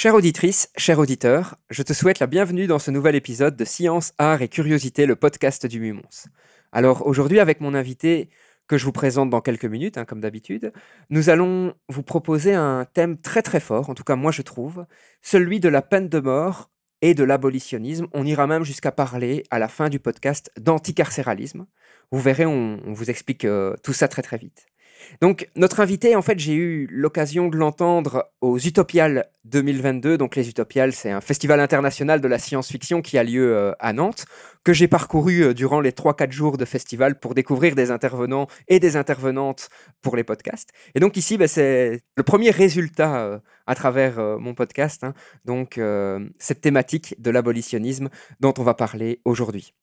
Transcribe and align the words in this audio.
Chère 0.00 0.14
auditrice, 0.14 0.70
cher 0.76 1.00
auditeur, 1.00 1.56
je 1.70 1.82
te 1.82 1.92
souhaite 1.92 2.20
la 2.20 2.28
bienvenue 2.28 2.68
dans 2.68 2.78
ce 2.78 2.92
nouvel 2.92 3.16
épisode 3.16 3.56
de 3.56 3.64
Science, 3.64 4.12
Art 4.16 4.42
et 4.42 4.48
Curiosité, 4.48 5.06
le 5.06 5.16
podcast 5.16 5.66
du 5.66 5.80
Mumons. 5.80 6.28
Alors 6.70 7.04
aujourd'hui, 7.04 7.40
avec 7.40 7.60
mon 7.60 7.74
invité 7.74 8.30
que 8.68 8.78
je 8.78 8.84
vous 8.84 8.92
présente 8.92 9.28
dans 9.28 9.40
quelques 9.40 9.64
minutes, 9.64 9.98
hein, 9.98 10.04
comme 10.04 10.20
d'habitude, 10.20 10.72
nous 11.10 11.30
allons 11.30 11.74
vous 11.88 12.04
proposer 12.04 12.54
un 12.54 12.84
thème 12.84 13.18
très 13.20 13.42
très 13.42 13.58
fort, 13.58 13.90
en 13.90 13.94
tout 13.94 14.04
cas 14.04 14.14
moi 14.14 14.30
je 14.30 14.42
trouve, 14.42 14.86
celui 15.20 15.58
de 15.58 15.68
la 15.68 15.82
peine 15.82 16.08
de 16.08 16.20
mort 16.20 16.70
et 17.02 17.14
de 17.14 17.24
l'abolitionnisme. 17.24 18.06
On 18.12 18.24
ira 18.24 18.46
même 18.46 18.62
jusqu'à 18.62 18.92
parler 18.92 19.42
à 19.50 19.58
la 19.58 19.66
fin 19.66 19.88
du 19.88 19.98
podcast 19.98 20.52
d'anticarcéralisme. 20.60 21.66
Vous 22.12 22.20
verrez, 22.20 22.46
on, 22.46 22.80
vous 22.86 23.10
explique 23.10 23.44
euh, 23.44 23.74
tout 23.82 23.92
ça 23.92 24.06
très 24.06 24.22
très 24.22 24.38
vite. 24.38 24.64
Donc, 25.20 25.48
notre 25.56 25.80
invité, 25.80 26.16
en 26.16 26.22
fait, 26.22 26.38
j'ai 26.38 26.54
eu 26.54 26.86
l'occasion 26.90 27.48
de 27.48 27.56
l'entendre 27.56 28.30
aux 28.40 28.58
Utopiales 28.58 29.26
2022. 29.44 30.18
Donc, 30.18 30.36
les 30.36 30.48
Utopiales, 30.48 30.92
c'est 30.92 31.10
un 31.10 31.20
festival 31.20 31.60
international 31.60 32.20
de 32.20 32.28
la 32.28 32.38
science-fiction 32.38 33.02
qui 33.02 33.18
a 33.18 33.24
lieu 33.24 33.54
euh, 33.56 33.72
à 33.78 33.92
Nantes, 33.92 34.26
que 34.64 34.72
j'ai 34.72 34.88
parcouru 34.88 35.42
euh, 35.42 35.54
durant 35.54 35.80
les 35.80 35.92
3-4 35.92 36.32
jours 36.32 36.56
de 36.56 36.64
festival 36.64 37.18
pour 37.18 37.34
découvrir 37.34 37.74
des 37.74 37.90
intervenants 37.90 38.46
et 38.68 38.80
des 38.80 38.96
intervenantes 38.96 39.68
pour 40.02 40.16
les 40.16 40.24
podcasts. 40.24 40.70
Et 40.94 41.00
donc, 41.00 41.16
ici, 41.16 41.38
bah, 41.38 41.48
c'est 41.48 42.00
le 42.16 42.22
premier 42.22 42.50
résultat 42.50 43.20
euh, 43.20 43.38
à 43.66 43.74
travers 43.74 44.18
mon 44.38 44.54
podcast. 44.54 45.04
hein. 45.04 45.14
donc, 45.44 45.78
cette 46.38 46.62
thématique 46.62 47.14
de 47.20 47.30
l'abolitionnisme 47.30 48.08
dont 48.40 48.54
on 48.58 48.62
va 48.62 48.74
parler 48.74 49.20
aujourd'hui. 49.26 49.74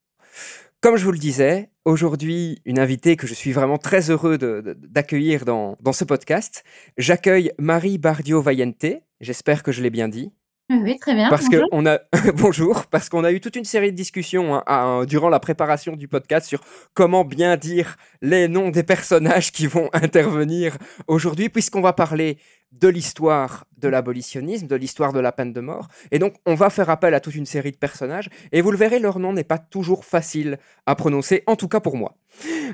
Comme 0.85 0.97
je 0.97 1.03
vous 1.03 1.11
le 1.11 1.17
disais, 1.17 1.71
aujourd'hui, 1.83 2.61
une 2.63 2.77
invitée 2.77 3.15
que 3.15 3.25
je 3.25 3.33
suis 3.33 3.51
vraiment 3.51 3.79
très 3.79 4.11
heureux 4.11 4.37
d'accueillir 4.37 5.43
dans, 5.43 5.77
dans 5.81 5.93
ce 5.93 6.03
podcast. 6.03 6.63
J'accueille 6.99 7.51
Marie 7.57 7.97
Bardio-Vallente. 7.97 9.01
J'espère 9.19 9.63
que 9.63 9.71
je 9.71 9.81
l'ai 9.81 9.89
bien 9.89 10.07
dit. 10.07 10.31
Oui, 10.69 10.79
oui, 10.81 10.97
très 10.99 11.13
bien. 11.13 11.29
Parce 11.29 11.47
bonjour. 11.47 11.67
on 11.71 11.85
a 11.85 11.99
bonjour, 12.35 12.85
parce 12.87 13.07
qu'on 13.09 13.23
a 13.23 13.31
eu 13.31 13.39
toute 13.39 13.55
une 13.55 13.65
série 13.65 13.91
de 13.91 13.95
discussions 13.97 14.55
hein, 14.55 14.63
à- 14.65 15.05
durant 15.05 15.29
la 15.29 15.39
préparation 15.39 15.95
du 15.95 16.07
podcast 16.07 16.47
sur 16.47 16.61
comment 16.95 17.23
bien 17.23 17.55
dire 17.55 17.97
les 18.21 18.47
noms 18.47 18.69
des 18.71 18.81
personnages 18.83 19.51
qui 19.51 19.67
vont 19.67 19.89
intervenir 19.93 20.77
aujourd'hui, 21.07 21.49
puisqu'on 21.49 21.81
va 21.81 21.93
parler 21.93 22.39
de 22.71 22.87
l'histoire 22.87 23.65
de 23.77 23.87
l'abolitionnisme, 23.87 24.65
de 24.67 24.75
l'histoire 24.75 25.13
de 25.13 25.19
la 25.19 25.31
peine 25.31 25.53
de 25.53 25.61
mort, 25.61 25.87
et 26.11 26.17
donc 26.19 26.33
on 26.47 26.55
va 26.55 26.69
faire 26.71 26.89
appel 26.89 27.13
à 27.13 27.19
toute 27.19 27.35
une 27.35 27.45
série 27.45 27.71
de 27.71 27.77
personnages, 27.77 28.29
et 28.51 28.61
vous 28.61 28.71
le 28.71 28.77
verrez, 28.77 28.99
leur 28.99 29.19
nom 29.19 29.31
n'est 29.33 29.43
pas 29.45 29.59
toujours 29.59 30.03
facile 30.03 30.57
à 30.87 30.95
prononcer, 30.95 31.43
en 31.47 31.55
tout 31.55 31.67
cas 31.69 31.79
pour 31.79 31.95
moi. 31.95 32.17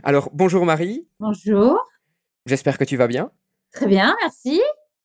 Alors 0.03 0.29
bonjour 0.33 0.65
Marie, 0.65 1.07
Bonjour. 1.19 1.77
j'espère 2.47 2.77
que 2.79 2.83
tu 2.85 2.95
vas 2.97 3.07
bien. 3.07 3.31
Très 3.73 3.85
bien, 3.85 4.15
merci. 4.21 4.59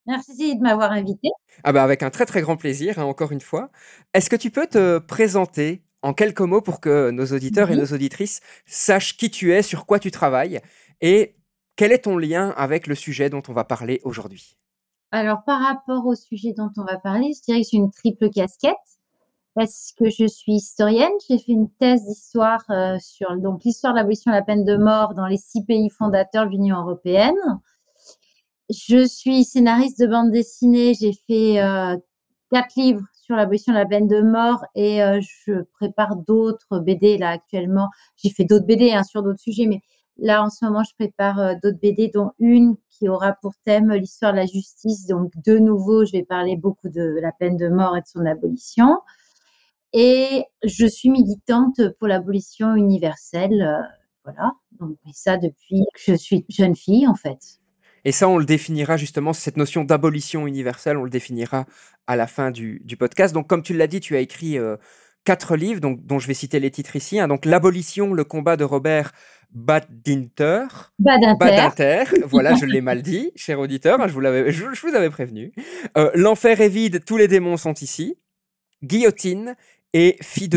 Merci 0.07 0.57
de 0.57 0.63
m'avoir 0.63 0.93
invité. 0.93 1.29
Ah 1.65 1.73
bah 1.73 1.83
avec 1.83 2.03
un 2.03 2.11
très 2.11 2.27
très 2.27 2.41
grand 2.41 2.57
plaisir, 2.57 2.99
hein, 2.99 3.05
encore 3.05 3.33
une 3.33 3.41
fois. 3.41 3.71
Est-ce 4.15 4.31
que 4.31 4.37
tu 4.37 4.51
peux 4.51 4.67
te 4.67 4.99
présenter 4.99 5.83
en 6.03 6.13
quelques 6.13 6.41
mots 6.41 6.61
pour 6.61 6.81
que 6.81 7.11
nos 7.11 7.27
auditeurs 7.27 7.71
et 7.71 7.77
nos 7.77 7.87
auditrices 7.87 8.41
sachent 8.67 9.17
qui 9.17 9.31
tu 9.31 9.53
es, 9.53 9.63
sur 9.63 9.87
quoi 9.87 9.99
tu 9.99 10.11
travailles 10.11 10.61
et 11.01 11.35
quel 11.77 11.93
est 11.93 12.05
ton 12.05 12.17
lien 12.17 12.55
avec 12.57 12.87
le 12.87 12.95
sujet 12.95 13.29
dont 13.29 13.43
on 13.49 13.53
va 13.53 13.65
parler 13.65 14.01
aujourd'hui? 14.05 14.57
Alors, 15.13 15.45
par 15.45 15.61
rapport 15.61 16.07
au 16.07 16.15
sujet 16.15 16.53
dont 16.57 16.71
on 16.77 16.85
va 16.85 16.99
parler, 16.99 17.33
je 17.37 17.43
dirais 17.43 17.63
que 17.63 17.69
j'ai 17.71 17.77
une 17.77 17.91
triple 17.91 18.31
casquette 18.31 18.75
parce 19.55 19.93
que 19.99 20.11
je 20.11 20.27
suis 20.27 20.55
historienne. 20.55 21.13
J'ai 21.29 21.39
fait 21.39 21.53
une 21.53 21.71
thèse 21.71 22.05
d'histoire 22.05 22.65
euh, 22.71 22.99
sur 22.99 23.37
donc 23.39 23.65
l'histoire 23.65 23.93
de 23.93 23.99
l'abolition 23.99 24.31
de 24.31 24.37
la 24.37 24.43
peine 24.43 24.65
de 24.65 24.77
mort 24.77 25.15
dans 25.15 25.27
les 25.27 25.39
six 25.39 25.65
pays 25.65 25.89
fondateurs 25.91 26.47
de 26.47 26.51
l'Union 26.51 26.79
européenne. 26.79 27.35
Je 28.71 29.07
suis 29.07 29.45
scénariste 29.45 30.01
de 30.01 30.07
bande 30.09 30.33
dessinée. 30.33 30.95
J'ai 30.95 31.13
fait 31.13 31.63
euh, 31.63 31.97
quatre 32.51 32.75
livres 32.77 33.05
sur 33.15 33.37
l'abolition 33.37 33.73
de 33.73 33.79
la 33.79 33.87
peine 33.87 34.09
de 34.09 34.23
mort 34.23 34.65
et 34.75 35.03
euh, 35.03 35.21
je 35.21 35.63
prépare 35.75 36.17
d'autres 36.17 36.81
BD 36.81 37.17
là 37.19 37.31
actuellement. 37.31 37.89
J'ai 38.17 38.31
fait 38.31 38.45
d'autres 38.45 38.67
BD 38.67 38.93
hein, 38.93 39.05
sur 39.05 39.23
d'autres 39.23 39.41
sujets, 39.41 39.67
mais 39.67 39.83
là 40.17 40.43
en 40.43 40.51
ce 40.51 40.65
moment 40.65 40.83
je 40.83 40.95
prépare 40.97 41.39
euh, 41.39 41.55
d'autres 41.63 41.79
BD, 41.81 42.11
dont 42.13 42.33
une 42.41 42.77
qui 42.91 43.09
aura 43.09 43.35
pour 43.35 43.53
thème 43.65 43.93
l'histoire 43.93 44.33
de 44.33 44.39
la 44.39 44.47
justice. 44.47 45.07
Donc 45.07 45.33
de 45.45 45.59
nouveau, 45.59 46.05
je 46.05 46.13
vais 46.13 46.25
parler 46.25 46.57
beaucoup 46.57 46.89
de 46.89 47.19
la 47.23 47.33
peine 47.33 47.57
de 47.57 47.69
mort 47.69 47.97
et 47.97 48.01
de 48.01 48.07
son 48.09 48.27
abolition. 48.27 48.99
Et 49.93 50.45
je 50.65 50.87
suis 50.87 51.11
militante 51.11 51.81
pour 51.99 52.09
l'abolition 52.09 52.75
universelle. 52.75 53.89
voilà. 54.25 54.53
Donc, 54.81 54.97
et 55.07 55.13
ça 55.15 55.37
depuis 55.39 55.85
que 55.95 56.01
je 56.13 56.15
suis 56.15 56.45
jeune 56.49 56.77
fille, 56.77 57.07
en 57.07 57.15
fait. 57.15 57.61
Et 58.07 58.13
ça, 58.13 58.29
on 58.29 58.39
le 58.39 58.45
définira 58.47 58.97
justement, 58.97 59.33
cette 59.35 59.57
notion 59.59 59.83
d'abolition 59.85 60.47
universelle, 60.47 60.97
on 60.97 61.03
le 61.05 61.11
définira 61.11 61.67
à 62.07 62.15
la 62.17 62.27
fin 62.29 62.51
du, 62.53 62.81
du 62.85 62.97
podcast. 62.97 63.35
Donc, 63.35 63.49
comme 63.49 63.63
tu 63.63 63.75
l'as 63.75 63.89
dit, 63.89 63.99
tu 64.01 64.15
as 64.17 64.21
écrit 64.21 64.59
euh, 64.59 64.77
quatre 65.25 65.57
livres, 65.57 65.81
donc, 65.81 66.07
dont 66.07 66.19
je 66.21 66.29
vais 66.29 66.35
citer 66.35 66.61
les 66.61 66.71
titres 66.71 66.95
ici. 66.97 67.19
hein. 67.19 67.27
donc, 67.27 67.45
L'abolition, 67.45 68.15
le 68.15 68.23
combat 68.25 68.57
de 68.57 68.63
Robert 68.65 69.11
Badinter. 69.51 70.67
Badinter. 70.99 71.37
Badinter, 71.39 72.05
voilà, 72.27 72.55
je 72.55 72.65
l'ai 72.65 72.81
mal 72.91 73.03
dit, 73.03 73.33
cher 73.37 73.59
auditeur, 73.59 74.01
hein, 74.01 74.07
je 74.09 74.13
vous, 74.13 74.21
l'avais- 74.21 74.53
je, 74.53 74.67
je 74.73 74.87
vous 74.87 74.95
avais 74.95 75.11
prévenu. 75.11 75.53
Euh, 75.99 76.11
L'enfer 76.15 76.61
est 76.61 76.69
vide, 76.69 77.05
tous 77.05 77.17
les 77.17 77.27
démons 77.29 77.57
sont 77.57 77.75
ici. 77.75 78.17
Guillotine 78.85 79.57
et 79.97 80.19
Fille. 80.21 80.51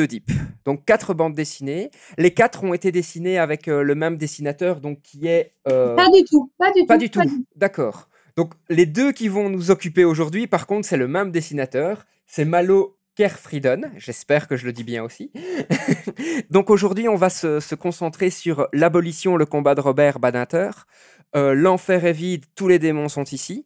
Donc 0.65 0.83
quatre 0.83 1.13
bandes 1.13 1.33
dessinées. 1.33 1.91
Les 2.17 2.31
quatre 2.33 2.65
ont 2.65 2.73
été 2.73 2.91
dessinées 2.91 3.39
avec 3.39 3.69
euh, 3.69 3.83
le 3.83 3.95
même 3.95 4.17
dessinateur, 4.17 4.81
donc 4.81 5.01
qui 5.01 5.27
est... 5.27 5.53
euh, 5.69 5.95
Pas 5.95 6.09
du 6.09 6.25
tout. 6.25 6.51
Pas 6.57 6.73
du 6.73 6.85
pas 6.85 6.95
tout. 6.95 6.99
du 6.99 7.09
tout, 7.09 7.45
d'accord. 7.55 8.09
Donc 8.35 8.53
les 8.69 8.85
deux 8.85 9.13
qui 9.13 9.29
vont 9.29 9.49
nous 9.49 9.71
occuper 9.71 10.03
aujourd'hui, 10.03 10.45
par 10.45 10.67
contre, 10.67 10.85
c'est 10.85 10.97
le 10.97 11.07
même 11.07 11.31
dessinateur, 11.31 12.05
c'est 12.27 12.43
Malo 12.43 12.97
Kerfrieden, 13.15 13.93
j'espère 13.95 14.45
que 14.49 14.57
je 14.57 14.65
le 14.65 14.73
dis 14.73 14.83
bien 14.83 15.03
aussi. 15.05 15.31
Donc 16.49 16.69
aujourd'hui, 16.69 17.07
on 17.07 17.15
va 17.15 17.29
se, 17.29 17.61
se 17.61 17.75
concentrer 17.75 18.29
sur 18.29 18.67
l'abolition, 18.73 19.37
le 19.37 19.45
combat 19.45 19.73
de 19.73 19.81
Robert 19.81 20.19
Badinter, 20.19 20.69
euh, 21.35 21.53
l'enfer 21.53 22.05
est 22.05 22.13
vide, 22.13 22.45
tous 22.55 22.67
les 22.67 22.79
démons 22.79 23.07
sont 23.09 23.25
ici. 23.25 23.65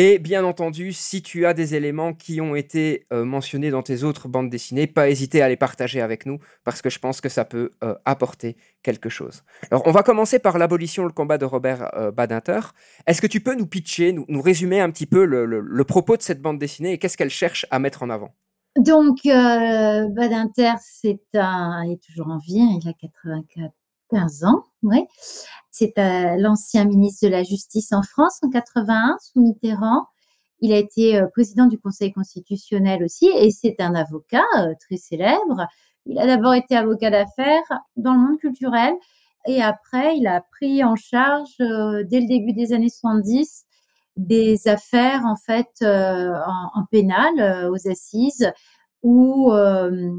Et 0.00 0.20
bien 0.20 0.44
entendu, 0.44 0.92
si 0.92 1.22
tu 1.22 1.44
as 1.44 1.54
des 1.54 1.74
éléments 1.74 2.14
qui 2.14 2.40
ont 2.40 2.54
été 2.54 3.08
euh, 3.12 3.24
mentionnés 3.24 3.70
dans 3.70 3.82
tes 3.82 4.04
autres 4.04 4.28
bandes 4.28 4.48
dessinées, 4.48 4.86
pas 4.86 5.10
hésiter 5.10 5.42
à 5.42 5.48
les 5.48 5.56
partager 5.56 6.00
avec 6.00 6.24
nous, 6.24 6.38
parce 6.62 6.82
que 6.82 6.88
je 6.88 7.00
pense 7.00 7.20
que 7.20 7.28
ça 7.28 7.44
peut 7.44 7.72
euh, 7.82 7.96
apporter 8.04 8.56
quelque 8.84 9.08
chose. 9.08 9.42
Alors, 9.72 9.82
on 9.86 9.90
va 9.90 10.04
commencer 10.04 10.38
par 10.38 10.56
l'abolition, 10.56 11.02
le 11.04 11.10
combat 11.10 11.36
de 11.36 11.44
Robert 11.44 11.90
euh, 11.96 12.12
Badinter. 12.12 12.60
Est-ce 13.08 13.20
que 13.20 13.26
tu 13.26 13.40
peux 13.40 13.56
nous 13.56 13.66
pitcher, 13.66 14.12
nous, 14.12 14.24
nous 14.28 14.40
résumer 14.40 14.80
un 14.80 14.90
petit 14.92 15.06
peu 15.06 15.24
le, 15.24 15.44
le- 15.46 15.58
le 15.60 15.84
propos 15.84 16.16
de 16.16 16.22
cette 16.22 16.40
bande 16.40 16.60
dessinée 16.60 16.92
et 16.92 16.98
qu'est-ce 16.98 17.16
qu'elle 17.16 17.28
cherche 17.28 17.66
à 17.72 17.80
mettre 17.80 18.04
en 18.04 18.10
avant? 18.10 18.32
Donc, 18.76 19.18
Badinter, 19.24 20.74
c'est 20.80 21.18
un, 21.34 21.82
il 21.86 21.94
est 21.94 22.02
toujours 22.06 22.28
en 22.28 22.38
vie, 22.38 22.60
hein, 22.60 22.78
il 22.80 22.88
a 22.88 22.92
95 24.10 24.44
ans, 24.44 24.64
oui. 24.82 25.04
C'est 25.70 25.96
euh, 25.98 26.36
l'ancien 26.38 26.84
ministre 26.84 27.26
de 27.26 27.30
la 27.30 27.44
Justice 27.44 27.92
en 27.92 28.02
France 28.02 28.38
en 28.42 28.50
81, 28.50 29.16
sous 29.20 29.40
Mitterrand. 29.40 30.06
Il 30.60 30.72
a 30.72 30.76
été 30.76 31.16
euh, 31.16 31.26
président 31.28 31.66
du 31.66 31.78
Conseil 31.78 32.12
constitutionnel 32.12 33.04
aussi, 33.04 33.28
et 33.28 33.50
c'est 33.50 33.80
un 33.80 33.94
avocat 33.94 34.44
euh, 34.58 34.74
très 34.80 34.96
célèbre. 34.96 35.66
Il 36.06 36.18
a 36.18 36.26
d'abord 36.26 36.54
été 36.54 36.76
avocat 36.76 37.10
d'affaires 37.10 37.80
dans 37.96 38.14
le 38.14 38.20
monde 38.20 38.38
culturel, 38.38 38.94
et 39.46 39.62
après, 39.62 40.16
il 40.16 40.26
a 40.26 40.42
pris 40.50 40.82
en 40.82 40.96
charge, 40.96 41.54
dès 41.58 42.20
le 42.20 42.26
début 42.26 42.52
des 42.52 42.72
années 42.72 42.88
70, 42.88 43.64
des 44.16 44.66
affaires 44.66 45.24
en 45.24 45.36
fait 45.36 45.68
en, 45.80 46.70
en 46.74 46.84
pénal 46.90 47.70
aux 47.70 47.88
assises 47.88 48.52
où 49.02 49.52
euh, 49.52 50.10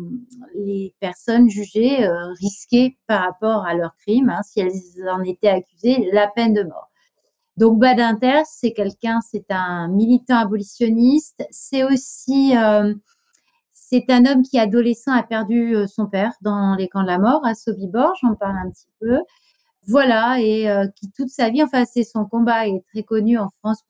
les 0.55 0.93
personnes 0.99 1.49
jugées 1.49 2.07
euh, 2.07 2.31
risquaient 2.39 2.97
par 3.07 3.21
rapport 3.21 3.65
à 3.65 3.73
leur 3.73 3.95
crime, 3.95 4.29
hein, 4.29 4.41
si 4.43 4.61
elles 4.61 5.09
en 5.09 5.21
étaient 5.21 5.49
accusées, 5.49 6.09
la 6.13 6.27
peine 6.27 6.53
de 6.53 6.63
mort. 6.63 6.89
Donc 7.57 7.77
Badinter, 7.77 8.41
c'est 8.45 8.71
quelqu'un, 8.71 9.19
c'est 9.21 9.51
un 9.51 9.89
militant 9.89 10.37
abolitionniste, 10.37 11.45
c'est 11.51 11.83
aussi 11.83 12.55
euh, 12.55 12.93
c'est 13.73 14.09
un 14.09 14.25
homme 14.25 14.43
qui 14.43 14.57
adolescent 14.59 15.11
a 15.11 15.23
perdu 15.23 15.75
euh, 15.75 15.87
son 15.87 16.07
père 16.07 16.31
dans 16.41 16.75
les 16.75 16.87
camps 16.87 17.01
de 17.01 17.07
la 17.07 17.19
mort 17.19 17.45
à 17.45 17.55
Sobibor, 17.55 18.13
j'en 18.21 18.35
parle 18.35 18.57
un 18.65 18.69
petit 18.69 18.87
peu. 19.01 19.19
Voilà, 19.87 20.39
et 20.39 20.67
qui 20.95 21.09
toute 21.11 21.29
sa 21.29 21.49
vie, 21.49 21.63
enfin 21.63 21.83
c'est 21.85 22.03
son 22.03 22.25
combat 22.25 22.67
est 22.67 22.83
très 22.93 23.01
connu 23.01 23.39
en 23.39 23.49
France. 23.59 23.81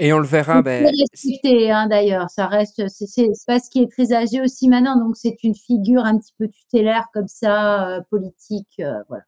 Et 0.00 0.14
on 0.14 0.18
le 0.18 0.26
verra. 0.26 0.62
Ben, 0.62 0.86
respecté, 0.86 1.70
hein, 1.70 1.86
d'ailleurs. 1.86 2.30
Ça 2.30 2.46
reste, 2.46 2.88
c'est 2.88 3.28
pas 3.46 3.60
ce 3.60 3.68
qui 3.68 3.82
est 3.82 3.92
très 3.92 4.14
âgé 4.14 4.40
aussi 4.40 4.68
maintenant, 4.68 4.96
donc 4.96 5.16
c'est 5.16 5.36
une 5.44 5.54
figure 5.54 6.04
un 6.04 6.18
petit 6.18 6.32
peu 6.38 6.48
tutélaire 6.48 7.08
comme 7.12 7.28
ça, 7.28 7.86
euh, 7.86 8.00
politique, 8.10 8.80
euh, 8.80 8.94
voilà. 9.08 9.24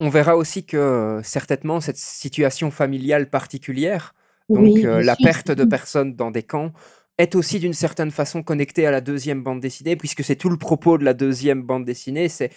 On 0.00 0.10
verra 0.10 0.36
aussi 0.36 0.64
que 0.64 1.20
certainement 1.24 1.80
cette 1.80 1.96
situation 1.96 2.70
familiale 2.70 3.30
particulière, 3.30 4.14
donc 4.48 4.78
euh, 4.84 5.02
la 5.02 5.16
perte 5.16 5.50
de 5.50 5.64
personnes 5.64 6.14
dans 6.14 6.30
des 6.30 6.44
camps, 6.44 6.72
est 7.16 7.34
aussi 7.34 7.58
d'une 7.58 7.72
certaine 7.72 8.12
façon 8.12 8.44
connectée 8.44 8.86
à 8.86 8.92
la 8.92 9.00
deuxième 9.00 9.42
bande 9.42 9.60
dessinée, 9.60 9.96
puisque 9.96 10.22
c'est 10.22 10.36
tout 10.36 10.50
le 10.50 10.58
propos 10.58 10.98
de 10.98 11.04
la 11.04 11.14
deuxième 11.14 11.62
bande 11.62 11.84
dessinée, 11.84 12.28
c'est 12.28 12.50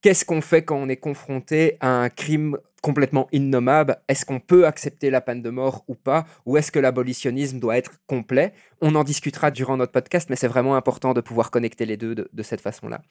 Qu'est-ce 0.00 0.24
qu'on 0.24 0.40
fait 0.40 0.62
quand 0.62 0.76
on 0.76 0.88
est 0.88 0.96
confronté 0.96 1.76
à 1.80 1.88
un 1.88 2.08
crime 2.08 2.56
complètement 2.82 3.26
innommable? 3.32 3.96
Est-ce 4.06 4.24
qu'on 4.24 4.38
peut 4.38 4.64
accepter 4.64 5.10
la 5.10 5.20
peine 5.20 5.42
de 5.42 5.50
mort 5.50 5.84
ou 5.88 5.96
pas? 5.96 6.24
Ou 6.46 6.56
est-ce 6.56 6.70
que 6.70 6.78
l'abolitionnisme 6.78 7.58
doit 7.58 7.76
être 7.76 7.94
complet? 8.06 8.52
On 8.80 8.94
en 8.94 9.02
discutera 9.02 9.50
durant 9.50 9.76
notre 9.76 9.90
podcast, 9.90 10.30
mais 10.30 10.36
c'est 10.36 10.46
vraiment 10.46 10.76
important 10.76 11.14
de 11.14 11.20
pouvoir 11.20 11.50
connecter 11.50 11.84
les 11.84 11.96
deux 11.96 12.14
de, 12.14 12.42
cette 12.44 12.60
façon-là. 12.60 13.02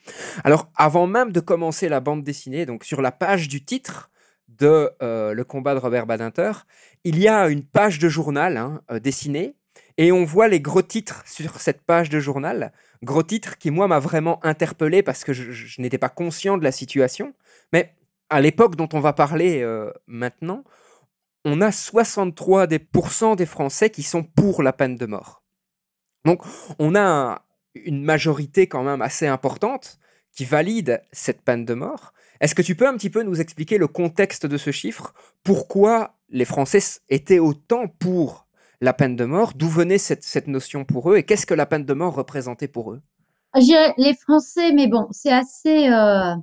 Alors, 0.45 0.69
avant 0.77 1.07
même 1.07 1.33
de 1.33 1.41
commencer 1.41 1.89
la 1.89 1.99
bande 1.99 2.23
dessinée, 2.23 2.65
donc 2.65 2.85
sur 2.85 3.01
la 3.01 3.11
page 3.11 3.49
du 3.49 3.65
titre 3.65 4.09
de 4.47 4.89
euh, 5.03 5.33
Le 5.33 5.43
combat 5.43 5.73
de 5.75 5.79
Robert 5.79 6.05
Badinter, 6.05 6.51
il 7.03 7.19
y 7.19 7.27
a 7.27 7.49
une 7.49 7.63
page 7.63 7.99
de 7.99 8.07
journal 8.07 8.55
hein, 8.55 8.81
euh, 8.91 8.99
dessinée 8.99 9.55
et 9.97 10.11
on 10.11 10.23
voit 10.23 10.47
les 10.47 10.61
gros 10.61 10.81
titres 10.81 11.23
sur 11.25 11.59
cette 11.59 11.81
page 11.81 12.09
de 12.09 12.19
journal. 12.19 12.71
Gros 13.03 13.23
titres 13.23 13.57
qui, 13.57 13.71
moi, 13.71 13.87
m'a 13.87 13.99
vraiment 13.99 14.43
interpellé 14.45 15.01
parce 15.03 15.23
que 15.23 15.33
je, 15.33 15.81
n'étais 15.81 15.97
pas 15.97 16.09
conscient 16.09 16.57
de 16.57 16.63
la 16.63 16.71
situation. 16.71 17.33
Mais 17.73 17.95
à 18.29 18.41
l'époque 18.41 18.75
dont 18.75 18.89
on 18.93 18.99
va 18.99 19.13
parler 19.13 19.61
euh, 19.61 19.91
maintenant, 20.05 20.63
on 21.45 21.61
a 21.61 21.71
63 21.71 22.67
des, 22.67 22.79
des 23.37 23.45
Français 23.45 23.89
qui 23.89 24.03
sont 24.03 24.23
pour 24.23 24.61
la 24.63 24.73
peine 24.73 24.95
de 24.95 25.05
mort. 25.05 25.43
Donc, 26.25 26.43
on 26.77 26.95
a 26.95 27.43
une 27.73 28.03
majorité 28.03 28.67
quand 28.67 28.83
même 28.83 29.01
assez 29.01 29.27
importante 29.27 29.99
qui 30.31 30.45
valide 30.45 31.01
cette 31.11 31.41
peine 31.41 31.65
de 31.65 31.73
mort. 31.73 32.13
Est-ce 32.41 32.53
que 32.53 32.61
tu 32.61 32.75
peux 32.75 32.87
un 32.87 32.95
petit 32.95 33.09
peu 33.09 33.23
nous 33.23 33.41
expliquer 33.41 33.77
le 33.77 33.87
contexte 33.87 34.45
de 34.45 34.57
ce 34.57 34.71
chiffre? 34.71 35.13
Pourquoi 35.43 36.15
les 36.29 36.45
Français 36.45 37.01
étaient 37.09 37.39
autant 37.39 37.87
pour 37.87 38.46
la 38.81 38.93
peine 38.93 39.15
de 39.15 39.25
mort. 39.25 39.53
D'où 39.55 39.67
venait 39.67 39.97
cette, 39.97 40.47
notion 40.47 40.85
pour 40.85 41.11
eux 41.11 41.17
et 41.17 41.23
qu'est-ce 41.23 41.45
que 41.45 41.53
la 41.53 41.65
peine 41.65 41.85
de 41.85 41.93
mort 41.93 42.15
représentait 42.15 42.67
pour 42.67 42.91
eux? 42.91 43.01
Les 43.55 44.13
Français, 44.13 44.71
mais 44.73 44.87
bon, 44.87 45.07
c'est 45.11 45.31
assez 45.31 45.89
euh, 45.89 46.35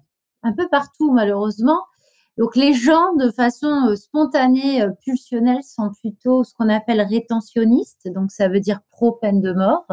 un 0.43 0.53
peu 0.57 0.69
partout 0.69 1.13
malheureusement. 1.13 1.81
Donc 2.37 2.57
les 2.57 2.75
gens, 2.75 3.15
de 3.15 3.31
façon 3.31 3.89
euh, 3.89 3.97
spontanée, 3.97 4.83
euh, 4.83 4.91
pulsionnelle, 5.05 5.63
sont 5.63 5.93
plutôt 6.01 6.43
ce 6.43 6.53
qu'on 6.55 6.69
appelle 6.69 7.01
rétentionnistes, 7.01 8.09
donc 8.13 8.33
ça 8.33 8.49
veut 8.49 8.59
dire 8.59 8.81
pro-peine 8.91 9.41
de 9.41 9.53
mort. 9.53 9.87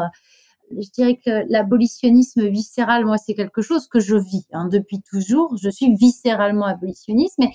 Je 0.72 0.88
dirais 0.90 1.20
que 1.24 1.44
l'abolitionnisme 1.48 2.48
viscéral, 2.48 3.04
moi, 3.04 3.18
c'est 3.18 3.34
quelque 3.34 3.62
chose 3.62 3.86
que 3.86 4.00
je 4.00 4.16
vis 4.16 4.46
hein, 4.52 4.66
depuis 4.66 5.02
toujours. 5.02 5.56
Je 5.56 5.68
suis 5.68 5.94
viscéralement 5.94 6.66
abolitionniste, 6.66 7.36
mais 7.38 7.50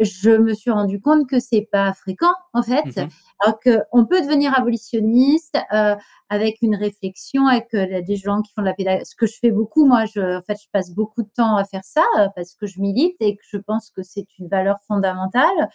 je 0.00 0.30
me 0.30 0.54
suis 0.54 0.70
rendu 0.70 1.00
compte 1.00 1.28
que 1.28 1.38
c'est 1.38 1.68
pas 1.70 1.92
fréquent 1.92 2.32
en 2.52 2.62
fait. 2.62 2.84
Mmh 2.84 3.08
Alors 3.40 3.60
qu'on 3.60 4.06
peut 4.06 4.20
devenir 4.20 4.56
abolitionniste 4.58 5.56
euh, 5.72 5.94
avec 6.28 6.58
une 6.62 6.74
réflexion, 6.76 7.46
avec 7.46 7.72
euh, 7.74 8.02
des 8.02 8.16
gens 8.16 8.42
qui 8.42 8.52
font 8.52 8.62
de 8.62 8.66
la 8.66 8.74
pédagogie. 8.74 9.06
Ce 9.06 9.16
que 9.16 9.26
je 9.26 9.36
fais 9.38 9.50
beaucoup, 9.50 9.86
moi, 9.86 10.04
je, 10.06 10.38
en 10.38 10.42
fait, 10.42 10.56
je 10.62 10.68
passe 10.72 10.92
beaucoup 10.92 11.22
de 11.22 11.30
temps 11.36 11.56
à 11.56 11.64
faire 11.64 11.84
ça 11.84 12.04
euh, 12.18 12.28
parce 12.34 12.54
que 12.54 12.66
je 12.66 12.80
milite 12.80 13.16
et 13.20 13.36
que 13.36 13.42
je 13.46 13.56
pense 13.56 13.90
que 13.90 14.02
c'est 14.02 14.26
une 14.38 14.48
valeur 14.48 14.78
fondamentale. 14.86 15.68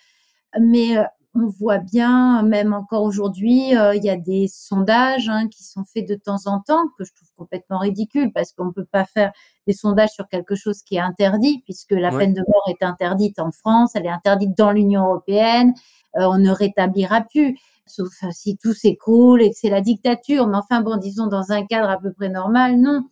Mais 0.59 0.97
on 1.35 1.47
voit 1.47 1.77
bien, 1.77 2.41
même 2.41 2.73
encore 2.73 3.03
aujourd'hui, 3.03 3.77
euh, 3.77 3.95
il 3.95 4.03
y 4.03 4.09
a 4.09 4.17
des 4.17 4.47
sondages 4.47 5.29
hein, 5.29 5.47
qui 5.47 5.63
sont 5.63 5.83
faits 5.83 6.07
de 6.07 6.15
temps 6.15 6.47
en 6.47 6.59
temps 6.59 6.87
que 6.97 7.05
je 7.05 7.13
trouve 7.13 7.29
complètement 7.37 7.77
ridicules 7.77 8.31
parce 8.33 8.51
qu'on 8.51 8.65
ne 8.65 8.71
peut 8.71 8.85
pas 8.85 9.05
faire 9.05 9.31
des 9.67 9.73
sondages 9.73 10.09
sur 10.09 10.27
quelque 10.27 10.55
chose 10.55 10.81
qui 10.81 10.95
est 10.95 11.01
interdit 11.01 11.61
puisque 11.65 11.91
la 11.91 12.09
peine 12.09 12.33
de 12.33 12.41
mort 12.47 12.63
est 12.67 12.83
interdite 12.83 13.39
en 13.39 13.51
France, 13.51 13.91
elle 13.95 14.07
est 14.07 14.11
interdite 14.11 14.57
dans 14.57 14.71
l'Union 14.71 15.05
européenne, 15.05 15.73
euh, 16.17 16.25
on 16.25 16.39
ne 16.39 16.51
rétablira 16.51 17.21
plus. 17.21 17.57
Sauf 17.85 18.09
si 18.31 18.55
tout 18.57 18.73
s'écroule 18.73 19.41
et 19.41 19.49
que 19.49 19.57
c'est 19.59 19.69
la 19.69 19.81
dictature. 19.81 20.47
Mais 20.47 20.57
enfin, 20.57 20.81
bon, 20.81 20.97
disons 20.97 21.25
dans 21.25 21.51
un 21.51 21.65
cadre 21.65 21.89
à 21.89 21.97
peu 21.97 22.13
près 22.13 22.29
normal, 22.29 22.77
non. 22.79 23.03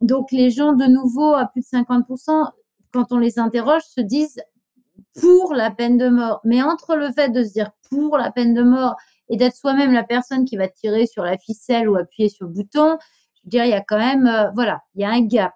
Donc 0.00 0.32
les 0.32 0.50
gens, 0.50 0.72
de 0.72 0.86
nouveau, 0.86 1.34
à 1.34 1.46
plus 1.46 1.60
de 1.60 1.66
50%, 1.66 2.50
quand 2.92 3.12
on 3.12 3.18
les 3.18 3.38
interroge, 3.38 3.82
se 3.82 4.00
disent 4.00 4.40
pour 5.20 5.54
la 5.54 5.70
peine 5.70 5.98
de 5.98 6.08
mort. 6.08 6.40
Mais 6.44 6.62
entre 6.62 6.96
le 6.96 7.12
fait 7.12 7.30
de 7.30 7.44
se 7.44 7.52
dire 7.52 7.70
pour 7.90 8.16
la 8.18 8.30
peine 8.30 8.54
de 8.54 8.62
mort 8.62 8.96
et 9.28 9.36
d'être 9.36 9.56
soi-même 9.56 9.92
la 9.92 10.04
personne 10.04 10.44
qui 10.44 10.56
va 10.56 10.68
tirer 10.68 11.06
sur 11.06 11.22
la 11.22 11.38
ficelle 11.38 11.88
ou 11.88 11.96
appuyer 11.96 12.28
sur 12.28 12.46
le 12.46 12.52
bouton, 12.52 12.98
je 13.34 13.40
veux 13.44 13.50
dire, 13.50 13.64
il 13.64 13.70
y 13.70 13.74
a 13.74 13.80
quand 13.80 13.98
même, 13.98 14.26
euh, 14.26 14.50
voilà, 14.54 14.80
il 14.94 15.02
y 15.02 15.04
a 15.04 15.10
un 15.10 15.22
gap. 15.22 15.52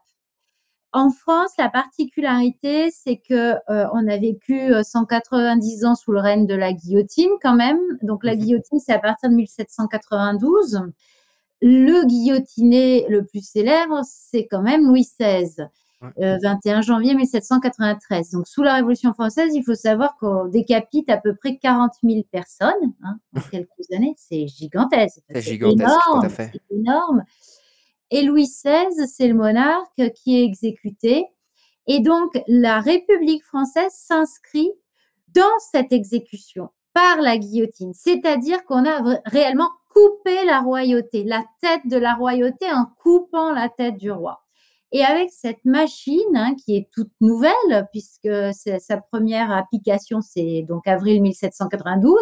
En 0.93 1.11
France, 1.11 1.51
la 1.59 1.69
particularité, 1.69 2.91
c'est 2.91 3.19
que 3.19 3.55
euh, 3.71 3.87
on 3.93 4.09
a 4.09 4.17
vécu 4.17 4.73
190 4.83 5.85
euh, 5.85 5.89
ans 5.89 5.95
sous 5.95 6.13
le 6.13 6.21
règne 6.21 6.47
de 6.47 6.55
la 6.55 6.73
guillotine 6.73 7.31
quand 7.43 7.55
même. 7.55 7.79
Donc 8.01 8.25
la 8.25 8.35
mmh 8.35 8.39
guillotine, 8.39 8.79
c'est 8.81 8.95
à 8.95 8.99
partir 8.99 9.29
de 9.29 9.35
1792. 9.35 10.81
Le 11.61 12.07
guillotiné 12.07 13.05
le 13.09 13.25
plus 13.27 13.47
célèbre, 13.47 14.01
c'est 14.05 14.47
quand 14.47 14.63
même 14.63 14.87
Louis 14.87 15.07
XVI. 15.21 15.69
21 16.01 16.79
euh, 16.79 16.83
janvier 16.83 17.15
1793. 17.15 18.31
Donc, 18.31 18.47
sous 18.47 18.63
la 18.63 18.75
Révolution 18.75 19.13
française, 19.13 19.51
il 19.55 19.65
faut 19.65 19.75
savoir 19.75 20.17
qu'on 20.17 20.47
décapite 20.47 21.11
à 21.11 21.17
peu 21.17 21.35
près 21.35 21.57
40 21.59 21.93
000 22.03 22.23
personnes 22.31 22.95
hein, 23.03 23.19
en 23.37 23.41
quelques 23.41 23.91
années. 23.93 24.15
C'est 24.17 24.47
gigantesque. 24.47 25.21
C'est 25.29 25.41
gigantesque, 25.41 25.81
énorme, 25.81 26.21
tout 26.21 26.27
à 26.27 26.29
fait. 26.29 26.51
C'est 26.53 26.77
énorme. 26.77 27.25
Et 28.11 28.23
Louis 28.23 28.47
XVI, 28.47 29.07
c'est 29.07 29.29
le 29.29 29.35
monarque 29.35 30.13
qui 30.15 30.39
est 30.39 30.45
exécuté. 30.45 31.27
Et 31.87 32.01
donc, 32.01 32.39
la 32.47 32.81
République 32.81 33.45
française 33.45 33.93
s'inscrit 33.93 34.71
dans 35.35 35.59
cette 35.73 35.93
exécution 35.93 36.71
par 36.95 37.21
la 37.21 37.39
guillotine. 37.39 37.93
C'est-à-dire 37.95 38.65
qu'on 38.65 38.85
a 38.85 39.21
réellement 39.27 39.71
coupé 39.89 40.45
la 40.45 40.61
royauté, 40.61 41.25
la 41.25 41.45
tête 41.61 41.87
de 41.87 41.97
la 41.97 42.15
royauté 42.15 42.67
en 42.71 42.87
coupant 43.03 43.53
la 43.53 43.69
tête 43.69 43.97
du 43.97 44.11
roi. 44.11 44.45
Et 44.93 45.05
avec 45.05 45.31
cette 45.31 45.65
machine 45.65 46.35
hein, 46.35 46.55
qui 46.55 46.77
est 46.77 46.89
toute 46.93 47.13
nouvelle, 47.21 47.89
puisque 47.93 48.29
sa 48.55 48.97
première 49.13 49.51
application, 49.51 50.21
c'est 50.21 50.65
donc 50.67 50.87
avril 50.87 51.21
1792, 51.21 52.19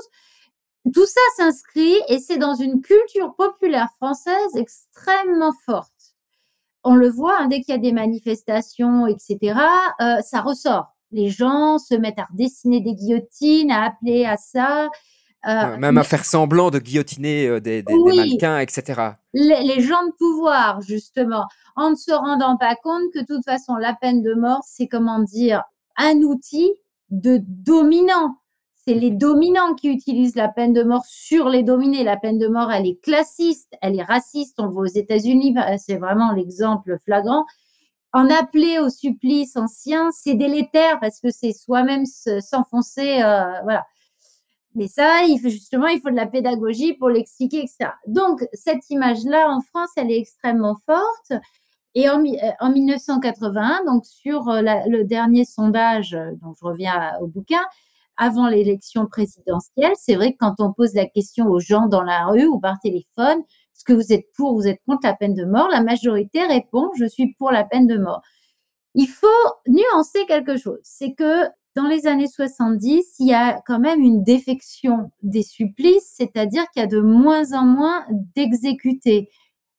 tout 0.93 1.07
ça 1.07 1.21
s'inscrit 1.37 1.97
et 2.09 2.19
c'est 2.19 2.39
dans 2.39 2.55
une 2.55 2.81
culture 2.81 3.35
populaire 3.37 3.89
française 3.97 4.57
extrêmement 4.57 5.53
forte. 5.65 5.93
On 6.85 6.95
le 6.95 7.09
voit, 7.09 7.41
hein, 7.41 7.49
dès 7.49 7.61
qu'il 7.61 7.75
y 7.75 7.79
a 7.79 7.81
des 7.81 7.93
manifestations, 7.93 9.07
etc., 9.07 9.59
euh, 10.01 10.21
ça 10.21 10.41
ressort. 10.41 10.87
Les 11.11 11.29
gens 11.29 11.79
se 11.79 11.95
mettent 11.95 12.19
à 12.19 12.27
dessiner 12.35 12.81
des 12.81 12.95
guillotines, 12.95 13.73
à 13.73 13.85
appeler 13.87 14.25
à 14.25 14.37
ça. 14.37 14.89
Euh, 15.47 15.77
même 15.77 15.97
à 15.97 16.03
faire 16.03 16.25
semblant 16.25 16.71
de 16.71 16.79
guillotiner 16.79 17.47
euh, 17.47 17.61
des, 17.61 17.85
mannequins, 17.85 18.59
etc. 18.59 19.13
Les, 19.33 19.81
gens 19.81 20.05
de 20.07 20.13
pouvoir, 20.19 20.81
justement, 20.81 21.45
en 21.77 21.91
ne 21.91 21.95
se 21.95 22.11
rendant 22.11 22.57
pas 22.57 22.75
compte 22.75 23.13
que 23.15 23.21
de 23.21 23.27
toute 23.27 23.45
façon, 23.45 23.77
la 23.77 23.95
peine 23.95 24.23
de 24.23 24.35
mort, 24.35 24.63
c'est 24.67 24.89
comment 24.89 25.21
dire, 25.21 25.63
un 25.97 26.17
outil 26.23 26.73
de 27.11 27.41
dominant. 27.47 28.39
C'est 28.75 28.95
les 28.95 29.11
dominants 29.11 29.75
qui 29.75 29.89
utilisent 29.89 30.37
la 30.37 30.49
peine 30.49 30.73
de 30.73 30.83
mort 30.83 31.05
sur 31.07 31.49
les 31.49 31.63
dominés. 31.63 32.05
La 32.05 32.17
peine 32.17 32.39
de 32.39 32.49
mort, 32.49 32.73
elle 32.73 32.87
est 32.87 33.01
classiste, 33.01 33.73
elle 33.83 33.99
est 33.99 34.05
raciste. 34.05 34.57
On 34.59 34.67
le 34.67 34.73
voit 34.73 34.83
aux 34.83 34.87
États-Unis, 34.87 35.55
c'est 35.79 35.97
vraiment 35.97 36.33
l'exemple 36.33 36.97
flagrant. 37.05 37.45
En 38.13 38.31
appeler 38.31 38.79
au 38.79 38.89
supplice 38.89 39.57
ancien, 39.57 40.11
c'est 40.11 40.35
délétère 40.35 40.99
parce 41.01 41.21
que 41.21 41.31
c'est 41.31 41.53
soi-même 41.53 42.05
s'enfoncer. 42.07 43.23
Euh, 43.23 43.61
voilà. 43.63 43.85
Mais 44.77 44.89
ça, 44.89 45.23
il 45.25 45.41
faut, 45.41 45.49
justement, 45.49 45.87
il 45.87 46.01
faut 46.01 46.11
de 46.11 46.17
la 46.17 46.27
pédagogie 46.27 46.93
pour 46.93 47.09
l'expliquer, 47.09 47.61
etc. 47.61 47.91
Donc, 48.07 48.45
cette 48.53 48.89
image-là, 48.91 49.51
en 49.51 49.63
France, 49.63 49.89
elle 49.97 50.11
est 50.11 50.19
extrêmement 50.19 50.77
forte. 50.85 51.33
Et 51.95 52.11
en, 52.11 52.21
1981, 52.21 53.81
euh, 53.81 53.87
donc 53.87 54.05
sur 54.05 54.51
euh, 54.51 54.61
le 54.87 55.05
dernier 55.05 55.47
sondage, 55.47 56.13
euh, 56.13 56.33
dont 56.43 56.53
je 56.53 56.67
reviens 56.67 57.15
au 57.23 57.27
bouquin, 57.27 57.63
avant 58.19 58.49
l'élection 58.49 59.07
présidentielle, 59.07 59.93
c'est 59.95 60.15
vrai 60.15 60.33
que 60.33 60.37
quand 60.39 60.57
on 60.59 60.75
pose 60.75 60.93
la 60.93 61.07
question 61.07 61.47
aux 61.47 61.59
gens 61.59 61.87
dans 61.87 62.03
la 62.03 62.27
rue 62.27 62.45
ou 62.45 62.61
par 62.61 62.79
téléphone, 62.81 63.39
est-ce 63.75 63.85
que 63.85 63.95
vous 63.95 64.13
êtes 64.13 64.27
pour, 64.37 64.55
vous 64.55 64.67
êtes 64.69 64.81
contre 64.87 65.07
la 65.07 65.15
peine 65.15 65.33
de 65.33 65.47
mort 65.47 65.69
La 65.71 65.83
majorité 65.83 66.45
répond, 66.45 66.91
je 66.99 67.07
suis 67.07 67.35
pour 67.39 67.51
la 67.51 67.65
peine 67.65 67.87
de 67.87 67.97
mort. 67.97 68.21
Il 68.95 69.09
faut 69.09 69.27
nuancer 69.67 70.27
quelque 70.27 70.59
chose, 70.59 70.81
c'est 70.83 71.15
que 71.15 71.47
dans 71.77 71.87
les 71.87 72.07
années 72.07 72.27
70, 72.27 73.17
il 73.19 73.29
y 73.29 73.35
a 73.35 73.61
quand 73.67 73.79
même 73.79 74.01
une 74.01 74.25
défection 74.25 75.11
des 75.23 75.43
supplices, 75.43 76.11
c'est-à-dire 76.17 76.65
qu'il 76.71 76.81
y 76.81 76.85
a 76.85 76.89
de 76.89 77.01
moins 77.01 77.53
en 77.53 77.67
moins 77.67 78.07
d'exécutés. 78.35 79.29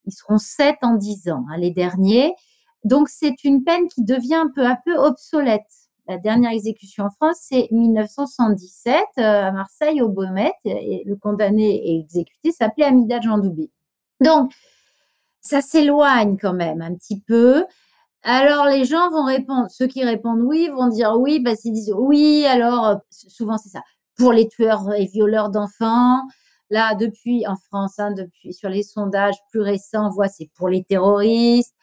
Ils 0.06 0.13
seront 0.13 0.38
sept 0.38 0.77
en 0.84 0.94
dix 0.94 1.27
ans, 1.27 1.44
hein, 1.50 1.58
les 1.58 1.72
derniers. 1.72 2.36
Donc, 2.84 3.10
c'est 3.10 3.44
une 3.44 3.63
peine 3.63 3.88
qui 3.88 4.04
devient 4.04 4.46
peu 4.54 4.63
à 4.63 4.77
peu 4.86 4.96
obsolète. 4.96 5.66
la 6.08 6.20
dernière 6.20 6.51
exécution 6.51 7.06
en 7.06 7.10
France, 7.10 7.38
c'est 7.42 7.68
1977 7.72 8.96
euh, 9.18 9.22
à 9.22 9.51
Marseille, 9.51 10.00
au 10.04 10.08
Baumet, 10.08 10.54
et 10.66 11.04
le 11.04 11.16
condamné 11.16 11.75
et 11.75 12.00
exécuté 12.00 12.51
s'appelait 12.51 12.86
Amida 12.86 13.20
Jandoubi. 13.20 13.72
Donc, 14.22 14.54
ça 15.42 15.62
s'éloigne 15.62 16.38
quand 16.38 16.54
même 16.54 16.84
un 16.84 16.94
petit 16.94 17.20
peu. 17.20 17.66
Alors, 18.29 18.65
les 18.65 18.84
gens 18.84 19.10
vont 19.10 19.24
répondre, 19.24 19.69
ceux 19.72 19.88
qui 19.88 20.03
répondent 20.03 20.41
oui 20.41 20.67
vont 20.67 20.89
dire 20.89 21.13
oui, 21.17 21.39
parce 21.41 21.62
qu'ils 21.62 21.72
disent 21.72 21.93
oui, 21.96 22.46
alors, 22.46 22.86
euh, 22.86 22.96
souvent 23.10 23.57
c'est 23.57 23.69
ça, 23.69 23.81
pour 24.17 24.34
les 24.34 24.50
tueurs 24.50 24.93
et 24.93 25.05
violeurs 25.05 25.50
d'enfants. 25.50 26.24
Là, 26.69 26.93
depuis, 26.96 27.48
en 27.48 27.55
France, 27.55 28.00
hein, 28.00 28.12
depuis, 28.12 28.53
sur 28.53 28.67
les 28.67 28.84
sondages 28.84 29.38
plus 29.50 29.62
récents, 29.62 30.07
on 30.07 30.10
voit 30.10 30.27
c'est 30.27 30.50
pour 30.55 30.67
les 30.67 30.84
terroristes. 30.84 31.74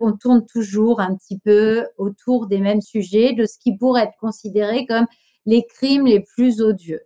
On 0.00 0.12
tourne 0.12 0.44
toujours 0.44 0.98
un 1.00 1.14
petit 1.14 1.38
peu 1.38 1.86
autour 1.98 2.48
des 2.48 2.58
mêmes 2.58 2.80
sujets, 2.80 3.32
de 3.32 3.46
ce 3.46 3.56
qui 3.60 3.76
pourrait 3.76 4.02
être 4.02 4.18
considéré 4.18 4.86
comme 4.86 5.06
les 5.46 5.64
crimes 5.64 6.06
les 6.06 6.20
plus 6.20 6.60
odieux. 6.62 7.02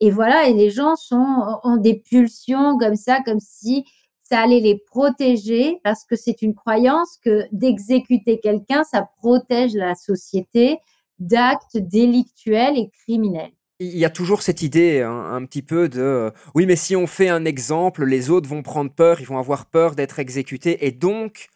Et 0.00 0.10
voilà, 0.10 0.48
et 0.48 0.54
les 0.54 0.70
gens 0.70 0.96
sont, 0.96 1.60
ont 1.62 1.76
des 1.76 2.00
pulsions 2.00 2.78
comme 2.78 2.96
ça, 2.96 3.20
comme 3.22 3.40
si 3.40 3.84
ça 4.24 4.40
allait 4.40 4.60
les 4.60 4.78
protéger 4.78 5.80
parce 5.84 6.04
que 6.04 6.16
c'est 6.16 6.42
une 6.42 6.54
croyance 6.54 7.18
que 7.22 7.44
d'exécuter 7.52 8.40
quelqu'un, 8.40 8.84
ça 8.84 9.08
protège 9.18 9.74
la 9.74 9.94
société 9.94 10.78
d'actes 11.18 11.76
délictuels 11.76 12.78
et 12.78 12.90
criminels. 12.90 13.52
Il 13.80 13.98
y 13.98 14.04
a 14.04 14.10
toujours 14.10 14.42
cette 14.42 14.62
idée 14.62 15.02
hein, 15.02 15.12
un 15.32 15.44
petit 15.44 15.62
peu 15.62 15.88
de 15.88 16.00
euh, 16.00 16.30
oui, 16.54 16.64
mais 16.64 16.76
si 16.76 16.96
on 16.96 17.06
fait 17.06 17.28
un 17.28 17.44
exemple, 17.44 18.04
les 18.04 18.30
autres 18.30 18.48
vont 18.48 18.62
prendre 18.62 18.90
peur, 18.90 19.20
ils 19.20 19.26
vont 19.26 19.38
avoir 19.38 19.66
peur 19.66 19.94
d'être 19.94 20.20
exécutés 20.20 20.86
et 20.86 20.92
donc 20.92 21.48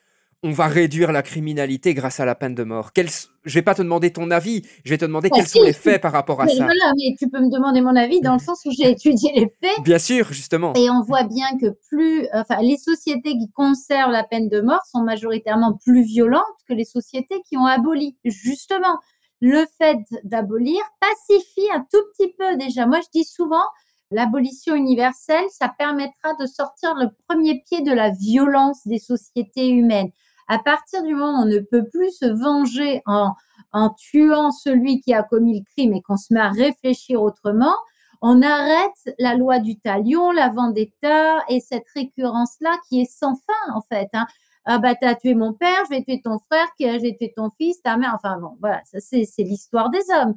on 0.44 0.52
va 0.52 0.68
réduire 0.68 1.10
la 1.10 1.22
criminalité 1.22 1.94
grâce 1.94 2.20
à 2.20 2.24
la 2.24 2.36
peine 2.36 2.54
de 2.54 2.62
mort. 2.62 2.92
Quel, 2.92 3.08
je 3.44 3.54
vais 3.54 3.62
pas 3.62 3.74
te 3.74 3.82
demander 3.82 4.12
ton 4.12 4.30
avis, 4.30 4.62
je 4.84 4.90
vais 4.90 4.98
te 4.98 5.04
demander 5.04 5.30
bah, 5.30 5.36
quels 5.36 5.48
sont 5.48 5.62
les 5.62 5.72
faits 5.72 6.00
par 6.00 6.12
rapport 6.12 6.40
à 6.40 6.44
mais 6.44 6.54
ça. 6.54 6.64
Voilà, 6.64 6.92
mais 6.96 7.16
tu 7.18 7.28
peux 7.28 7.40
me 7.40 7.50
demander 7.50 7.80
mon 7.80 7.96
avis 7.96 8.20
dans 8.20 8.34
le 8.34 8.38
sens 8.38 8.60
où 8.64 8.70
j'ai 8.70 8.90
étudié 8.90 9.32
les 9.34 9.48
faits. 9.60 9.82
Bien 9.82 9.98
sûr, 9.98 10.32
justement. 10.32 10.74
Et 10.74 10.90
on 10.90 11.02
voit 11.02 11.24
bien 11.24 11.46
que 11.60 11.66
plus, 11.88 12.28
enfin, 12.32 12.60
les 12.62 12.76
sociétés 12.76 13.32
qui 13.32 13.50
conservent 13.50 14.12
la 14.12 14.22
peine 14.22 14.48
de 14.48 14.60
mort 14.60 14.84
sont 14.86 15.02
majoritairement 15.02 15.76
plus 15.84 16.04
violentes 16.04 16.44
que 16.68 16.74
les 16.74 16.84
sociétés 16.84 17.40
qui 17.48 17.56
ont 17.56 17.66
aboli. 17.66 18.16
Justement, 18.24 18.98
le 19.40 19.64
fait 19.78 19.98
d'abolir 20.22 20.80
pacifie 21.00 21.68
un 21.74 21.84
tout 21.92 22.02
petit 22.12 22.32
peu 22.38 22.56
déjà. 22.56 22.86
Moi, 22.86 23.00
je 23.00 23.08
dis 23.12 23.24
souvent, 23.24 23.64
l'abolition 24.12 24.76
universelle, 24.76 25.44
ça 25.50 25.68
permettra 25.68 26.34
de 26.38 26.46
sortir 26.46 26.94
le 26.94 27.08
premier 27.28 27.60
pied 27.68 27.82
de 27.82 27.92
la 27.92 28.10
violence 28.10 28.86
des 28.86 28.98
sociétés 28.98 29.68
humaines 29.68 30.12
à 30.48 30.58
partir 30.58 31.02
du 31.02 31.14
moment 31.14 31.40
où 31.40 31.42
on 31.42 31.46
ne 31.46 31.60
peut 31.60 31.84
plus 31.84 32.10
se 32.10 32.26
venger 32.26 33.02
en, 33.06 33.34
en 33.72 33.90
tuant 33.90 34.50
celui 34.50 35.00
qui 35.00 35.14
a 35.14 35.22
commis 35.22 35.58
le 35.58 35.64
crime 35.76 35.94
et 35.94 36.02
qu'on 36.02 36.16
se 36.16 36.32
met 36.32 36.40
à 36.40 36.48
réfléchir 36.48 37.22
autrement, 37.22 37.74
on 38.20 38.42
arrête 38.42 39.14
la 39.18 39.34
loi 39.34 39.60
du 39.60 39.78
talion, 39.78 40.32
la 40.32 40.48
vendetta 40.48 41.44
et 41.48 41.60
cette 41.60 41.86
récurrence-là 41.94 42.76
qui 42.88 43.02
est 43.02 43.10
sans 43.10 43.34
fin 43.34 43.74
en 43.74 43.82
fait. 43.82 44.08
Hein. 44.12 44.26
Ah 44.64 44.78
bah 44.78 44.94
t'as 44.94 45.14
tué 45.14 45.34
mon 45.34 45.54
père, 45.54 45.84
je 45.84 45.96
vais 45.96 46.02
tuer 46.02 46.20
ton 46.22 46.38
frère, 46.38 46.66
je 46.78 47.00
vais 47.00 47.32
ton 47.34 47.50
fils, 47.50 47.80
ta 47.82 47.96
mère, 47.96 48.12
enfin 48.14 48.38
bon, 48.38 48.56
voilà, 48.60 48.82
c'est, 48.84 49.24
c'est 49.24 49.42
l'histoire 49.42 49.90
des 49.90 50.02
hommes. 50.14 50.34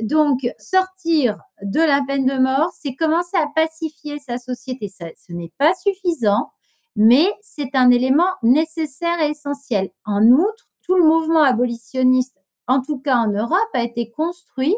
Donc 0.00 0.40
sortir 0.58 1.38
de 1.62 1.80
la 1.80 2.02
peine 2.06 2.26
de 2.26 2.38
mort, 2.38 2.70
c'est 2.80 2.94
commencer 2.94 3.36
à 3.36 3.48
pacifier 3.54 4.18
sa 4.18 4.36
société. 4.38 4.88
Ce 4.88 5.32
n'est 5.32 5.52
pas 5.58 5.72
suffisant 5.74 6.52
mais 6.96 7.26
c'est 7.42 7.74
un 7.74 7.90
élément 7.90 8.32
nécessaire 8.42 9.20
et 9.20 9.30
essentiel. 9.30 9.90
En 10.04 10.22
outre, 10.24 10.66
tout 10.82 10.96
le 10.96 11.04
mouvement 11.04 11.42
abolitionniste, 11.42 12.36
en 12.66 12.80
tout 12.80 12.98
cas 12.98 13.16
en 13.16 13.28
Europe, 13.28 13.70
a 13.74 13.82
été 13.82 14.10
construit 14.10 14.74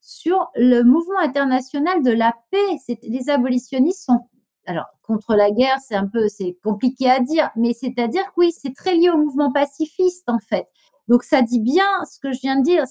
sur 0.00 0.50
le 0.56 0.82
mouvement 0.82 1.20
international 1.20 2.02
de 2.02 2.10
la 2.10 2.34
paix. 2.50 2.96
Les 3.02 3.30
abolitionnistes 3.30 4.04
sont 4.04 4.20
alors 4.66 4.86
contre 5.02 5.34
la 5.34 5.50
guerre, 5.50 5.78
c'est 5.80 5.94
un 5.94 6.06
peu 6.06 6.28
c'est 6.28 6.56
compliqué 6.62 7.10
à 7.10 7.20
dire, 7.20 7.50
mais 7.56 7.72
c'est-à-dire 7.72 8.24
que 8.26 8.32
oui, 8.36 8.52
c'est 8.52 8.74
très 8.74 8.94
lié 8.94 9.10
au 9.10 9.16
mouvement 9.16 9.50
pacifiste 9.50 10.28
en 10.28 10.38
fait. 10.38 10.66
Donc 11.08 11.24
ça 11.24 11.42
dit 11.42 11.60
bien 11.60 11.86
ce 12.10 12.20
que 12.20 12.32
je 12.32 12.40
viens 12.40 12.56
de 12.56 12.62
dire. 12.62 12.84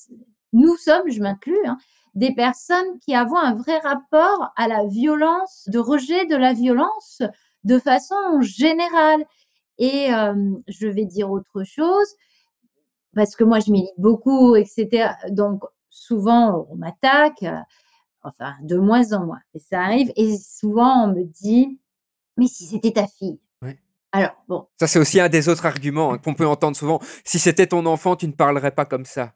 Nous 0.51 0.75
sommes, 0.77 1.09
je 1.09 1.21
m'inclus, 1.21 1.65
hein, 1.65 1.77
des 2.15 2.33
personnes 2.33 2.99
qui 3.05 3.13
avons 3.13 3.37
un 3.37 3.53
vrai 3.53 3.77
rapport 3.79 4.51
à 4.57 4.67
la 4.67 4.85
violence, 4.85 5.69
de 5.71 5.79
rejet 5.79 6.25
de 6.25 6.35
la 6.35 6.53
violence, 6.53 7.21
de 7.63 7.79
façon 7.79 8.41
générale. 8.41 9.23
Et 9.77 10.09
je 10.67 10.87
vais 10.87 11.05
dire 11.05 11.31
autre 11.31 11.63
chose, 11.63 12.07
parce 13.15 13.35
que 13.35 13.43
moi, 13.43 13.59
je 13.59 13.71
milite 13.71 13.93
beaucoup, 13.97 14.55
etc. 14.55 15.11
Donc, 15.29 15.63
souvent, 15.89 16.67
on 16.69 16.75
m'attaque, 16.75 17.45
enfin, 18.23 18.53
de 18.61 18.77
moins 18.77 19.13
en 19.13 19.25
moins. 19.25 19.39
Et 19.53 19.59
ça 19.59 19.81
arrive. 19.81 20.11
Et 20.15 20.37
souvent, 20.37 21.05
on 21.05 21.07
me 21.07 21.23
dit, 21.23 21.79
mais 22.35 22.47
si 22.47 22.65
c'était 22.65 22.91
ta 22.91 23.07
fille. 23.07 23.39
Alors, 24.11 24.43
bon. 24.47 24.67
Ça, 24.79 24.87
c'est 24.87 24.97
aussi 24.97 25.19
un 25.19 25.29
des 25.29 25.49
autres 25.49 25.65
arguments 25.65 26.13
hein, 26.13 26.17
qu'on 26.17 26.33
peut 26.33 26.47
entendre 26.47 26.75
souvent. 26.75 26.99
Si 27.23 27.37
c'était 27.37 27.67
ton 27.67 27.85
enfant, 27.85 28.15
tu 28.15 28.27
ne 28.27 28.33
parlerais 28.33 28.71
pas 28.71 28.85
comme 28.85 29.05
ça. 29.05 29.33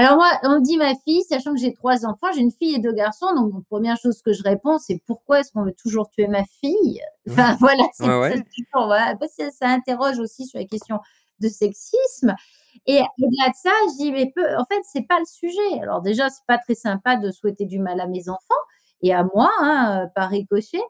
Alors 0.00 0.16
moi, 0.16 0.30
on 0.44 0.60
dit 0.60 0.78
ma 0.78 0.94
fille, 0.94 1.20
sachant 1.24 1.52
que 1.52 1.60
j'ai 1.60 1.74
trois 1.74 2.06
enfants, 2.06 2.28
j'ai 2.34 2.40
une 2.40 2.50
fille 2.50 2.74
et 2.74 2.78
deux 2.78 2.94
garçons. 2.94 3.34
Donc, 3.34 3.52
la 3.52 3.60
première 3.68 3.98
chose 3.98 4.22
que 4.22 4.32
je 4.32 4.42
réponds, 4.42 4.78
c'est 4.78 4.98
pourquoi 5.06 5.40
est-ce 5.40 5.52
qu'on 5.52 5.62
veut 5.62 5.74
toujours 5.74 6.08
tuer 6.08 6.26
ma 6.26 6.42
fille? 6.58 7.02
Enfin, 7.28 7.54
voilà, 7.60 7.82
c'est, 7.92 8.06
voilà. 8.72 9.14
Ça, 9.28 9.50
ça, 9.50 9.68
interroge 9.68 10.18
aussi 10.18 10.46
sur 10.46 10.58
la 10.58 10.64
question 10.64 11.00
de 11.40 11.48
sexisme. 11.48 12.34
Et 12.86 13.02
au-delà 13.22 13.50
de 13.50 13.54
ça, 13.54 13.72
je 13.88 13.96
dis, 13.98 14.12
mais 14.12 14.32
peu, 14.34 14.42
en 14.56 14.64
fait, 14.64 14.80
c'est 14.84 15.06
pas 15.06 15.18
le 15.18 15.26
sujet. 15.26 15.82
Alors 15.82 16.00
déjà, 16.00 16.30
c'est 16.30 16.46
pas 16.46 16.56
très 16.56 16.74
sympa 16.74 17.16
de 17.16 17.30
souhaiter 17.30 17.66
du 17.66 17.78
mal 17.78 18.00
à 18.00 18.06
mes 18.06 18.30
enfants 18.30 18.54
et 19.02 19.12
à 19.12 19.24
moi, 19.34 19.50
hein, 19.60 20.08
par 20.14 20.30
ricochet. 20.30 20.80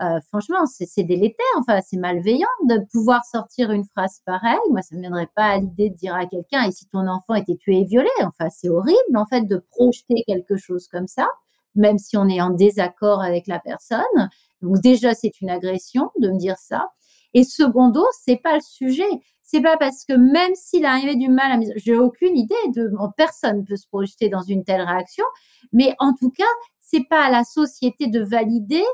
Euh, 0.00 0.20
franchement, 0.28 0.64
c'est 0.66 1.02
délétère, 1.02 1.44
enfin, 1.58 1.80
c'est 1.84 1.96
malveillant 1.96 2.46
de 2.68 2.78
pouvoir 2.92 3.24
sortir 3.24 3.72
une 3.72 3.84
phrase 3.84 4.20
pareille. 4.24 4.56
Moi, 4.70 4.80
ça 4.82 4.94
ne 4.94 4.98
me 4.98 5.02
viendrait 5.02 5.28
pas 5.34 5.46
à 5.46 5.58
l'idée 5.58 5.90
de 5.90 5.96
dire 5.96 6.14
à 6.14 6.26
quelqu'un, 6.26 6.62
et 6.64 6.72
si 6.72 6.86
ton 6.86 7.08
enfant 7.08 7.34
était 7.34 7.56
tué 7.56 7.80
et 7.80 7.84
violé, 7.84 8.08
enfin, 8.20 8.48
c'est 8.48 8.68
horrible, 8.68 9.16
en 9.16 9.26
fait, 9.26 9.42
de 9.42 9.56
projeter 9.70 10.22
quelque 10.26 10.56
chose 10.56 10.86
comme 10.86 11.08
ça, 11.08 11.26
même 11.74 11.98
si 11.98 12.16
on 12.16 12.28
est 12.28 12.40
en 12.40 12.50
désaccord 12.50 13.22
avec 13.22 13.48
la 13.48 13.58
personne. 13.58 14.30
Donc, 14.62 14.80
déjà, 14.80 15.14
c'est 15.14 15.40
une 15.40 15.50
agression 15.50 16.10
de 16.20 16.28
me 16.30 16.38
dire 16.38 16.58
ça. 16.58 16.90
Et 17.34 17.44
secondo, 17.44 18.04
c'est 18.24 18.40
pas 18.40 18.54
le 18.54 18.60
sujet. 18.60 19.08
C'est 19.42 19.60
pas 19.60 19.76
parce 19.78 20.04
que 20.04 20.12
même 20.12 20.54
s'il 20.54 20.84
arrivait 20.84 21.16
du 21.16 21.28
mal 21.28 21.52
à 21.52 21.72
j'ai 21.76 21.96
aucune 21.96 22.36
idée 22.36 22.54
de, 22.68 22.90
personne 23.16 23.64
peut 23.64 23.76
se 23.76 23.86
projeter 23.86 24.28
dans 24.28 24.42
une 24.42 24.62
telle 24.62 24.82
réaction, 24.82 25.24
mais 25.72 25.94
en 25.98 26.12
tout 26.14 26.30
cas, 26.30 26.44
c'est 26.80 27.04
pas 27.08 27.24
à 27.24 27.30
la 27.30 27.44
société 27.44 28.06
de 28.08 28.20
valider 28.20 28.84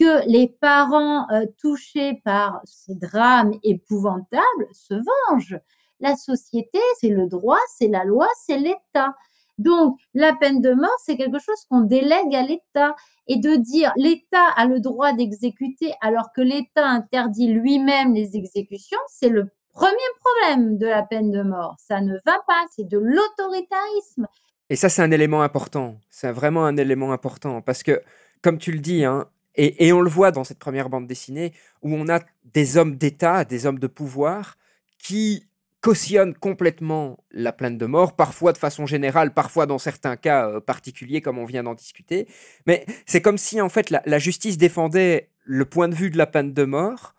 que 0.00 0.26
les 0.26 0.48
parents 0.48 1.30
euh, 1.30 1.44
touchés 1.60 2.22
par 2.24 2.62
ces 2.64 2.94
drames 2.94 3.52
épouvantables 3.62 4.68
se 4.72 4.94
vengent. 4.94 5.60
La 6.00 6.16
société, 6.16 6.78
c'est 6.98 7.10
le 7.10 7.26
droit, 7.26 7.60
c'est 7.76 7.88
la 7.88 8.04
loi, 8.04 8.26
c'est 8.46 8.56
l'État. 8.56 9.14
Donc, 9.58 9.98
la 10.14 10.34
peine 10.34 10.62
de 10.62 10.72
mort, 10.72 10.96
c'est 11.04 11.18
quelque 11.18 11.38
chose 11.38 11.66
qu'on 11.68 11.82
délègue 11.82 12.34
à 12.34 12.42
l'État. 12.42 12.96
Et 13.26 13.36
de 13.36 13.56
dire 13.56 13.92
l'État 13.96 14.46
a 14.56 14.64
le 14.64 14.80
droit 14.80 15.12
d'exécuter 15.12 15.92
alors 16.00 16.32
que 16.34 16.40
l'État 16.40 16.86
interdit 16.86 17.48
lui-même 17.48 18.14
les 18.14 18.36
exécutions, 18.36 18.98
c'est 19.06 19.28
le 19.28 19.50
premier 19.72 19.96
problème 20.24 20.78
de 20.78 20.86
la 20.86 21.02
peine 21.02 21.30
de 21.30 21.42
mort. 21.42 21.76
Ça 21.78 22.00
ne 22.00 22.14
va 22.24 22.38
pas, 22.46 22.64
c'est 22.74 22.88
de 22.88 22.98
l'autoritarisme. 22.98 24.26
Et 24.70 24.76
ça, 24.76 24.88
c'est 24.88 25.02
un 25.02 25.10
élément 25.10 25.42
important. 25.42 25.96
C'est 26.08 26.32
vraiment 26.32 26.64
un 26.64 26.76
élément 26.78 27.12
important 27.12 27.60
parce 27.60 27.82
que, 27.82 28.00
comme 28.40 28.58
tu 28.58 28.72
le 28.72 28.78
dis, 28.78 29.04
hein, 29.04 29.28
et, 29.56 29.92
on 29.92 30.00
le 30.00 30.10
voit 30.10 30.30
dans 30.30 30.44
cette 30.44 30.58
première 30.58 30.88
bande 30.88 31.06
dessinée 31.06 31.52
où 31.82 31.94
on 31.94 32.08
a 32.08 32.20
des 32.44 32.76
hommes 32.76 32.96
d'État, 32.96 33.44
des 33.44 33.66
hommes 33.66 33.78
de 33.78 33.86
pouvoir 33.86 34.56
qui 34.98 35.46
cautionnent 35.80 36.34
complètement 36.34 37.18
la 37.30 37.52
peine 37.52 37.78
de 37.78 37.86
mort, 37.86 38.14
parfois 38.14 38.52
de 38.52 38.58
façon 38.58 38.86
générale, 38.86 39.32
parfois 39.32 39.66
dans 39.66 39.78
certains 39.78 40.16
cas 40.16 40.48
euh, 40.48 40.60
particuliers 40.60 41.22
comme 41.22 41.38
on 41.38 41.46
vient 41.46 41.62
d'en 41.62 41.74
discuter. 41.74 42.28
Mais 42.66 42.84
c'est 43.06 43.22
comme 43.22 43.38
si 43.38 43.60
en 43.60 43.68
fait 43.68 43.90
la, 43.90 44.18
justice 44.18 44.58
défendait 44.58 45.30
le 45.44 45.64
point 45.64 45.88
de 45.88 45.94
vue 45.94 46.10
de 46.10 46.18
la 46.18 46.26
peine 46.26 46.52
de 46.52 46.64
mort 46.64 47.14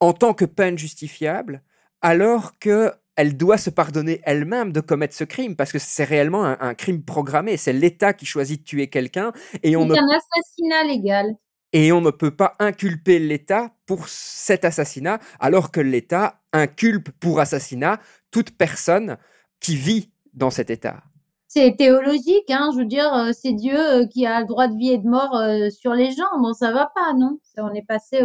en 0.00 0.12
tant 0.12 0.34
que 0.34 0.44
peine 0.44 0.78
justifiable, 0.78 1.62
alors 2.00 2.58
que 2.58 2.92
elle 3.16 3.36
doit 3.36 3.58
se 3.58 3.70
pardonner 3.70 4.20
elle-même 4.24 4.72
de 4.72 4.80
commettre 4.80 5.14
ce 5.14 5.24
crime 5.24 5.56
parce 5.56 5.72
que 5.72 5.78
c'est 5.78 6.04
réellement 6.04 6.44
un, 6.44 6.74
crime 6.74 7.02
programmé. 7.02 7.56
C'est 7.56 7.72
l'État 7.72 8.12
qui 8.12 8.26
choisit 8.26 8.60
de 8.60 8.64
tuer 8.64 8.88
quelqu'un 8.88 9.32
et 9.62 9.74
on. 9.74 9.88
C'est 9.88 9.98
un 9.98 10.08
assassinat 10.08 10.84
légal. 10.84 11.34
Et 11.78 11.92
on 11.92 12.00
ne 12.00 12.10
peut 12.10 12.30
pas 12.30 12.54
inculper 12.58 13.18
l'État 13.18 13.70
pour 13.84 14.08
cet 14.08 14.64
assassinat, 14.64 15.18
alors 15.38 15.70
que 15.70 15.80
l'État 15.80 16.40
inculpe 16.54 17.10
pour 17.20 17.38
assassinat 17.38 18.00
toute 18.30 18.56
personne 18.56 19.18
qui 19.60 19.76
vit 19.76 20.10
dans 20.32 20.48
cet 20.48 20.70
État. 20.70 21.02
C'est 21.48 21.76
théologique, 21.76 22.48
hein, 22.48 22.70
je 22.72 22.78
veux 22.78 22.86
dire, 22.86 23.12
euh, 23.12 23.32
c'est 23.38 23.52
Dieu 23.52 23.78
euh, 23.78 24.06
qui 24.06 24.24
a 24.24 24.40
le 24.40 24.46
droit 24.46 24.68
de 24.68 24.76
vie 24.78 24.92
et 24.92 24.96
de 24.96 25.06
mort 25.06 25.36
euh, 25.36 25.68
sur 25.68 25.92
les 25.92 26.12
gens. 26.12 26.24
Bon, 26.40 26.54
ça 26.54 26.72
va 26.72 26.90
pas, 26.94 27.12
non? 27.12 27.38
On 27.58 27.74
est 27.74 27.86
passé 27.86 28.22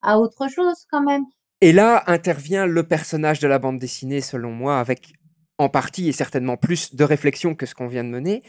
à 0.00 0.18
autre 0.18 0.48
chose 0.48 0.86
quand 0.90 1.02
même. 1.02 1.26
Et 1.60 1.72
là 1.72 2.02
intervient 2.06 2.64
le 2.64 2.82
personnage 2.82 3.40
de 3.40 3.46
la 3.46 3.58
bande 3.58 3.78
dessinée, 3.78 4.22
selon 4.22 4.52
moi, 4.52 4.80
avec 4.80 5.12
en 5.58 5.68
partie 5.68 6.08
et 6.08 6.12
certainement 6.12 6.56
plus 6.56 6.94
de 6.94 7.04
réflexion 7.04 7.54
que 7.54 7.66
ce 7.66 7.74
qu'on 7.74 7.88
vient 7.88 8.04
de 8.04 8.08
mener. 8.08 8.42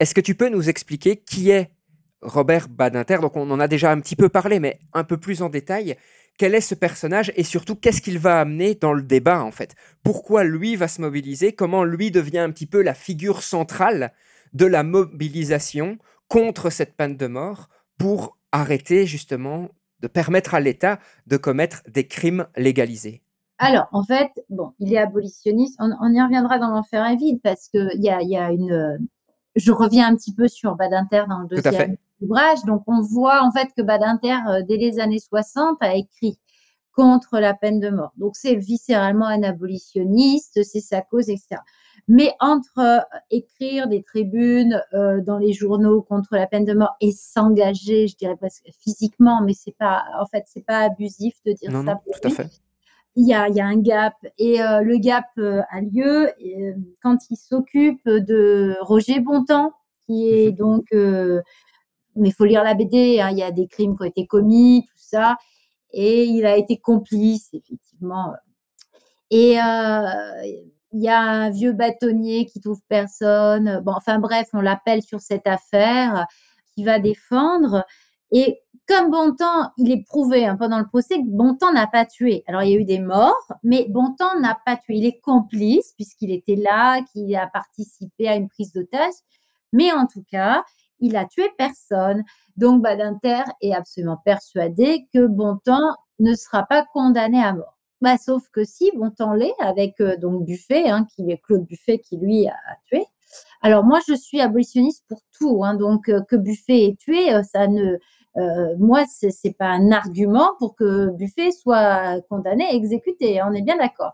Est-ce 0.00 0.14
que 0.14 0.22
tu 0.22 0.34
peux 0.34 0.48
nous 0.48 0.70
expliquer 0.70 1.16
qui 1.18 1.50
est 1.50 1.75
Robert 2.22 2.68
Badinter 2.68 3.18
Donc 3.20 3.36
on 3.36 3.50
en 3.50 3.60
a 3.60 3.68
déjà 3.68 3.90
un 3.90 4.00
petit 4.00 4.16
peu 4.16 4.28
parlé, 4.28 4.60
mais 4.60 4.78
un 4.92 5.04
peu 5.04 5.16
plus 5.16 5.42
en 5.42 5.48
détail. 5.48 5.96
Quel 6.38 6.54
est 6.54 6.60
ce 6.60 6.74
personnage 6.74 7.32
et 7.36 7.44
surtout 7.44 7.76
qu'est-ce 7.76 8.02
qu'il 8.02 8.18
va 8.18 8.40
amener 8.40 8.74
dans 8.74 8.92
le 8.92 9.02
débat 9.02 9.42
en 9.42 9.50
fait? 9.50 9.74
Pourquoi 10.02 10.44
lui 10.44 10.76
va 10.76 10.86
se 10.86 11.00
mobiliser? 11.00 11.52
Comment 11.52 11.84
lui 11.84 12.10
devient 12.10 12.40
un 12.40 12.50
petit 12.50 12.66
peu 12.66 12.82
la 12.82 12.94
figure 12.94 13.42
centrale 13.42 14.12
de 14.52 14.66
la 14.66 14.82
mobilisation 14.82 15.98
contre 16.28 16.68
cette 16.70 16.94
peine 16.94 17.16
de 17.16 17.26
mort 17.26 17.68
pour 17.98 18.36
arrêter 18.52 19.06
justement 19.06 19.70
de 20.00 20.08
permettre 20.08 20.54
à 20.54 20.60
l'État 20.60 20.98
de 21.26 21.38
commettre 21.38 21.82
des 21.88 22.06
crimes 22.06 22.46
légalisés? 22.56 23.22
Alors, 23.58 23.88
en 23.92 24.02
fait, 24.02 24.30
bon, 24.50 24.74
il 24.78 24.92
est 24.92 24.98
abolitionniste. 24.98 25.78
On, 25.80 26.12
y 26.12 26.20
reviendra 26.20 26.58
dans 26.58 26.68
l'enfer 26.68 27.16
vide 27.16 27.40
parce 27.42 27.68
que 27.72 27.94
il 27.94 28.04
y 28.04 28.10
a, 28.10 28.20
y 28.20 28.36
a, 28.36 28.50
une. 28.50 28.98
Je 29.54 29.72
reviens 29.72 30.08
un 30.08 30.14
petit 30.14 30.34
peu 30.34 30.48
sur 30.48 30.74
Badinter 30.74 31.24
dans 31.26 31.40
le 31.40 31.48
deuxième 31.48 31.96
Donc, 32.20 32.82
on 32.86 33.00
voit 33.02 33.42
en 33.42 33.52
fait 33.52 33.68
que 33.76 33.82
Badinter, 33.82 34.36
euh, 34.48 34.62
dès 34.66 34.76
les 34.76 34.98
années 35.00 35.18
60, 35.18 35.76
a 35.80 35.94
écrit 35.94 36.38
contre 36.96 37.38
la 37.38 37.54
peine 37.54 37.78
de 37.78 37.90
mort. 37.90 38.12
Donc, 38.16 38.36
c'est 38.36 38.54
viscéralement 38.54 39.26
un 39.26 39.42
abolitionniste, 39.42 40.62
c'est 40.64 40.80
sa 40.80 41.02
cause, 41.02 41.28
etc. 41.28 41.56
Mais 42.08 42.32
entre 42.40 42.78
euh, 42.78 43.00
écrire 43.30 43.88
des 43.88 44.02
tribunes 44.02 44.82
euh, 44.94 45.20
dans 45.20 45.38
les 45.38 45.52
journaux 45.52 46.02
contre 46.02 46.36
la 46.36 46.46
peine 46.46 46.64
de 46.64 46.72
mort 46.72 46.94
et 47.00 47.12
s'engager, 47.12 48.06
je 48.06 48.16
dirais 48.16 48.36
presque 48.36 48.64
physiquement, 48.80 49.42
mais 49.42 49.54
c'est 49.54 49.76
pas, 49.76 50.04
en 50.20 50.26
fait, 50.26 50.44
c'est 50.46 50.64
pas 50.64 50.80
abusif 50.80 51.34
de 51.44 51.52
dire 51.52 51.70
ça. 51.70 51.82
Non, 51.82 51.94
tout 51.94 52.28
à 52.28 52.30
fait. 52.30 52.48
Il 53.16 53.26
y, 53.26 53.34
a, 53.34 53.48
il 53.48 53.56
y 53.56 53.60
a, 53.60 53.66
un 53.66 53.78
gap 53.78 54.14
et 54.38 54.60
euh, 54.60 54.82
le 54.82 54.98
gap 54.98 55.24
a 55.38 55.80
lieu 55.80 56.30
quand 57.02 57.16
il 57.30 57.36
s'occupe 57.36 58.06
de 58.06 58.76
Roger 58.82 59.20
Bontemps, 59.20 59.72
qui 60.06 60.28
est 60.28 60.50
mhm. 60.50 60.56
donc, 60.56 60.84
mais 62.16 62.28
il 62.30 62.32
faut 62.32 62.44
lire 62.44 62.64
la 62.64 62.74
BD, 62.74 63.20
hein, 63.20 63.30
il 63.30 63.38
y 63.38 63.42
a 63.42 63.50
des 63.50 63.66
crimes 63.66 63.96
qui 63.96 64.02
ont 64.02 64.06
été 64.06 64.26
commis, 64.26 64.84
tout 64.86 64.98
ça, 64.98 65.36
et 65.92 66.24
il 66.24 66.46
a 66.46 66.56
été 66.56 66.78
complice 66.78 67.48
effectivement. 67.52 68.34
Et 69.30 69.58
il 70.92 71.02
y 71.02 71.08
a 71.08 71.20
un 71.20 71.50
vieux 71.50 71.72
bâtonnier 71.72 72.46
qui 72.46 72.60
trouve 72.60 72.80
personne. 72.88 73.80
Bon, 73.84 73.92
enfin 73.96 74.18
bref, 74.18 74.48
on 74.52 74.60
l'appelle 74.60 75.02
sur 75.02 75.20
cette 75.20 75.46
affaire, 75.46 76.26
qui 76.74 76.84
va 76.84 76.98
défendre. 76.98 77.84
Et 78.30 78.62
comme 78.86 79.10
Bontemps, 79.10 79.72
il 79.78 79.90
est 79.90 80.04
prouvé 80.04 80.46
hein, 80.46 80.56
pendant 80.56 80.78
le 80.78 80.86
procès 80.86 81.16
que 81.16 81.26
Bontemps 81.26 81.72
n'a 81.72 81.86
pas 81.88 82.04
tué. 82.04 82.44
Alors, 82.46 82.62
il 82.62 82.70
y 82.70 82.74
a 82.74 82.78
eu 82.78 82.84
des 82.84 83.00
morts, 83.00 83.52
mais 83.64 83.86
Bontemps 83.88 84.38
n'a 84.38 84.56
pas 84.64 84.76
tué. 84.76 84.96
Il 84.96 85.04
est 85.04 85.18
complice, 85.20 85.92
puisqu'il 85.96 86.30
était 86.30 86.56
là, 86.56 87.02
qu'il 87.02 87.34
a 87.34 87.48
participé 87.48 88.28
à 88.28 88.36
une 88.36 88.48
prise 88.48 88.72
d'otage. 88.72 89.14
Mais 89.72 89.90
en 89.92 90.06
tout 90.06 90.24
cas, 90.30 90.64
il 91.00 91.16
a 91.16 91.26
tué 91.26 91.44
personne. 91.58 92.22
Donc, 92.56 92.82
Badinter 92.82 93.42
est 93.60 93.74
absolument 93.74 94.18
persuadé 94.24 95.06
que 95.12 95.26
Bontemps 95.26 95.94
ne 96.18 96.34
sera 96.34 96.64
pas 96.64 96.84
condamné 96.92 97.42
à 97.42 97.52
mort. 97.52 97.76
Bah, 98.02 98.18
sauf 98.18 98.48
que 98.50 98.64
si, 98.64 98.90
bon 98.94 99.10
temps 99.10 99.32
l'est, 99.32 99.54
avec 99.58 100.00
euh, 100.00 100.16
donc 100.18 100.44
Buffet, 100.44 100.88
hein, 100.88 101.06
qui 101.14 101.30
est 101.30 101.38
Claude 101.38 101.64
Buffet 101.64 101.98
qui 101.98 102.18
lui 102.18 102.46
a, 102.46 102.54
tué. 102.86 103.04
Alors 103.62 103.84
moi, 103.84 104.00
je 104.06 104.14
suis 104.14 104.40
abolitionniste 104.40 105.04
pour 105.08 105.20
tout, 105.38 105.64
hein, 105.64 105.74
donc 105.74 106.08
euh, 106.08 106.20
que 106.28 106.36
Buffet 106.36 106.84
ait 106.88 106.96
tué, 106.96 107.34
euh, 107.34 107.42
ça 107.42 107.66
ne, 107.66 107.98
moi, 108.78 109.04
c'est 109.08 109.56
pas 109.58 109.68
un 109.68 109.92
argument 109.92 110.50
pour 110.58 110.76
que 110.76 111.08
Buffet 111.12 111.52
soit 111.52 112.20
condamné, 112.28 112.66
exécuté. 112.74 113.40
Hein, 113.40 113.48
on 113.50 113.54
est 113.54 113.62
bien 113.62 113.78
d'accord. 113.78 114.12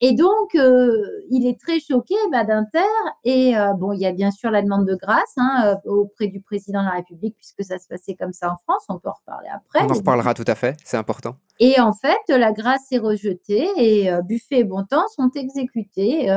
Et 0.00 0.12
donc, 0.12 0.54
euh, 0.54 1.22
il 1.30 1.46
est 1.46 1.58
très 1.58 1.78
choqué, 1.80 2.14
Badinter. 2.30 2.78
Et 3.24 3.56
euh, 3.56 3.72
bon, 3.74 3.92
il 3.92 4.00
y 4.00 4.06
a 4.06 4.12
bien 4.12 4.30
sûr 4.30 4.50
la 4.50 4.60
demande 4.60 4.86
de 4.86 4.94
grâce 4.94 5.32
hein, 5.36 5.76
euh, 5.86 5.90
auprès 5.90 6.26
du 6.26 6.40
président 6.40 6.80
de 6.80 6.86
la 6.86 6.92
République, 6.92 7.36
puisque 7.36 7.62
ça 7.62 7.78
se 7.78 7.86
passait 7.86 8.14
comme 8.14 8.32
ça 8.32 8.52
en 8.52 8.56
France. 8.56 8.84
On 8.88 8.98
peut 8.98 9.08
en 9.08 9.12
reparler 9.12 9.48
après. 9.54 9.84
On 9.84 9.90
en 9.90 9.94
reparlera 9.94 10.34
tout 10.34 10.44
à 10.46 10.54
fait, 10.54 10.76
c'est 10.84 10.96
important. 10.96 11.36
Et 11.60 11.80
en 11.80 11.92
fait, 11.92 12.20
la 12.28 12.52
grâce 12.52 12.90
est 12.90 12.98
rejetée 12.98 13.68
et 13.76 14.10
Buffet 14.24 14.58
et 14.58 14.64
Bontemps 14.64 15.06
sont 15.14 15.30
exécutés 15.36 16.32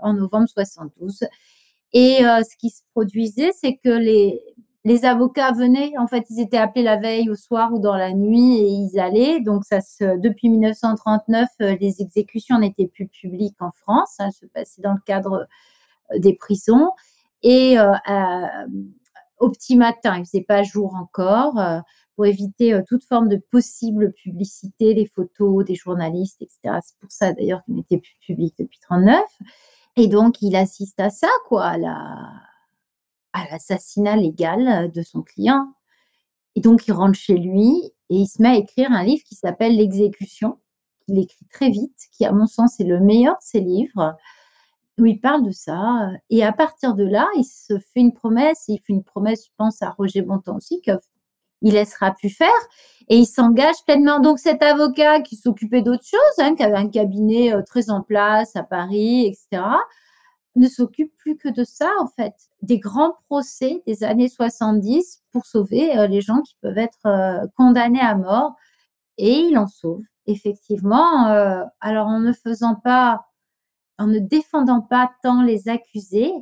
en 0.00 0.14
novembre 0.14 0.48
72. 0.48 1.24
Et 1.92 2.20
ce 2.22 2.56
qui 2.56 2.70
se 2.70 2.80
produisait, 2.94 3.52
c'est 3.52 3.76
que 3.76 3.90
les, 3.90 4.40
les 4.84 5.06
avocats 5.06 5.52
venaient, 5.52 5.96
en 5.98 6.06
fait, 6.06 6.26
ils 6.28 6.40
étaient 6.40 6.58
appelés 6.58 6.82
la 6.82 6.96
veille 6.96 7.30
au 7.30 7.36
soir 7.36 7.72
ou 7.72 7.78
dans 7.78 7.96
la 7.96 8.12
nuit 8.12 8.58
et 8.58 8.68
ils 8.68 8.98
allaient. 8.98 9.40
Donc, 9.40 9.64
ça 9.64 9.78
depuis 10.18 10.50
1939, 10.50 11.48
euh, 11.62 11.76
les 11.80 12.02
exécutions 12.02 12.58
n'étaient 12.58 12.86
plus 12.86 13.06
publiques 13.06 13.56
en 13.60 13.70
France. 13.70 14.16
Elles 14.18 14.32
se 14.32 14.44
passaient 14.44 14.82
dans 14.82 14.92
le 14.92 15.00
cadre 15.06 15.46
euh, 16.12 16.18
des 16.18 16.34
prisons. 16.34 16.90
Et 17.42 17.78
euh, 17.78 17.94
au 19.38 19.50
petit 19.50 19.76
matin, 19.76 20.16
il 20.16 20.20
ne 20.20 20.24
faisait 20.24 20.42
pas 20.42 20.62
jour 20.62 20.94
encore, 20.94 21.60
pour 22.16 22.24
éviter 22.24 22.80
toute 22.88 23.04
forme 23.04 23.28
de 23.28 23.36
possible 23.36 24.12
publicité, 24.12 24.94
les 24.94 25.06
photos 25.06 25.64
des 25.64 25.74
journalistes, 25.74 26.40
etc. 26.40 26.78
C'est 26.82 26.96
pour 26.98 27.10
ça 27.10 27.32
d'ailleurs 27.34 27.62
qu'il 27.64 27.74
n'était 27.74 27.98
plus 27.98 28.16
public 28.20 28.54
depuis 28.58 28.78
1939. 28.90 29.22
Et 29.96 30.08
donc, 30.08 30.40
il 30.40 30.56
assiste 30.56 31.00
à 31.00 31.10
ça, 31.10 31.28
quoi, 31.48 31.64
à 31.64 31.76
la 31.76 32.32
à 33.34 33.44
l'assassinat 33.50 34.16
légal 34.16 34.66
euh, 34.66 34.88
de 34.88 35.02
son 35.02 35.20
client. 35.20 35.74
Et 36.54 36.60
donc, 36.60 36.86
il 36.86 36.92
rentre 36.92 37.18
chez 37.18 37.36
lui 37.36 37.92
et 38.08 38.16
il 38.16 38.26
se 38.26 38.40
met 38.40 38.48
à 38.48 38.54
écrire 38.54 38.90
un 38.92 39.02
livre 39.02 39.24
qui 39.24 39.34
s'appelle 39.34 39.76
L'exécution, 39.76 40.58
qu'il 41.04 41.18
écrit 41.18 41.44
très 41.50 41.68
vite, 41.68 41.98
qui, 42.12 42.24
à 42.24 42.32
mon 42.32 42.46
sens, 42.46 42.80
est 42.80 42.84
le 42.84 43.00
meilleur 43.00 43.34
de 43.34 43.42
ses 43.42 43.60
livres, 43.60 44.16
où 44.98 45.06
il 45.06 45.20
parle 45.20 45.44
de 45.44 45.50
ça. 45.50 46.08
Et 46.30 46.44
à 46.44 46.52
partir 46.52 46.94
de 46.94 47.04
là, 47.04 47.26
il 47.36 47.44
se 47.44 47.78
fait 47.78 48.00
une 48.00 48.12
promesse, 48.12 48.64
il 48.68 48.78
fait 48.78 48.92
une 48.92 49.02
promesse, 49.02 49.46
je 49.46 49.50
pense, 49.56 49.82
à 49.82 49.90
Roger 49.90 50.22
Bontemps 50.22 50.56
aussi, 50.56 50.80
qu'il 50.80 51.72
laissera 51.72 52.12
plus 52.12 52.30
faire, 52.30 52.48
et 53.08 53.16
il 53.16 53.26
s'engage 53.26 53.84
pleinement. 53.84 54.20
Donc, 54.20 54.38
cet 54.38 54.62
avocat 54.62 55.20
qui 55.22 55.34
s'occupait 55.34 55.82
d'autres 55.82 56.06
choses, 56.06 56.38
hein, 56.38 56.54
qui 56.54 56.62
avait 56.62 56.76
un 56.76 56.88
cabinet 56.88 57.52
euh, 57.52 57.62
très 57.62 57.90
en 57.90 58.00
place 58.00 58.54
à 58.54 58.62
Paris, 58.62 59.26
etc., 59.26 59.62
ne 60.56 60.68
s'occupe 60.68 61.14
plus 61.16 61.36
que 61.36 61.48
de 61.48 61.64
ça, 61.64 61.90
en 62.00 62.06
fait, 62.06 62.34
des 62.62 62.78
grands 62.78 63.14
procès 63.28 63.82
des 63.86 64.04
années 64.04 64.28
70 64.28 65.22
pour 65.32 65.46
sauver 65.46 65.98
euh, 65.98 66.06
les 66.06 66.20
gens 66.20 66.40
qui 66.42 66.56
peuvent 66.60 66.78
être 66.78 67.06
euh, 67.06 67.46
condamnés 67.56 68.00
à 68.00 68.14
mort. 68.14 68.54
Et 69.18 69.32
il 69.32 69.58
en 69.58 69.66
sauve, 69.66 70.02
effectivement. 70.26 71.28
Euh, 71.28 71.62
alors, 71.80 72.06
en 72.06 72.20
ne 72.20 72.32
faisant 72.32 72.76
pas, 72.76 73.26
en 73.98 74.06
ne 74.06 74.18
défendant 74.18 74.80
pas 74.80 75.10
tant 75.22 75.42
les 75.42 75.68
accusés 75.68 76.32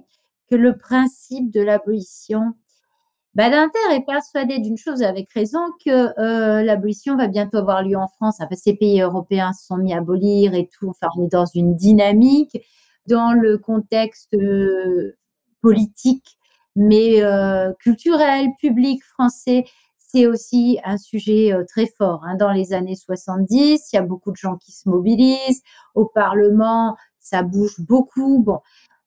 que 0.51 0.57
le 0.57 0.77
principe 0.77 1.51
de 1.51 1.63
l'abolition. 1.63 2.53
Badinter 3.35 3.79
est 3.93 4.05
persuadé 4.05 4.59
d'une 4.59 4.77
chose 4.77 5.03
avec 5.03 5.31
raison 5.33 5.61
que 5.83 6.63
l'abolition 6.63 7.17
va 7.17 7.29
bientôt 7.29 7.57
avoir 7.57 7.83
lieu 7.83 7.97
en 7.97 8.09
France. 8.09 8.37
Enfin, 8.41 8.55
ces 8.55 8.75
pays 8.75 9.01
européens 9.01 9.55
se 9.55 9.65
sont 9.65 9.79
mis 9.79 9.95
à 9.95 9.99
abolir 9.99 10.53
et 10.53 10.69
tout. 10.69 10.91
Enfin, 10.91 11.09
on 11.17 11.25
est 11.25 11.33
dans 11.33 11.47
une 11.47 11.75
dynamique 11.75 12.59
dans 13.07 13.33
le 13.33 13.59
contexte 13.59 14.35
euh, 14.35 15.17
politique, 15.61 16.39
mais 16.77 17.23
euh, 17.23 17.73
culturel, 17.81 18.49
public 18.61 19.03
français, 19.05 19.65
c'est 19.99 20.27
aussi 20.27 20.79
un 20.85 20.99
sujet 20.99 21.53
euh, 21.53 21.65
très 21.67 21.87
fort. 21.87 22.23
Hein. 22.25 22.37
Dans 22.37 22.53
les 22.53 22.73
années 22.73 22.97
70, 22.97 23.93
il 23.93 23.97
y 23.97 23.99
a 23.99 24.03
beaucoup 24.03 24.31
de 24.31 24.37
gens 24.37 24.57
qui 24.57 24.73
se 24.73 24.89
mobilisent. 24.89 25.63
Au 25.95 26.07
Parlement, 26.07 26.97
ça 27.19 27.43
bouge 27.43 27.81
beaucoup. 27.81 28.45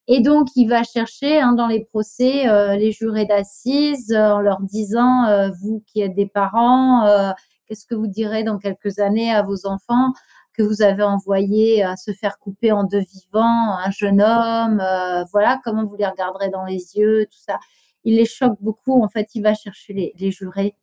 Et 0.08 0.22
donc, 0.22 0.50
il 0.56 0.68
va 0.68 0.84
chercher 0.84 1.40
hein, 1.40 1.54
dans 1.54 1.68
les 1.68 1.84
procès 1.84 2.46
les 2.78 2.92
jurés 2.92 3.26
d'assises 3.26 4.14
en 4.14 4.40
leur 4.40 4.62
disant, 4.62 5.50
vous 5.60 5.84
qui 5.88 6.02
êtes 6.02 6.14
des 6.14 6.28
parents, 6.28 7.34
qu'est-ce 7.66 7.88
que 7.88 7.96
vous 7.96 8.06
direz 8.06 8.44
dans 8.44 8.60
quelques 8.60 9.00
années 9.00 9.34
à 9.34 9.42
vos 9.42 9.66
enfants? 9.66 10.14
Que 10.56 10.64
vous 10.64 10.82
avez 10.82 11.04
envoyé 11.04 11.84
à 11.84 11.96
se 11.96 12.12
faire 12.12 12.40
couper 12.40 12.72
en 12.72 12.84
deux 12.84 13.00
vivants, 13.00 13.78
un 13.78 13.92
jeune 13.92 14.22
homme, 14.22 14.80
euh, 14.80 15.24
voilà, 15.32 15.60
comment 15.64 15.86
vous 15.86 15.96
les 15.96 16.06
regarderez 16.06 16.50
dans 16.50 16.66
les 16.66 16.96
yeux, 16.96 17.26
tout 17.26 17.38
ça. 17.46 17.60
Il 18.04 18.16
les 18.16 18.26
choque 18.26 18.58
beaucoup. 18.62 19.02
En 19.02 19.08
fait, 19.08 19.30
il 19.36 19.42
va 19.42 19.54
chercher 19.54 20.14
les, 20.16 20.32
jurés 20.32 20.76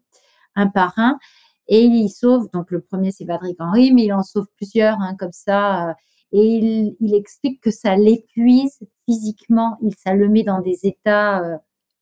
un 0.55 0.69
par 0.69 0.95
un 0.99 1.19
et 1.69 1.83
il 1.83 2.09
sauve. 2.09 2.49
Donc, 2.53 2.71
le 2.71 2.81
premier, 2.81 3.13
c'est 3.13 3.25
Patrick 3.25 3.57
Henry, 3.61 3.93
mais 3.93 4.05
il 4.05 4.13
en 4.13 4.23
sauve 4.23 4.47
plusieurs, 4.57 5.01
hein, 5.01 5.17
comme 5.19 5.33
ça. 5.33 5.91
Euh, 5.91 5.95
et 6.33 6.95
il, 6.99 7.15
explique 7.15 7.61
que 7.61 7.71
ça 7.71 7.97
l'épuise 7.97 8.79
physiquement. 9.05 9.77
Il, 9.83 9.95
ça 9.95 10.15
le 10.15 10.29
met 10.29 10.43
dans 10.43 10.61
des 10.61 10.81
états 10.87 11.43
euh, 11.43 11.57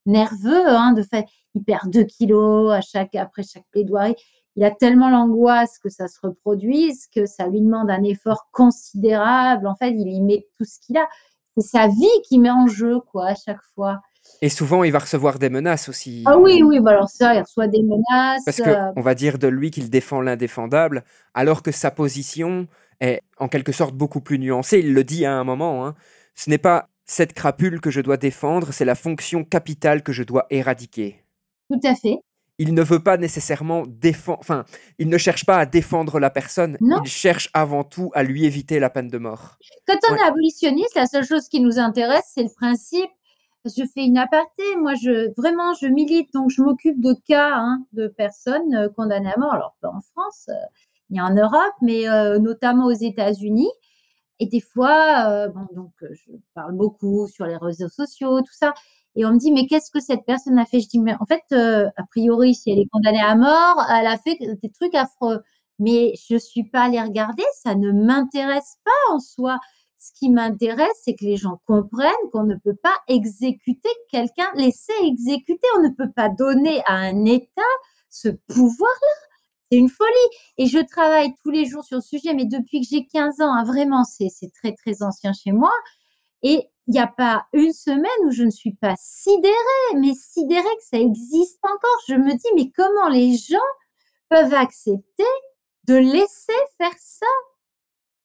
nerveux, 0.06 0.68
hein, 0.68 0.92
de 0.92 1.02
fait. 1.02 1.26
Il 1.54 1.64
perd 1.64 1.90
deux 1.90 2.04
kilos 2.04 2.72
à 2.72 2.80
chaque, 2.80 3.14
après 3.14 3.42
chaque 3.42 3.66
plaidoirie 3.70 4.16
il 4.61 4.64
a 4.64 4.70
tellement 4.70 5.09
l'angoisse 5.09 5.79
que 5.79 5.88
ça 5.88 6.07
se 6.07 6.18
reproduise 6.23 7.07
que 7.07 7.25
ça 7.25 7.49
lui 7.49 7.62
demande 7.62 7.90
un 7.90 8.03
effort 8.05 8.51
considérable. 8.53 9.66
En 9.66 9.75
fait, 9.75 9.88
il 9.92 10.07
y 10.07 10.20
met 10.20 10.46
tout 10.59 10.66
ce 10.66 10.79
qu'il 10.79 10.99
a. 10.99 11.09
C'est 11.57 11.66
sa 11.66 11.88
vie 11.88 12.23
qui 12.29 12.38
met 12.38 12.51
en 12.51 12.66
jeu, 12.66 13.01
quoi, 13.01 13.29
à 13.29 13.35
chaque 13.35 13.62
fois. 13.75 14.03
Et 14.42 14.51
souvent, 14.51 14.85
il 14.85 14.92
va 14.92 14.99
recevoir 14.99 15.38
des 15.38 15.49
menaces 15.49 15.88
aussi. 15.88 16.25
Ah 16.27 16.37
oui, 16.37 16.62
oui, 16.62 16.79
bah 16.79 16.90
alors 16.90 17.09
ça, 17.09 17.35
il 17.35 17.40
reçoit 17.40 17.68
des 17.68 17.83
menaces. 17.83 18.44
Parce 18.44 18.61
qu'on 18.61 18.68
euh. 18.68 18.92
va 19.03 19.14
dire 19.14 19.38
de 19.38 19.49
lui 19.49 19.70
qu'il 19.70 19.88
défend 19.88 20.20
l'indéfendable, 20.20 21.05
alors 21.33 21.62
que 21.62 21.73
sa 21.73 21.90
position 21.90 22.68
est 23.01 23.23
en 23.38 23.49
quelque 23.49 23.73
sorte 23.73 23.94
beaucoup 23.94 24.20
plus 24.20 24.38
nuancée. 24.38 24.81
Il 24.81 24.92
le 24.92 25.05
dit 25.05 25.25
à 25.25 25.33
un 25.33 25.44
moment. 25.44 25.87
Hein. 25.87 25.94
Ce 26.35 26.51
n'est 26.51 26.59
pas 26.59 26.90
cette 27.07 27.33
crapule 27.33 27.81
que 27.81 27.90
je 27.90 28.03
dois 28.03 28.18
défendre, 28.18 28.75
c'est 28.75 28.85
la 28.85 28.94
fonction 28.94 29.42
capitale 29.42 30.03
que 30.03 30.12
je 30.12 30.23
dois 30.23 30.46
éradiquer. 30.51 31.25
Tout 31.70 31.81
à 31.83 31.94
fait. 31.94 32.18
Il 32.62 32.75
ne 32.75 32.83
veut 32.83 33.03
pas 33.03 33.16
nécessairement 33.16 33.85
défendre, 33.87 34.38
enfin, 34.40 34.66
il 34.99 35.09
ne 35.09 35.16
cherche 35.16 35.46
pas 35.46 35.57
à 35.57 35.64
défendre 35.64 36.20
la 36.20 36.29
personne, 36.29 36.77
Non. 36.83 37.01
il 37.03 37.09
cherche 37.09 37.49
avant 37.55 37.85
tout 37.85 38.11
à 38.12 38.23
lui 38.23 38.44
éviter 38.44 38.79
la 38.79 38.90
peine 38.90 39.09
de 39.09 39.16
mort. 39.16 39.57
Quand 39.87 39.96
on 40.09 40.12
Ouais. 40.12 40.18
est 40.20 40.23
abolitionniste, 40.29 40.94
la 40.94 41.07
seule 41.07 41.25
chose 41.25 41.49
qui 41.49 41.61
nous 41.61 41.79
intéresse, 41.79 42.31
c'est 42.35 42.42
le 42.42 42.55
principe. 42.55 43.09
Je 43.64 43.83
fais 43.94 44.05
une 44.05 44.18
aparté. 44.18 44.62
Moi, 44.79 44.92
je 44.94 45.33
vraiment, 45.40 45.73
je 45.81 45.87
milite, 45.87 46.33
donc 46.35 46.51
je 46.51 46.61
m'occupe 46.61 47.01
de 47.01 47.14
cas 47.27 47.53
hein, 47.55 47.85
de 47.94 48.09
personnes 48.09 48.75
euh, 48.75 48.88
condamnées 48.90 49.33
à 49.35 49.38
mort. 49.38 49.55
Alors 49.55 49.75
pas 49.81 49.88
en 49.88 50.01
France, 50.12 50.46
euh, 50.51 50.53
ni 51.09 51.18
en 51.20 51.35
Europe, 51.35 51.75
mais 51.81 52.09
euh, 52.11 52.38
notamment 52.38 52.87
aux 52.87 52.92
États-Unis. 52.92 53.70
Et 54.38 54.46
des 54.46 54.61
fois, 54.61 55.27
euh, 55.29 55.49
bon, 55.49 55.66
donc 55.75 55.92
je 56.03 56.33
parle 56.55 56.73
beaucoup 56.75 57.27
sur 57.27 57.44
les 57.46 57.57
réseaux 57.57 57.88
sociaux, 57.88 58.40
tout 58.40 58.53
ça. 58.53 58.73
Et 59.20 59.24
on 59.26 59.35
me 59.35 59.38
dit, 59.38 59.52
mais 59.52 59.66
qu'est-ce 59.66 59.90
que 59.90 60.00
cette 60.00 60.24
personne 60.24 60.59
a 60.59 60.64
fait? 60.64 60.80
Je 60.80 60.88
dis, 60.88 60.98
mais 60.98 61.14
en 61.20 61.26
fait, 61.26 61.42
euh, 61.52 61.90
a 61.98 62.04
priori, 62.04 62.54
si 62.54 62.70
elle 62.70 62.78
est 62.78 62.88
condamnée 62.90 63.20
à 63.20 63.35
mort, 63.35 63.85
elle 63.90 64.06
a 64.06 64.16
fait 64.16 64.38
des 64.40 64.70
trucs 64.70 64.94
affreux. 64.94 65.42
Mais 65.78 66.14
je 66.26 66.38
suis 66.38 66.64
pas 66.64 66.85
allée 66.85 67.02
regarder, 67.02 67.42
ça 67.62 67.74
ne 67.74 67.92
m'intéresse 67.92 68.78
pas 68.83 69.14
en 69.14 69.20
soi. 69.20 69.59
Ce 69.98 70.11
qui 70.18 70.30
m'intéresse, 70.30 70.88
c'est 71.04 71.14
que 71.16 71.26
les 71.26 71.37
gens 71.37 71.61
comprennent 71.66 72.11
qu'on 72.33 72.44
ne 72.44 72.54
peut 72.54 72.76
pas 72.83 72.94
exécuter 73.09 73.90
quelqu'un, 74.11 74.50
laisser 74.54 74.94
exécuter. 75.02 75.68
On 75.76 75.83
ne 75.83 75.90
peut 75.90 76.11
pas 76.16 76.30
donner 76.30 76.80
à 76.87 76.94
un 76.94 77.26
État 77.26 77.61
ce 78.09 78.30
pouvoir-là. 78.48 79.26
C'est 79.70 79.76
une 79.76 79.90
folie. 79.90 80.38
Et 80.56 80.66
je 80.66 80.78
travaille 80.78 81.35
tous 81.44 81.50
les 81.50 81.66
jours 81.66 81.85
sur 81.85 81.98
le 81.98 82.02
sujet, 82.02 82.33
mais 82.33 82.46
depuis 82.46 82.80
que 82.80 82.87
j'ai 82.90 83.06
15 83.06 83.42
ans, 83.42 83.52
hein, 83.52 83.64
vraiment, 83.64 84.04
c'est 84.04 84.30
très, 84.54 84.72
très 84.72 85.02
ancien 85.02 85.35
chez 85.35 85.52
moi. 85.52 85.72
Et 86.42 86.70
il 86.90 86.94
n'y 86.94 86.98
a 86.98 87.07
pas 87.07 87.46
une 87.53 87.72
semaine 87.72 88.11
où 88.24 88.33
je 88.33 88.42
ne 88.42 88.50
suis 88.50 88.74
pas 88.74 88.96
sidérée, 88.98 89.94
mais 89.94 90.12
sidérée 90.12 90.64
que 90.64 90.85
ça 90.90 90.98
existe 90.98 91.61
encore. 91.62 92.00
Je 92.09 92.16
me 92.16 92.33
dis, 92.33 92.48
mais 92.57 92.72
comment 92.76 93.09
les 93.09 93.37
gens 93.37 93.59
peuvent 94.29 94.55
accepter 94.55 95.22
de 95.87 95.94
laisser 95.94 96.53
faire 96.79 96.94
ça? 96.98 97.26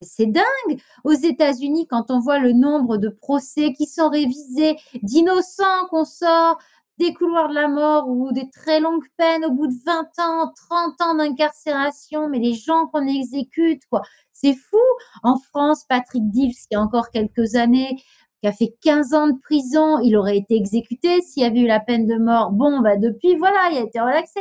C'est 0.02 0.26
dingue. 0.26 0.82
Aux 1.04 1.12
États-Unis, 1.12 1.86
quand 1.86 2.10
on 2.10 2.20
voit 2.20 2.40
le 2.40 2.54
nombre 2.54 2.98
de 2.98 3.10
procès 3.10 3.72
qui 3.74 3.86
sont 3.86 4.10
révisés, 4.10 4.78
d'innocents 5.04 5.86
qu'on 5.92 6.04
sort 6.04 6.58
des 6.98 7.14
couloirs 7.14 7.50
de 7.50 7.54
la 7.54 7.68
mort 7.68 8.08
ou 8.08 8.32
des 8.32 8.50
très 8.50 8.80
longues 8.80 9.08
peines 9.18 9.46
au 9.46 9.52
bout 9.52 9.68
de 9.68 9.76
20 9.86 10.02
ans, 10.20 10.52
30 10.70 11.02
ans 11.02 11.16
d'incarcération, 11.16 12.30
mais 12.30 12.40
les 12.40 12.54
gens 12.54 12.88
qu'on 12.88 13.06
exécute, 13.06 13.84
quoi, 13.92 14.02
c'est 14.32 14.56
fou. 14.56 14.80
En 15.22 15.38
France, 15.38 15.86
Patrick 15.88 16.30
Dives, 16.32 16.56
il 16.72 16.74
y 16.74 16.78
a 16.78 16.82
encore 16.82 17.10
quelques 17.12 17.56
années, 17.56 18.02
qui 18.46 18.50
a 18.50 18.52
fait 18.52 18.76
15 18.84 19.14
ans 19.16 19.28
de 19.28 19.40
prison, 19.40 20.00
il 20.00 20.16
aurait 20.16 20.38
été 20.38 20.56
exécuté 20.56 21.22
s'il 21.22 21.42
y 21.42 21.46
avait 21.48 21.62
eu 21.62 21.68
la 21.68 21.80
peine 21.80 22.06
de 22.06 22.16
mort. 22.16 22.52
Bon, 22.52 22.80
bah 22.80 22.96
depuis, 22.96 23.36
voilà, 23.38 23.70
il 23.72 23.78
a 23.80 23.82
été 23.82 24.00
relaxé. 24.00 24.40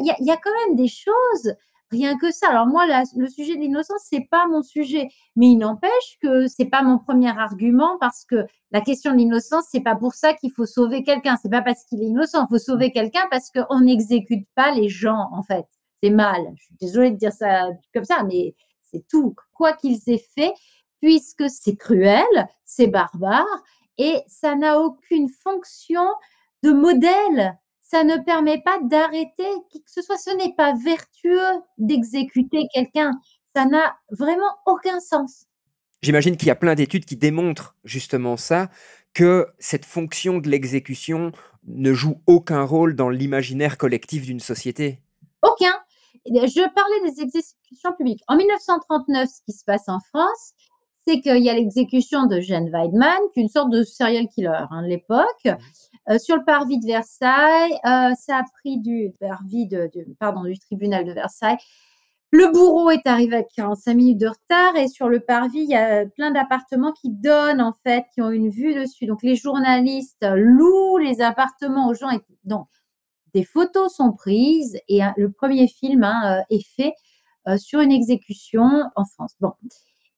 Il 0.00 0.04
y 0.04 0.30
a, 0.30 0.36
quand 0.36 0.50
même 0.66 0.76
des 0.76 0.88
choses 0.88 1.54
rien 1.90 2.18
que 2.18 2.30
ça. 2.30 2.50
Alors 2.50 2.66
moi, 2.66 2.84
le 3.16 3.28
sujet 3.28 3.56
de 3.56 3.60
l'innocence, 3.62 4.02
c'est 4.10 4.28
pas 4.30 4.46
mon 4.46 4.60
sujet, 4.62 5.08
mais 5.36 5.46
il 5.46 5.56
n'empêche 5.56 6.18
que 6.20 6.48
c'est 6.48 6.66
pas 6.66 6.82
mon 6.82 6.98
premier 6.98 7.30
argument 7.30 7.96
parce 7.98 8.26
que 8.26 8.44
la 8.72 8.82
question 8.82 9.12
de 9.12 9.16
l'innocence, 9.16 9.64
c'est 9.70 9.80
pas 9.80 9.96
pour 9.96 10.12
ça 10.12 10.34
qu'il 10.34 10.52
faut 10.52 10.66
sauver 10.66 11.02
quelqu'un. 11.02 11.38
C'est 11.40 11.50
pas 11.50 11.62
parce 11.62 11.84
qu'il 11.84 12.02
est 12.02 12.06
innocent, 12.08 12.44
il 12.44 12.48
faut 12.50 12.62
sauver 12.62 12.92
quelqu'un 12.92 13.26
parce 13.30 13.50
qu'on 13.50 13.80
n'exécute 13.80 14.46
pas 14.54 14.70
les 14.72 14.90
gens 14.90 15.30
en 15.32 15.42
fait. 15.42 15.64
C'est 16.02 16.10
mal. 16.10 16.42
Je 16.56 16.64
suis 16.64 16.76
désolée 16.78 17.10
de 17.10 17.16
dire 17.16 17.32
ça 17.32 17.68
comme 17.94 18.04
ça, 18.04 18.22
mais 18.22 18.54
c'est 18.82 19.06
tout. 19.08 19.34
Quoi 19.54 19.72
qu'ils 19.72 19.98
aient 20.08 20.24
fait, 20.36 20.52
puisque 21.00 21.48
c'est 21.48 21.76
cruel, 21.76 22.48
c'est 22.64 22.86
barbare 22.86 23.46
et 23.98 24.16
ça 24.26 24.54
n'a 24.54 24.78
aucune 24.78 25.28
fonction 25.28 26.04
de 26.62 26.72
modèle 26.72 27.58
ça 27.90 28.04
ne 28.04 28.18
permet 28.18 28.62
pas 28.62 28.78
d'arrêter 28.84 29.48
qui 29.68 29.82
que 29.82 29.90
ce 29.90 30.00
soit. 30.00 30.16
Ce 30.16 30.30
n'est 30.30 30.54
pas 30.54 30.74
vertueux 30.84 31.60
d'exécuter 31.78 32.68
quelqu'un. 32.72 33.20
Ça 33.54 33.66
n'a 33.66 33.96
vraiment 34.10 34.50
aucun 34.64 35.00
sens. 35.00 35.46
J'imagine 36.00 36.36
qu'il 36.36 36.46
y 36.46 36.52
a 36.52 36.56
plein 36.56 36.76
d'études 36.76 37.04
qui 37.04 37.16
démontrent 37.16 37.74
justement 37.84 38.36
ça, 38.36 38.70
que 39.12 39.48
cette 39.58 39.84
fonction 39.84 40.38
de 40.38 40.48
l'exécution 40.48 41.32
ne 41.66 41.92
joue 41.92 42.22
aucun 42.26 42.62
rôle 42.62 42.94
dans 42.94 43.10
l'imaginaire 43.10 43.76
collectif 43.76 44.24
d'une 44.24 44.40
société. 44.40 45.00
Aucun. 45.42 45.74
Je 46.26 46.72
parlais 46.72 47.10
des 47.10 47.22
exécutions 47.22 47.92
publiques. 47.96 48.22
En 48.28 48.36
1939, 48.36 49.28
ce 49.28 49.42
qui 49.44 49.52
se 49.52 49.64
passe 49.64 49.88
en 49.88 49.98
France, 49.98 50.52
c'est 51.10 51.20
qu'il 51.20 51.42
y 51.42 51.50
a 51.50 51.54
l'exécution 51.54 52.26
de 52.26 52.40
Jeanne 52.40 52.70
Weidmann, 52.70 53.18
qui 53.32 53.40
est 53.40 53.42
une 53.42 53.48
sorte 53.48 53.70
de 53.70 53.82
serial 53.82 54.28
killer 54.28 54.66
hein, 54.70 54.82
de 54.82 54.86
l'époque, 54.88 55.48
euh, 56.08 56.18
sur 56.18 56.36
le 56.36 56.44
parvis 56.44 56.78
de 56.78 56.86
Versailles. 56.86 57.72
Euh, 57.84 58.14
ça 58.14 58.38
a 58.38 58.44
pris 58.60 58.78
du 58.78 59.12
parvis 59.18 59.66
de, 59.66 59.90
de- 59.92 60.06
pardon, 60.18 60.44
du 60.44 60.58
tribunal 60.58 61.04
de 61.04 61.12
Versailles. 61.12 61.58
Le 62.30 62.46
bourreau 62.52 62.90
est 62.90 63.06
arrivé 63.08 63.38
à 63.38 63.42
45 63.42 63.94
minutes 63.94 64.18
de 64.18 64.28
retard 64.28 64.76
et 64.76 64.86
sur 64.86 65.08
le 65.08 65.18
parvis, 65.18 65.62
il 65.64 65.70
y 65.70 65.74
a 65.74 66.06
plein 66.06 66.30
d'appartements 66.30 66.92
qui 66.92 67.10
donnent 67.10 67.60
en 67.60 67.72
fait, 67.72 68.04
qui 68.14 68.22
ont 68.22 68.30
une 68.30 68.50
vue 68.50 68.74
dessus. 68.74 69.06
Donc 69.06 69.24
les 69.24 69.34
journalistes 69.34 70.24
louent 70.24 70.98
les 70.98 71.22
appartements 71.22 71.88
aux 71.88 71.94
gens. 71.94 72.10
Et. 72.10 72.20
Donc 72.44 72.68
des 73.34 73.42
photos 73.42 73.92
sont 73.94 74.12
prises 74.12 74.78
et 74.88 75.02
hein, 75.02 75.12
le 75.16 75.32
premier 75.32 75.66
film 75.66 76.04
hein, 76.04 76.38
euh, 76.38 76.54
est 76.56 76.64
fait 76.76 76.94
euh, 77.48 77.56
sur 77.58 77.80
une 77.80 77.92
exécution 77.92 78.84
en 78.94 79.04
France. 79.04 79.34
Bon, 79.40 79.52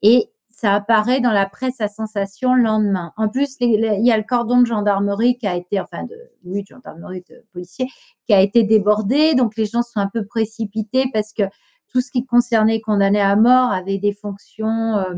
et 0.02 0.28
ça 0.52 0.74
apparaît 0.74 1.20
dans 1.20 1.32
la 1.32 1.46
presse 1.46 1.80
à 1.80 1.88
sensation 1.88 2.54
le 2.54 2.62
lendemain. 2.62 3.12
En 3.16 3.28
plus, 3.28 3.56
il 3.60 3.80
y 3.80 4.12
a 4.12 4.16
le 4.16 4.22
cordon 4.22 4.60
de 4.60 4.66
gendarmerie 4.66 5.38
qui 5.38 5.46
a 5.46 5.56
été, 5.56 5.80
enfin 5.80 6.04
de, 6.04 6.16
oui, 6.44 6.62
de 6.62 6.66
gendarmerie, 6.68 7.24
de 7.28 7.44
policiers, 7.52 7.88
qui 8.26 8.34
a 8.34 8.40
été 8.40 8.62
débordé. 8.62 9.34
Donc 9.34 9.56
les 9.56 9.66
gens 9.66 9.82
sont 9.82 10.00
un 10.00 10.08
peu 10.08 10.24
précipités 10.26 11.06
parce 11.12 11.32
que 11.32 11.44
tout 11.92 12.00
ce 12.00 12.10
qui 12.10 12.24
concernait 12.24 12.80
condamnés 12.80 13.20
à 13.20 13.36
mort 13.36 13.70
avait 13.70 13.98
des 13.98 14.12
fonctions 14.12 14.96
euh, 14.96 15.14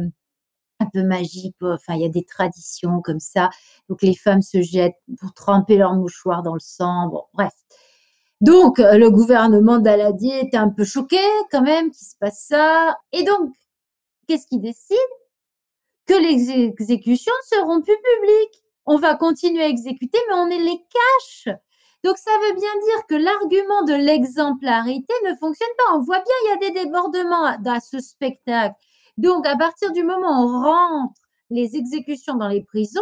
un 0.81 0.87
peu 0.92 1.03
magiques. 1.03 1.57
Enfin, 1.62 1.94
il 1.94 2.03
y 2.03 2.07
a 2.07 2.09
des 2.09 2.25
traditions 2.25 3.01
comme 3.03 3.20
ça. 3.20 3.51
Donc 3.88 4.03
les 4.03 4.14
femmes 4.14 4.42
se 4.42 4.62
jettent 4.62 5.01
pour 5.18 5.35
tremper 5.35 5.77
leur 5.77 5.94
mouchoir 5.94 6.42
dans 6.42 6.55
le 6.55 6.61
sang. 6.61 7.09
Bon, 7.09 7.25
bref. 7.35 7.53
Donc, 8.40 8.79
euh, 8.79 8.99
le 8.99 9.11
gouvernement 9.11 9.79
d'Aladier 9.79 10.40
était 10.40 10.57
un 10.57 10.68
peu 10.68 10.85
choqué 10.85 11.18
quand 11.51 11.62
même 11.62 11.90
qu'il 11.90 12.07
se 12.07 12.16
passe 12.20 12.44
ça. 12.49 12.97
Et 13.12 13.25
donc, 13.25 13.55
qu'est-ce 14.27 14.47
qu'il 14.47 14.61
décide? 14.61 14.97
Que 16.07 16.14
les 16.14 16.51
exécutions 16.51 17.33
seront 17.49 17.81
plus 17.81 17.97
publiques. 17.97 18.62
On 18.87 18.97
va 18.97 19.14
continuer 19.14 19.62
à 19.62 19.69
exécuter, 19.69 20.19
mais 20.29 20.35
on 20.35 20.47
les 20.47 20.85
cache. 20.93 21.55
Donc, 22.05 22.19
ça 22.19 22.31
veut 22.43 22.55
bien 22.55 22.75
dire 22.87 23.07
que 23.09 23.14
l'argument 23.14 23.83
de 23.85 23.95
l'exemplarité 23.95 25.14
ne 25.25 25.35
fonctionne 25.37 25.69
pas. 25.79 25.95
On 25.95 26.01
voit 26.01 26.21
bien, 26.21 26.35
il 26.45 26.49
y 26.51 26.53
a 26.53 26.71
des 26.71 26.85
débordements 26.85 27.45
à 27.45 27.81
ce 27.81 27.99
spectacle. 27.99 28.75
Donc, 29.17 29.47
à 29.47 29.57
partir 29.57 29.93
du 29.93 30.03
moment 30.03 30.43
où 30.43 30.49
on 30.49 30.62
rentre 30.62 31.21
les 31.49 31.77
exécutions 31.77 32.35
dans 32.35 32.49
les 32.49 32.62
prisons, 32.62 33.01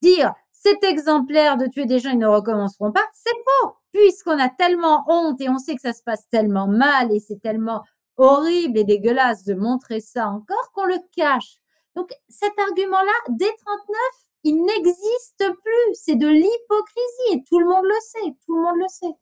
dire 0.00 0.32
c'est 0.52 0.84
exemplaire 0.84 1.56
de 1.56 1.66
tuer 1.66 1.86
des 1.86 1.98
gens, 1.98 2.10
ils 2.10 2.18
ne 2.18 2.26
recommenceront 2.26 2.92
pas, 2.92 3.06
c'est 3.14 3.30
faux, 3.30 3.76
puisqu'on 3.92 4.38
a 4.38 4.50
tellement 4.50 5.04
honte 5.08 5.40
et 5.40 5.48
on 5.48 5.58
sait 5.58 5.74
que 5.74 5.80
ça 5.80 5.94
se 5.94 6.02
passe 6.02 6.28
tellement 6.28 6.66
mal 6.66 7.10
et 7.12 7.20
c'est 7.20 7.40
tellement 7.40 7.82
horrible 8.18 8.78
et 8.78 8.84
dégueulasse 8.84 9.44
de 9.44 9.54
montrer 9.54 10.00
ça 10.00 10.28
encore 10.28 10.70
qu'on 10.74 10.84
le 10.84 10.98
cache. 11.16 11.59
Donc 11.96 12.10
cet 12.28 12.52
argument-là, 12.58 13.12
dès 13.30 13.46
39, 13.46 13.96
il 14.44 14.64
n'existe 14.64 15.38
plus. 15.38 15.94
C'est 15.94 16.16
de 16.16 16.28
l'hypocrisie 16.28 17.32
et 17.32 17.44
tout 17.48 17.58
le 17.58 17.66
monde 17.66 17.84
le 17.84 18.00
sait. 18.00 18.34
Tout 18.46 18.56
le 18.56 18.62
monde 18.62 18.76
le 18.78 18.88
sait. 18.88 19.14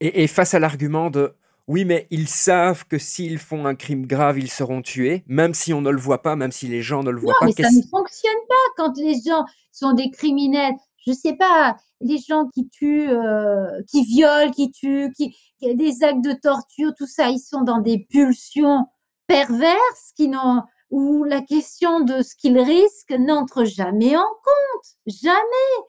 Et, 0.00 0.22
et 0.24 0.26
face 0.26 0.54
à 0.54 0.58
l'argument 0.58 1.10
de 1.10 1.34
oui, 1.68 1.84
mais 1.84 2.06
ils 2.10 2.28
savent 2.28 2.86
que 2.86 2.96
s'ils 2.96 3.38
font 3.38 3.66
un 3.66 3.74
crime 3.74 4.06
grave, 4.06 4.38
ils 4.38 4.50
seront 4.50 4.82
tués, 4.82 5.24
même 5.26 5.52
si 5.52 5.74
on 5.74 5.80
ne 5.80 5.90
le 5.90 5.98
voit 5.98 6.22
pas, 6.22 6.36
même 6.36 6.52
si 6.52 6.68
les 6.68 6.80
gens 6.80 7.02
ne 7.02 7.10
le 7.10 7.18
voient 7.18 7.32
Non, 7.32 7.40
pas. 7.40 7.46
mais 7.46 7.64
ça 7.64 7.70
ne 7.70 7.82
fonctionne 7.90 8.32
pas 8.48 8.54
quand 8.76 8.96
les 8.96 9.14
gens 9.20 9.44
sont 9.72 9.92
des 9.92 10.10
criminels. 10.10 10.74
Je 11.04 11.12
sais 11.12 11.34
pas, 11.34 11.76
les 12.00 12.18
gens 12.18 12.48
qui 12.54 12.68
tuent, 12.68 13.10
euh, 13.10 13.82
qui 13.90 14.04
violent, 14.04 14.52
qui 14.52 14.70
tuent, 14.70 15.12
qui, 15.16 15.36
qui 15.60 15.74
des 15.74 16.04
actes 16.04 16.22
de 16.22 16.32
torture, 16.32 16.92
tout 16.96 17.06
ça, 17.06 17.30
ils 17.30 17.40
sont 17.40 17.62
dans 17.62 17.78
des 17.80 18.06
pulsions 18.10 18.86
perverses 19.26 20.12
qui 20.16 20.28
n'ont 20.28 20.62
où 20.90 21.24
la 21.24 21.40
question 21.40 22.00
de 22.00 22.22
ce 22.22 22.36
qu'ils 22.36 22.58
risquent 22.58 23.18
n'entre 23.18 23.64
jamais 23.64 24.16
en 24.16 24.28
compte, 24.28 24.96
jamais. 25.06 25.86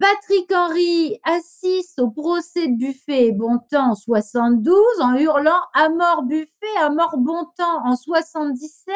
Patrick 0.00 0.52
Henry 0.52 1.18
assiste 1.24 1.98
au 1.98 2.10
procès 2.10 2.68
de 2.68 2.76
Buffet 2.76 3.26
et 3.26 3.32
Bontemps 3.32 3.90
en 3.90 3.94
72 3.96 4.76
en 5.00 5.14
hurlant 5.16 5.60
à 5.74 5.88
mort 5.88 6.22
Buffet, 6.22 6.76
à 6.78 6.90
mort 6.90 7.18
Bontemps 7.18 7.84
en 7.84 7.96
77. 7.96 8.94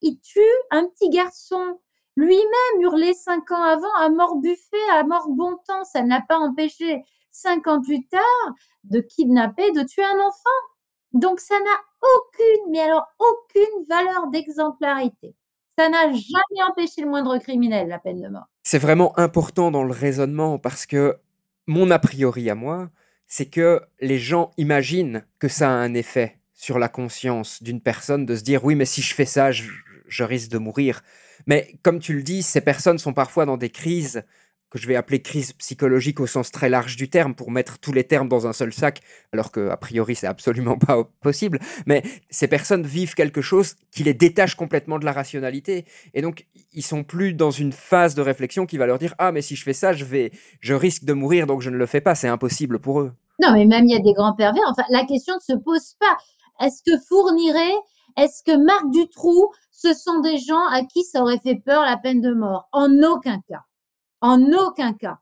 Il 0.00 0.18
tue 0.20 0.40
un 0.70 0.86
petit 0.86 1.10
garçon. 1.10 1.78
Lui-même 2.16 2.80
hurlait 2.80 3.12
cinq 3.12 3.50
ans 3.50 3.62
avant 3.62 3.92
à 3.98 4.08
mort 4.08 4.36
Buffet, 4.36 4.90
à 4.92 5.04
mort 5.04 5.28
Bontemps. 5.28 5.84
Ça 5.84 6.02
ne 6.02 6.08
l'a 6.08 6.22
pas 6.26 6.38
empêché 6.38 7.04
cinq 7.30 7.66
ans 7.66 7.82
plus 7.82 8.06
tard 8.08 8.54
de 8.84 9.00
kidnapper, 9.00 9.70
de 9.72 9.82
tuer 9.82 10.04
un 10.04 10.18
enfant. 10.18 10.50
Donc 11.12 11.40
ça 11.40 11.58
n'a 11.60 11.80
aucune, 12.02 12.70
mais 12.70 12.80
alors 12.80 13.06
aucune 13.18 13.84
valeur 13.88 14.28
d'exemplarité. 14.30 15.34
Ça 15.78 15.88
n'a 15.88 16.12
jamais 16.12 16.62
empêché 16.68 17.00
le 17.00 17.08
moindre 17.08 17.38
criminel, 17.38 17.88
la 17.88 17.98
peine 17.98 18.20
de 18.20 18.28
mort. 18.28 18.48
C'est 18.62 18.78
vraiment 18.78 19.18
important 19.18 19.70
dans 19.70 19.84
le 19.84 19.92
raisonnement 19.92 20.58
parce 20.58 20.86
que 20.86 21.16
mon 21.66 21.90
a 21.90 21.98
priori 21.98 22.50
à 22.50 22.54
moi, 22.54 22.90
c'est 23.26 23.46
que 23.46 23.80
les 24.00 24.18
gens 24.18 24.50
imaginent 24.58 25.24
que 25.38 25.48
ça 25.48 25.68
a 25.68 25.72
un 25.72 25.94
effet 25.94 26.38
sur 26.52 26.78
la 26.78 26.88
conscience 26.88 27.62
d'une 27.62 27.80
personne 27.80 28.26
de 28.26 28.36
se 28.36 28.42
dire 28.42 28.64
oui 28.64 28.74
mais 28.74 28.84
si 28.84 29.02
je 29.02 29.14
fais 29.14 29.24
ça 29.24 29.50
je, 29.50 29.64
risque 30.22 30.50
de 30.50 30.58
mourir. 30.58 31.02
Mais 31.46 31.74
comme 31.82 31.98
tu 31.98 32.12
le 32.12 32.22
dis, 32.22 32.42
ces 32.42 32.60
personnes 32.60 32.98
sont 32.98 33.14
parfois 33.14 33.46
dans 33.46 33.56
des 33.56 33.70
crises 33.70 34.22
que 34.72 34.78
je 34.78 34.88
vais 34.88 34.96
appeler 34.96 35.20
crise 35.20 35.52
psychologique 35.52 36.18
au 36.18 36.26
sens 36.26 36.50
très 36.50 36.70
large 36.70 36.96
du 36.96 37.10
terme, 37.10 37.34
pour 37.34 37.50
mettre 37.50 37.78
tous 37.78 37.92
les 37.92 38.04
termes 38.04 38.26
dans 38.26 38.46
un 38.46 38.54
seul 38.54 38.72
sac, 38.72 39.02
alors 39.30 39.52
que 39.52 39.68
a 39.68 39.76
priori 39.76 40.14
c'est 40.14 40.26
absolument 40.26 40.78
pas 40.86 41.04
possible. 41.20 41.58
Mais 41.84 42.02
ces 42.30 42.48
personnes 42.48 42.82
vivent 42.82 43.14
quelque 43.14 43.42
chose 43.42 43.74
qui 43.90 44.02
les 44.02 44.14
détache 44.14 44.54
complètement 44.54 44.98
de 44.98 45.04
la 45.04 45.12
rationalité, 45.12 45.84
et 46.14 46.22
donc 46.22 46.46
ils 46.72 46.82
sont 46.82 47.04
plus 47.04 47.34
dans 47.34 47.50
une 47.50 47.72
phase 47.72 48.14
de 48.14 48.22
réflexion 48.22 48.64
qui 48.64 48.78
va 48.78 48.86
leur 48.86 48.98
dire 48.98 49.14
ah 49.18 49.30
mais 49.30 49.42
si 49.42 49.56
je 49.56 49.62
fais 49.62 49.74
ça 49.74 49.92
je 49.92 50.06
vais, 50.06 50.32
je 50.60 50.72
risque 50.72 51.04
de 51.04 51.12
mourir 51.12 51.46
donc 51.46 51.60
je 51.60 51.68
ne 51.68 51.76
le 51.76 51.84
fais 51.84 52.00
pas, 52.00 52.14
c'est 52.14 52.28
impossible 52.28 52.78
pour 52.78 53.00
eux. 53.00 53.12
Non 53.42 53.52
mais 53.52 53.66
même 53.66 53.84
il 53.84 53.92
y 53.92 53.96
a 53.96 54.02
des 54.02 54.14
grands 54.14 54.34
pervers. 54.34 54.64
Enfin 54.70 54.84
la 54.88 55.04
question 55.04 55.34
ne 55.34 55.54
se 55.54 55.58
pose 55.58 55.96
pas. 56.00 56.16
Est-ce 56.64 56.82
que 56.82 56.98
Fourniret, 57.08 57.74
est-ce 58.16 58.42
que 58.42 58.56
Marc 58.56 58.90
Dutroux, 58.90 59.50
ce 59.70 59.92
sont 59.92 60.20
des 60.20 60.38
gens 60.38 60.66
à 60.70 60.82
qui 60.82 61.02
ça 61.02 61.20
aurait 61.20 61.40
fait 61.40 61.56
peur 61.56 61.82
la 61.82 61.98
peine 61.98 62.22
de 62.22 62.32
mort? 62.32 62.70
En 62.72 62.90
aucun 63.02 63.38
cas. 63.46 63.64
En 64.22 64.40
aucun 64.52 64.94
cas. 64.94 65.18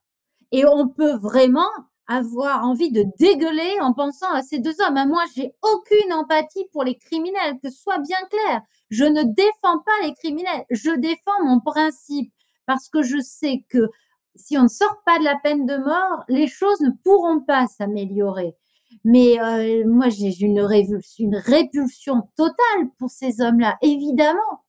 Et 0.53 0.65
on 0.67 0.89
peut 0.89 1.17
vraiment 1.17 1.69
avoir 2.07 2.65
envie 2.65 2.93
de 2.93 3.05
dégueuler 3.19 3.81
en 3.81 3.95
pensant 3.95 4.31
à 4.33 4.43
ces 4.43 4.59
deux 4.59 4.75
hommes. 4.83 5.09
Moi, 5.09 5.25
j'ai 5.35 5.53
aucune 5.63 6.13
empathie 6.13 6.67
pour 6.73 6.85
les 6.85 6.99
criminels, 6.99 7.59
que 7.63 7.71
ce 7.71 7.81
soit 7.81 7.99
bien 7.99 8.19
clair. 8.31 8.63
Je 8.91 9.05
ne 9.05 9.23
défends 9.23 9.79
pas 9.79 10.07
les 10.07 10.15
criminels, 10.15 10.65
je 10.71 10.91
défends 10.91 11.45
mon 11.45 11.61
principe 11.61 12.33
parce 12.67 12.89
que 12.89 13.03
je 13.03 13.19
sais 13.21 13.65
que 13.69 13.89
si 14.37 14.59
on 14.59 14.65
ne 14.65 14.69
sort 14.69 15.03
pas 15.07 15.19
de 15.19 15.25
la 15.25 15.37
peine 15.37 15.67
de 15.67 15.77
mort, 15.77 16.25
les 16.29 16.47
choses 16.47 16.81
ne 16.81 16.91
pourront 17.05 17.41
pas 17.41 17.67
s'améliorer. 17.69 18.55
Mais 19.05 19.41
euh, 19.41 19.85
moi, 19.87 20.09
j'ai 20.09 20.37
une 20.41 20.59
une 21.19 21.37
répulsion 21.37 22.29
totale 22.37 22.91
pour 22.99 23.11
ces 23.11 23.41
hommes-là, 23.41 23.79
évidemment. 23.83 24.65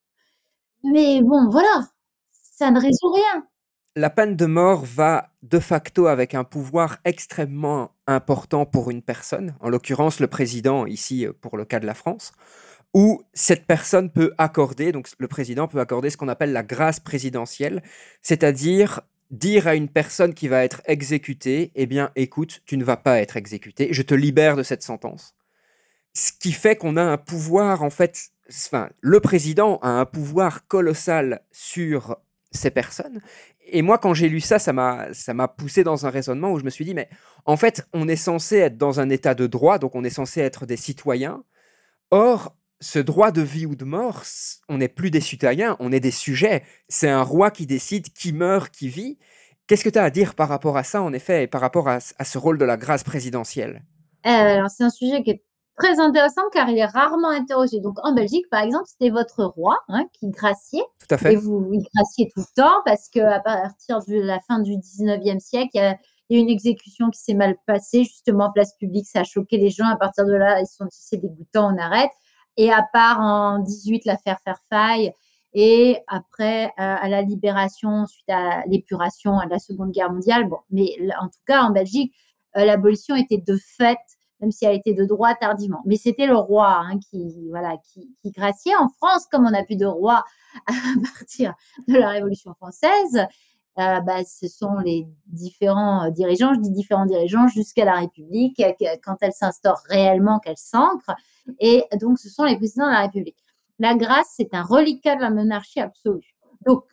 Mais 0.84 1.22
bon, 1.22 1.50
voilà, 1.50 1.88
ça 2.32 2.70
ne 2.72 2.80
résout 2.80 3.12
rien 3.12 3.48
la 3.96 4.10
peine 4.10 4.36
de 4.36 4.46
mort 4.46 4.86
va 4.86 5.30
de 5.44 5.60
facto 5.60 6.08
avec 6.08 6.34
un 6.34 6.44
pouvoir 6.44 7.00
extrêmement 7.04 7.92
important 8.08 8.66
pour 8.66 8.90
une 8.90 9.02
personne, 9.02 9.56
en 9.60 9.70
l'occurrence 9.70 10.20
le 10.20 10.28
président 10.28 10.86
ici 10.86 11.26
euh, 11.26 11.34
pour 11.34 11.58
le 11.58 11.66
cas 11.66 11.80
de 11.80 11.86
la 11.86 11.94
France, 11.94 12.32
où 12.94 13.24
cette 13.34 13.66
personne 13.66 14.10
peut 14.10 14.34
accorder, 14.38 14.92
donc 14.92 15.10
le 15.18 15.28
président 15.28 15.68
peut 15.68 15.80
accorder 15.80 16.10
ce 16.10 16.18
qu'on 16.18 16.28
appelle 16.28 16.54
la 16.54 16.64
grâce 16.64 17.00
présidentielle, 17.00 17.84
c'est-à-dire 18.22 19.02
dire 19.30 19.68
à 19.68 19.76
une 19.76 19.88
personne 19.88 20.34
qui 20.34 20.48
va 20.48 20.64
être 20.64 20.82
exécutée, 20.86 21.72
eh 21.76 21.86
bien 21.86 22.12
écoute, 22.16 22.62
tu 22.66 22.78
ne 22.78 22.84
vas 22.84 22.98
pas 22.98 23.20
être 23.20 23.38
exécuté, 23.38 23.90
je 23.92 24.02
te 24.02 24.14
libère 24.14 24.58
de 24.58 24.64
cette 24.64 24.84
sentence. 24.84 25.36
Ce 26.14 26.34
qui 26.34 26.52
fait 26.52 26.76
qu'on 26.76 26.98
a 26.98 27.04
un 27.04 27.18
pouvoir, 27.18 27.84
en 27.84 27.90
fait, 27.90 28.32
le 29.00 29.20
président 29.22 29.80
a 29.82 29.88
un 29.88 30.06
pouvoir 30.06 30.68
colossal 30.68 31.42
sur 31.54 32.18
ces 32.52 32.72
personnes. 32.72 33.22
Et 33.68 33.82
moi, 33.82 33.98
quand 33.98 34.14
j'ai 34.14 34.28
lu 34.28 34.42
ça, 34.42 34.60
ça 34.60 34.74
m'a, 34.74 35.14
ça 35.14 35.34
m'a 35.34 35.48
poussé 35.48 35.84
dans 35.84 36.06
un 36.06 36.10
raisonnement 36.10 36.52
où 36.52 36.60
je 36.60 36.66
me 36.66 36.70
suis 36.70 36.86
dit, 36.86 36.94
mais 36.94 37.10
en 37.46 37.58
fait, 37.58 37.88
on 37.94 38.08
est 38.08 38.16
censé 38.16 38.58
être 38.58 38.78
dans 38.78 39.00
un 39.00 39.10
état 39.10 39.34
de 39.34 39.48
droit, 39.48 39.80
donc 39.80 39.96
on 39.96 40.04
est 40.04 40.10
censé 40.10 40.42
être 40.42 40.66
des 40.66 40.78
citoyens. 40.78 41.44
Or, 42.10 42.56
ce 42.82 43.00
droit 43.00 43.32
de 43.32 43.42
vie 43.42 43.66
ou 43.66 43.76
de 43.76 43.86
mort, 43.86 44.24
on 44.68 44.80
n'est 44.80 44.88
plus 44.88 45.12
des 45.12 45.22
citoyens, 45.22 45.78
on 45.80 45.92
est 45.92 46.00
des 46.00 46.12
sujets. 46.12 46.64
C'est 46.90 47.10
un 47.10 47.22
roi 47.22 47.52
qui 47.52 47.66
décide 47.66 48.12
qui 48.12 48.34
meurt, 48.34 48.74
qui 48.74 48.90
vit. 48.90 49.18
Qu'est-ce 49.68 49.84
que 49.84 49.90
tu 49.90 50.00
as 50.00 50.04
à 50.04 50.10
dire 50.10 50.36
par 50.36 50.50
rapport 50.50 50.76
à 50.76 50.84
ça, 50.84 51.02
en 51.02 51.14
effet, 51.14 51.44
et 51.44 51.48
par 51.48 51.62
rapport 51.62 51.88
à, 51.88 52.00
ce 52.00 52.38
rôle 52.38 52.58
de 52.58 52.66
la 52.66 52.78
grâce 52.78 53.04
présidentielle? 53.04 53.84
Euh, 54.26 54.30
Alors, 54.30 54.70
c'est 54.70 54.84
un 54.84 54.90
sujet 54.90 55.24
qui 55.24 55.32
est 55.32 55.44
très 55.82 56.00
intéressant 56.00 56.44
car 56.52 56.70
il 56.70 56.78
est 56.78 56.86
rarement 56.86 57.30
interrogé. 57.30 57.80
Donc 57.80 57.98
en 58.04 58.14
Belgique, 58.14 58.50
par 58.50 58.62
exemple, 58.62 58.86
c'était 58.88 59.10
votre 59.10 59.44
roi 59.44 59.80
hein, 59.88 60.06
qui 60.14 60.30
graciait. 60.30 60.84
Tout 61.00 61.14
à 61.16 61.18
fait. 61.18 61.34
Et 61.34 61.36
vous 61.36 61.70
il 61.74 61.84
graciez 61.96 62.30
tout 62.34 62.42
le 62.42 62.62
temps 62.62 62.82
parce 62.86 63.10
qu'à 63.10 63.40
partir 63.40 64.00
de 64.06 64.16
la 64.16 64.40
fin 64.42 64.60
du 64.60 64.74
19e 64.74 65.40
siècle, 65.40 65.72
il 65.74 65.78
y 65.78 65.82
a, 65.82 65.98
eu 66.30 66.38
une 66.38 66.50
exécution 66.50 67.10
qui 67.10 67.20
s'est 67.20 67.34
mal 67.34 67.56
passée, 67.66 68.04
justement 68.06 68.46
en 68.46 68.52
place 68.52 68.74
publique, 68.76 69.08
ça 69.08 69.22
a 69.22 69.24
choqué 69.24 69.58
les 69.58 69.70
gens. 69.70 69.88
À 69.88 69.98
partir 69.98 70.26
de 70.26 70.34
là, 70.34 70.62
ils 70.62 70.68
sont 70.68 70.86
dit 70.86 70.98
c'est 70.98 71.18
dégoûtant, 71.18 71.74
on 71.74 71.78
arrête. 71.78 72.12
Et 72.58 72.72
à 72.72 72.86
part 72.94 73.20
en 73.20 73.60
18, 73.60 74.06
l'affaire 74.06 74.40
Fairfax, 74.46 75.14
et 75.54 75.98
après, 76.08 76.72
à 76.78 77.10
la 77.10 77.22
libération, 77.22 78.06
suite 78.06 78.30
à 78.30 78.64
l'épuration 78.68 79.38
à 79.38 79.46
la 79.48 79.60
Seconde 79.60 79.92
Guerre 79.92 80.12
mondiale, 80.12 80.48
bon, 80.48 80.60
mais 80.70 80.96
en 81.20 81.28
tout 81.28 81.42
cas, 81.46 81.64
en 81.64 81.72
Belgique, 81.72 82.14
euh, 82.58 82.66
l'abolition 82.66 83.16
était 83.16 83.38
de 83.46 83.58
fait 83.58 83.98
même 84.42 84.52
si 84.52 84.66
elle 84.66 84.76
était 84.76 84.94
de 84.94 85.06
droit 85.06 85.34
tardivement. 85.36 85.82
Mais 85.86 85.96
c'était 85.96 86.26
le 86.26 86.36
roi 86.36 86.82
hein, 86.84 87.00
qui, 87.00 87.48
voilà, 87.50 87.78
qui, 87.78 88.14
qui, 88.22 88.32
graciait. 88.32 88.76
En 88.76 88.90
France, 88.90 89.26
comme 89.32 89.46
on 89.46 89.52
n'a 89.52 89.64
plus 89.64 89.78
de 89.78 89.86
roi 89.86 90.24
à 90.68 90.74
partir 91.18 91.54
de 91.88 91.98
la 91.98 92.10
Révolution 92.10 92.54
française, 92.54 93.28
euh, 93.80 94.02
bah, 94.02 94.24
ce 94.26 94.48
sont 94.50 94.78
les 94.80 95.08
différents 95.28 96.06
euh, 96.06 96.10
dirigeants, 96.10 96.54
je 96.54 96.60
dis 96.60 96.72
différents 96.72 97.06
dirigeants, 97.06 97.48
jusqu'à 97.48 97.86
la 97.86 97.96
République, 97.96 98.60
euh, 98.60 98.74
quand 99.02 99.16
elle 99.22 99.32
s'instaure 99.32 99.80
réellement, 99.88 100.40
qu'elle 100.40 100.58
s'ancre. 100.58 101.12
Et 101.60 101.86
donc, 102.00 102.20
ce 102.20 102.30
sont 102.30 102.44
les 102.44 102.58
présidents 102.58 102.88
de 102.88 102.92
la 102.92 103.02
République. 103.02 103.38
La 103.80 103.96
grâce, 103.96 104.34
c'est 104.36 104.54
un 104.54 104.64
reliquat 104.64 105.16
de 105.16 105.22
la 105.22 105.30
monarchie 105.30 105.80
absolue. 105.80 106.36
Donc, 106.66 106.84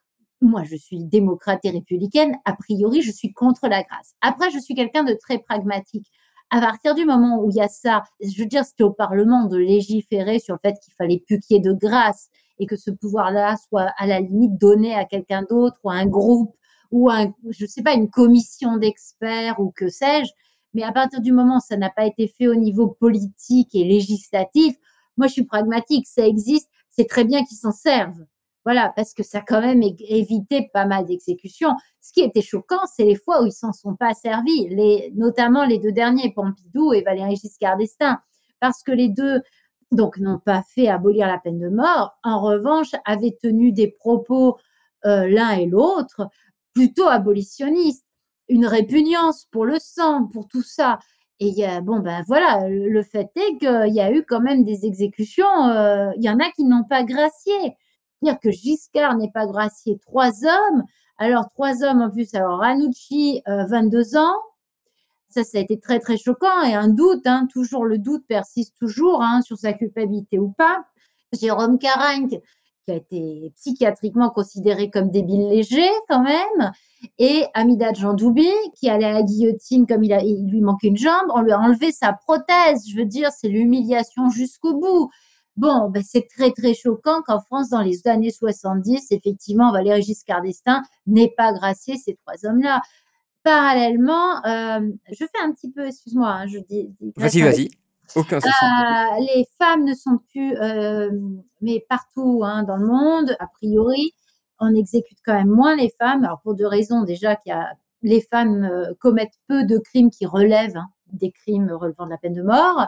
moi, 0.40 0.62
je 0.62 0.76
suis 0.76 1.02
démocrate 1.02 1.64
et 1.64 1.70
républicaine. 1.70 2.36
A 2.44 2.54
priori, 2.54 3.02
je 3.02 3.10
suis 3.10 3.32
contre 3.32 3.66
la 3.66 3.82
grâce. 3.82 4.14
Après, 4.20 4.50
je 4.52 4.60
suis 4.60 4.74
quelqu'un 4.74 5.02
de 5.02 5.14
très 5.14 5.38
pragmatique 5.38 6.06
à 6.50 6.60
partir 6.60 6.94
du 6.94 7.04
moment 7.04 7.42
où 7.42 7.50
il 7.50 7.56
y 7.56 7.60
a 7.60 7.68
ça, 7.68 8.04
je 8.20 8.38
veux 8.38 8.46
dire, 8.46 8.64
c'était 8.64 8.84
au 8.84 8.92
Parlement 8.92 9.44
de 9.44 9.56
légiférer 9.56 10.38
sur 10.38 10.54
le 10.54 10.60
fait 10.60 10.78
qu'il 10.82 10.94
fallait 10.94 11.22
plus 11.26 11.38
qu'il 11.40 11.56
y 11.56 11.58
ait 11.58 11.62
de 11.62 11.72
grâce 11.72 12.28
et 12.58 12.66
que 12.66 12.76
ce 12.76 12.90
pouvoir-là 12.90 13.56
soit 13.68 13.92
à 13.98 14.06
la 14.06 14.20
limite 14.20 14.58
donné 14.58 14.94
à 14.94 15.04
quelqu'un 15.04 15.42
d'autre 15.48 15.78
ou 15.84 15.90
à 15.90 15.94
un 15.94 16.06
groupe 16.06 16.56
ou 16.90 17.10
à, 17.10 17.26
je 17.50 17.66
sais 17.66 17.82
pas, 17.82 17.92
une 17.92 18.08
commission 18.10 18.78
d'experts 18.78 19.60
ou 19.60 19.70
que 19.70 19.88
sais-je. 19.88 20.30
Mais 20.74 20.82
à 20.82 20.92
partir 20.92 21.20
du 21.20 21.32
moment 21.32 21.58
où 21.58 21.60
ça 21.60 21.76
n'a 21.76 21.90
pas 21.90 22.06
été 22.06 22.28
fait 22.28 22.48
au 22.48 22.54
niveau 22.54 22.88
politique 22.88 23.74
et 23.74 23.84
législatif, 23.84 24.74
moi, 25.16 25.26
je 25.26 25.32
suis 25.32 25.44
pragmatique. 25.44 26.06
Ça 26.06 26.26
existe, 26.26 26.70
c'est 26.90 27.06
très 27.08 27.24
bien 27.24 27.44
qu'ils 27.44 27.58
s'en 27.58 27.72
servent. 27.72 28.24
Voilà, 28.68 28.92
parce 28.94 29.14
que 29.14 29.22
ça 29.22 29.38
a 29.38 29.40
quand 29.40 29.62
même 29.62 29.82
évité 29.82 30.68
pas 30.74 30.84
mal 30.84 31.06
d'exécutions. 31.06 31.74
Ce 32.02 32.12
qui 32.12 32.20
était 32.20 32.42
choquant, 32.42 32.84
c'est 32.94 33.04
les 33.04 33.16
fois 33.16 33.42
où 33.42 33.46
ils 33.46 33.50
s'en 33.50 33.72
sont 33.72 33.96
pas 33.96 34.12
servis, 34.12 34.68
les, 34.68 35.10
notamment 35.16 35.64
les 35.64 35.78
deux 35.78 35.90
derniers, 35.90 36.34
Pompidou 36.34 36.92
et 36.92 37.00
Valéry 37.00 37.36
Giscard 37.36 37.78
d'Estaing, 37.78 38.18
parce 38.60 38.82
que 38.82 38.92
les 38.92 39.08
deux 39.08 39.40
donc 39.90 40.18
n'ont 40.18 40.38
pas 40.38 40.62
fait 40.74 40.86
abolir 40.86 41.28
la 41.28 41.38
peine 41.38 41.58
de 41.58 41.70
mort. 41.70 42.18
En 42.22 42.42
revanche, 42.42 42.90
avaient 43.06 43.38
tenu 43.42 43.72
des 43.72 43.88
propos 43.88 44.58
euh, 45.06 45.26
l'un 45.30 45.52
et 45.52 45.64
l'autre 45.64 46.28
plutôt 46.74 47.06
abolitionnistes, 47.06 48.04
une 48.50 48.66
répugnance 48.66 49.46
pour 49.50 49.64
le 49.64 49.78
sang, 49.78 50.26
pour 50.26 50.46
tout 50.46 50.62
ça. 50.62 50.98
Et 51.40 51.54
bon, 51.80 52.00
ben 52.00 52.22
voilà, 52.26 52.68
le 52.68 53.02
fait 53.02 53.30
est 53.34 53.56
qu'il 53.56 53.94
y 53.94 54.00
a 54.00 54.12
eu 54.12 54.26
quand 54.28 54.42
même 54.42 54.62
des 54.62 54.84
exécutions. 54.84 55.70
Euh, 55.70 56.10
il 56.18 56.22
y 56.22 56.28
en 56.28 56.38
a 56.38 56.50
qui 56.50 56.64
n'ont 56.64 56.84
pas 56.84 57.02
gracié 57.02 57.54
dire 58.22 58.38
que 58.40 58.50
Giscard 58.50 59.16
n'est 59.16 59.30
pas 59.30 59.46
gracié 59.46 59.98
trois 59.98 60.44
hommes. 60.44 60.84
Alors, 61.18 61.48
trois 61.48 61.82
hommes 61.82 62.02
en 62.02 62.10
plus. 62.10 62.34
Alors, 62.34 62.60
Ranucci, 62.60 63.42
22 63.46 64.16
euh, 64.16 64.20
ans. 64.20 64.36
Ça, 65.30 65.44
ça 65.44 65.58
a 65.58 65.60
été 65.60 65.78
très, 65.78 65.98
très 65.98 66.16
choquant. 66.16 66.62
Et 66.62 66.74
un 66.74 66.88
doute, 66.88 67.26
hein, 67.26 67.46
toujours 67.52 67.84
le 67.84 67.98
doute 67.98 68.24
persiste 68.26 68.74
toujours 68.78 69.22
hein, 69.22 69.42
sur 69.42 69.58
sa 69.58 69.72
culpabilité 69.72 70.38
ou 70.38 70.50
pas. 70.50 70.84
Jérôme 71.32 71.78
Carinck, 71.78 72.30
qui 72.84 72.92
a 72.92 72.94
été 72.94 73.52
psychiatriquement 73.56 74.30
considéré 74.30 74.90
comme 74.90 75.10
débile 75.10 75.48
léger 75.48 75.90
quand 76.08 76.22
même. 76.22 76.72
Et 77.18 77.44
Amida 77.52 77.92
Jandoubi, 77.92 78.48
qui 78.74 78.88
allait 78.88 79.04
à 79.04 79.12
la 79.12 79.22
guillotine 79.22 79.86
comme 79.86 80.04
il, 80.04 80.12
a, 80.12 80.22
il 80.22 80.48
lui 80.48 80.62
manquait 80.62 80.88
une 80.88 80.96
jambe. 80.96 81.30
On 81.34 81.42
lui 81.42 81.52
a 81.52 81.60
enlevé 81.60 81.92
sa 81.92 82.12
prothèse. 82.12 82.88
Je 82.88 82.96
veux 82.96 83.04
dire, 83.04 83.30
c'est 83.32 83.48
l'humiliation 83.48 84.30
jusqu'au 84.30 84.78
bout. 84.78 85.10
Bon, 85.58 85.90
ben, 85.90 86.04
c'est 86.04 86.28
très, 86.28 86.52
très 86.52 86.72
choquant 86.72 87.20
qu'en 87.22 87.40
France, 87.40 87.70
dans 87.70 87.82
les 87.82 88.06
années 88.06 88.30
70, 88.30 89.10
effectivement, 89.10 89.72
Valéry 89.72 90.02
Giscard 90.02 90.40
d'Estaing 90.40 90.82
n'ait 91.08 91.34
pas 91.36 91.52
gracié 91.52 91.96
ces 91.96 92.14
trois 92.14 92.46
hommes-là. 92.46 92.80
Parallèlement, 93.42 94.36
euh, 94.46 94.88
je 95.10 95.16
fais 95.16 95.42
un 95.42 95.50
petit 95.50 95.68
peu, 95.72 95.88
excuse-moi, 95.88 96.28
hein, 96.28 96.46
je 96.46 96.58
dis. 96.60 96.94
Vas-y, 97.16 97.40
vas-y. 97.40 97.70
Aucun 98.14 98.36
euh, 98.36 99.20
Les 99.20 99.46
femmes 99.58 99.82
ne 99.82 99.94
sont 99.94 100.20
plus, 100.30 100.54
euh, 100.58 101.10
mais 101.60 101.84
partout 101.88 102.42
hein, 102.44 102.62
dans 102.62 102.76
le 102.76 102.86
monde, 102.86 103.36
a 103.40 103.48
priori, 103.48 104.14
on 104.60 104.72
exécute 104.76 105.18
quand 105.24 105.34
même 105.34 105.48
moins 105.48 105.74
les 105.74 105.92
femmes. 105.98 106.22
Alors 106.22 106.40
pour 106.40 106.54
deux 106.54 106.68
raisons, 106.68 107.02
déjà 107.02 107.34
qu'il 107.34 107.50
y 107.50 107.56
a 107.56 107.72
les 108.02 108.20
femmes 108.20 108.70
commettent 109.00 109.40
peu 109.48 109.64
de 109.64 109.76
crimes 109.78 110.10
qui 110.10 110.24
relèvent 110.24 110.76
hein, 110.76 110.86
des 111.12 111.32
crimes 111.32 111.72
relevant 111.72 112.04
de 112.04 112.10
la 112.10 112.16
peine 112.16 112.34
de 112.34 112.42
mort. 112.42 112.86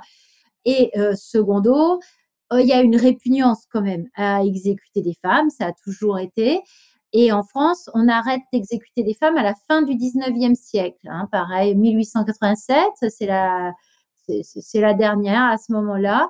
Et 0.65 0.93
secondo, 1.17 2.01
il 2.53 2.67
y 2.67 2.73
a 2.73 2.83
une 2.83 2.97
répugnance 2.97 3.65
quand 3.71 3.83
même 3.83 4.09
à 4.15 4.45
exécuter 4.45 5.03
des 5.03 5.15
femmes, 5.23 5.51
ça 5.51 5.67
a 5.67 5.73
toujours 5.73 6.19
été. 6.19 6.61
Et 7.13 7.33
en 7.33 7.43
France, 7.43 7.91
on 7.95 8.09
arrête 8.09 8.43
d'exécuter 8.53 9.03
des 9.03 9.15
femmes 9.15 9.37
à 9.37 9.43
la 9.43 9.55
fin 9.69 9.83
du 9.83 9.95
19e 9.95 10.55
siècle. 10.55 11.09
Hein, 11.09 11.29
pareil, 11.31 11.75
1887, 11.75 12.77
c'est 13.09 13.27
la, 13.27 13.73
c'est 14.43 14.81
la 14.81 14.95
dernière 14.95 15.43
à 15.43 15.59
ce 15.59 15.73
moment-là. 15.73 16.29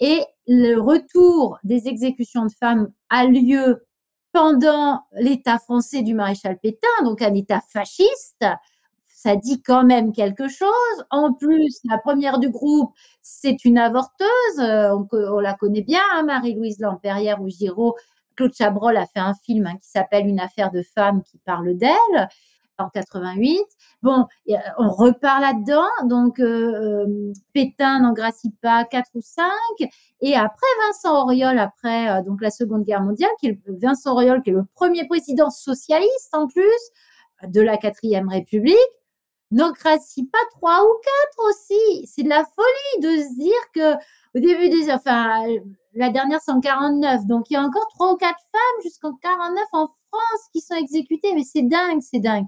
Et 0.00 0.24
le 0.46 0.76
retour 0.76 1.58
des 1.64 1.86
exécutions 1.86 2.46
de 2.46 2.52
femmes 2.52 2.90
a 3.10 3.26
lieu 3.26 3.86
pendant 4.32 5.02
l'État 5.12 5.58
français 5.58 6.02
du 6.02 6.14
maréchal 6.14 6.58
Pétain, 6.58 7.04
donc 7.04 7.20
un 7.20 7.34
État 7.34 7.60
fasciste. 7.68 8.44
Ça 9.22 9.36
dit 9.36 9.62
quand 9.62 9.84
même 9.84 10.12
quelque 10.12 10.48
chose. 10.48 11.04
En 11.10 11.32
plus, 11.32 11.80
la 11.88 11.96
première 11.96 12.40
du 12.40 12.50
groupe, 12.50 12.92
c'est 13.20 13.64
une 13.64 13.78
avorteuse. 13.78 14.58
Euh, 14.58 14.96
on, 15.12 15.38
la 15.38 15.54
connaît 15.54 15.82
bien, 15.82 16.00
hein, 16.12 16.24
Marie-Louise 16.24 16.80
Lampérière 16.80 17.40
ou 17.40 17.48
Giraud. 17.48 17.94
Claude 18.34 18.52
Chabrol 18.52 18.96
a 18.96 19.06
fait 19.06 19.20
un 19.20 19.34
film 19.46 19.66
hein, 19.66 19.76
qui 19.80 19.88
s'appelle 19.88 20.26
Une 20.26 20.40
affaire 20.40 20.72
de 20.72 20.82
femme 20.82 21.22
qui 21.22 21.38
parle 21.38 21.76
d'elle 21.76 22.28
en 22.78 22.88
88. 22.88 23.60
Bon, 24.02 24.26
on 24.78 24.88
repart 24.88 25.40
là-dedans. 25.40 26.08
Donc, 26.08 26.40
euh, 26.40 27.04
euh, 27.04 27.32
Pétain 27.52 28.00
n'en 28.00 28.14
gracie 28.14 28.50
pas 28.60 28.84
4 28.84 29.08
ou 29.14 29.20
5. 29.22 29.46
Et 30.20 30.34
après, 30.34 30.66
Vincent 30.88 31.22
Auriol, 31.22 31.60
après 31.60 32.24
donc 32.24 32.42
la 32.42 32.50
Seconde 32.50 32.82
Guerre 32.82 33.02
mondiale, 33.02 33.30
Vincent 33.68 34.14
Auriol, 34.14 34.42
qui 34.42 34.50
est 34.50 34.54
le 34.54 34.64
premier 34.74 35.06
président 35.06 35.50
socialiste 35.50 36.30
en 36.32 36.48
plus 36.48 36.90
de 37.46 37.60
la 37.60 37.76
quatrième 37.76 38.28
République, 38.28 38.76
n'en 39.52 39.70
gracie 39.72 40.26
pas 40.26 40.38
trois 40.52 40.82
ou 40.82 40.92
quatre 41.02 41.50
aussi. 41.50 42.06
C'est 42.06 42.22
de 42.22 42.28
la 42.28 42.44
folie 42.44 43.02
de 43.02 43.22
se 43.22 43.34
dire 43.38 43.72
que 43.74 43.94
au 44.34 44.40
début 44.40 44.68
des, 44.68 44.90
enfin, 44.90 45.44
la 45.94 46.10
dernière 46.10 46.40
c'est 46.40 46.52
en 46.52 46.60
49, 46.60 47.26
donc 47.26 47.50
il 47.50 47.54
y 47.54 47.56
a 47.56 47.62
encore 47.62 47.86
trois 47.94 48.12
ou 48.12 48.16
quatre 48.16 48.40
femmes 48.50 48.82
jusqu'en 48.82 49.14
49 49.14 49.64
en 49.72 49.86
France 49.86 50.48
qui 50.52 50.60
sont 50.60 50.74
exécutées. 50.74 51.34
Mais 51.34 51.44
c'est 51.44 51.62
dingue, 51.62 52.00
c'est 52.00 52.20
dingue. 52.20 52.46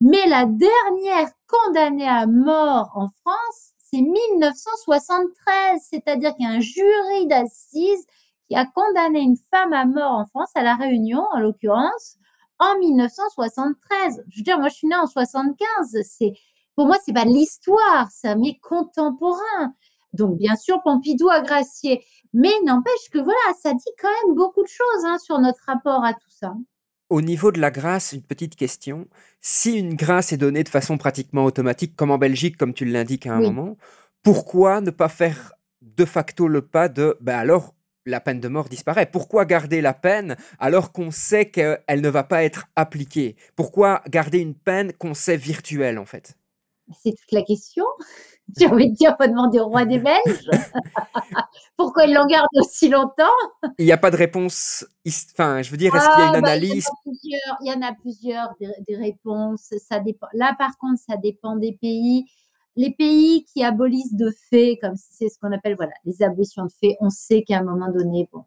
Mais 0.00 0.26
la 0.28 0.44
dernière 0.46 1.30
condamnée 1.46 2.08
à 2.08 2.26
mort 2.26 2.90
en 2.94 3.08
France, 3.22 3.72
c'est 3.78 4.02
1973, 4.02 5.80
c'est-à-dire 5.90 6.34
qu'il 6.34 6.46
y 6.46 6.48
a 6.48 6.52
un 6.52 6.60
jury 6.60 7.26
d'assises 7.26 8.04
qui 8.48 8.56
a 8.56 8.66
condamné 8.66 9.20
une 9.20 9.36
femme 9.50 9.72
à 9.72 9.84
mort 9.86 10.12
en 10.12 10.26
France, 10.26 10.50
à 10.54 10.62
La 10.62 10.74
Réunion 10.74 11.24
en 11.32 11.38
l'occurrence, 11.38 12.16
en 12.58 12.78
1973. 12.78 14.24
Je 14.28 14.36
veux 14.38 14.42
dire, 14.42 14.58
moi 14.58 14.68
je 14.68 14.74
suis 14.74 14.88
née 14.88 14.96
en 14.96 15.06
75, 15.06 16.02
c'est 16.02 16.32
pour 16.74 16.86
moi 16.86 16.96
c'est 17.04 17.12
pas 17.12 17.24
de 17.24 17.30
l'histoire, 17.30 18.08
c'est 18.10 18.28
un 18.28 18.36
mes 18.36 18.58
contemporain. 18.58 19.74
Donc 20.12 20.38
bien 20.38 20.56
sûr 20.56 20.82
Pompidou 20.82 21.28
a 21.28 21.40
gracié, 21.40 22.04
mais 22.32 22.52
n'empêche 22.64 23.10
que 23.12 23.18
voilà, 23.18 23.54
ça 23.62 23.72
dit 23.74 23.92
quand 24.00 24.08
même 24.08 24.34
beaucoup 24.34 24.62
de 24.62 24.68
choses 24.68 25.04
hein, 25.04 25.18
sur 25.18 25.38
notre 25.38 25.62
rapport 25.66 26.04
à 26.04 26.14
tout 26.14 26.30
ça. 26.30 26.54
Au 27.08 27.20
niveau 27.20 27.52
de 27.52 27.60
la 27.60 27.70
grâce, 27.70 28.12
une 28.12 28.22
petite 28.22 28.56
question. 28.56 29.06
Si 29.40 29.78
une 29.78 29.94
grâce 29.94 30.32
est 30.32 30.38
donnée 30.38 30.64
de 30.64 30.68
façon 30.68 30.98
pratiquement 30.98 31.44
automatique, 31.44 31.94
comme 31.94 32.10
en 32.10 32.18
Belgique, 32.18 32.56
comme 32.56 32.74
tu 32.74 32.84
l'indiques 32.84 33.28
à 33.28 33.34
un 33.34 33.40
moment, 33.40 33.76
pourquoi 34.24 34.80
ne 34.80 34.90
pas 34.90 35.08
faire 35.08 35.52
de 35.82 36.04
facto 36.04 36.48
le 36.48 36.62
pas 36.62 36.88
de 36.88 37.16
ben 37.20 37.38
alors 37.38 37.75
la 38.06 38.20
peine 38.20 38.40
de 38.40 38.48
mort 38.48 38.68
disparaît 38.68 39.06
Pourquoi 39.06 39.44
garder 39.44 39.80
la 39.80 39.94
peine 39.94 40.36
alors 40.58 40.92
qu'on 40.92 41.10
sait 41.10 41.50
qu'elle 41.50 42.00
ne 42.00 42.08
va 42.08 42.24
pas 42.24 42.44
être 42.44 42.66
appliquée? 42.76 43.36
Pourquoi 43.56 44.02
garder 44.08 44.38
une 44.38 44.54
peine 44.54 44.92
qu'on 44.92 45.14
sait 45.14 45.36
virtuelle 45.36 45.98
en 45.98 46.06
fait? 46.06 46.36
C'est 47.02 47.10
toute 47.10 47.32
la 47.32 47.42
question. 47.42 47.84
J'ai 48.56 48.68
envie 48.68 48.90
de 48.90 48.94
dire, 48.94 49.16
faut 49.20 49.26
demander 49.26 49.58
au 49.58 49.66
roi 49.66 49.84
des 49.84 49.98
Belges. 49.98 50.50
Pourquoi 51.76 52.04
il 52.04 52.14
l'en 52.14 52.26
garde 52.26 52.46
aussi 52.54 52.88
longtemps? 52.88 53.24
Il 53.78 53.86
n'y 53.86 53.92
a 53.92 53.96
pas 53.96 54.12
de 54.12 54.16
réponse. 54.16 54.86
Enfin, 55.32 55.62
je 55.62 55.70
veux 55.72 55.76
dire, 55.76 55.94
est-ce 55.96 56.08
qu'il 56.08 56.20
y 56.20 56.22
a 56.22 56.28
une 56.28 56.36
ah, 56.36 56.40
bah, 56.40 56.50
analyse? 56.50 56.88
Il 57.04 57.40
y 57.62 57.72
en 57.72 57.82
a 57.82 57.92
plusieurs, 57.92 58.54
des, 58.60 58.96
réponses. 58.96 59.74
Ça 59.88 59.98
dépend. 59.98 60.28
Là, 60.32 60.54
par 60.56 60.78
contre, 60.78 61.00
ça 61.08 61.16
dépend 61.16 61.56
des 61.56 61.72
pays. 61.72 62.26
Les 62.76 62.90
pays 62.90 63.44
qui 63.44 63.64
abolissent 63.64 64.14
de 64.14 64.30
fait, 64.50 64.78
comme 64.80 64.94
c'est 64.96 65.28
ce 65.28 65.38
qu'on 65.38 65.52
appelle 65.52 65.76
voilà, 65.76 65.94
les 66.04 66.22
abolitions 66.22 66.64
de 66.66 66.72
fait, 66.72 66.96
on 67.00 67.10
sait 67.10 67.42
qu'à 67.42 67.58
un 67.58 67.64
moment 67.64 67.90
donné, 67.90 68.28
bon. 68.32 68.44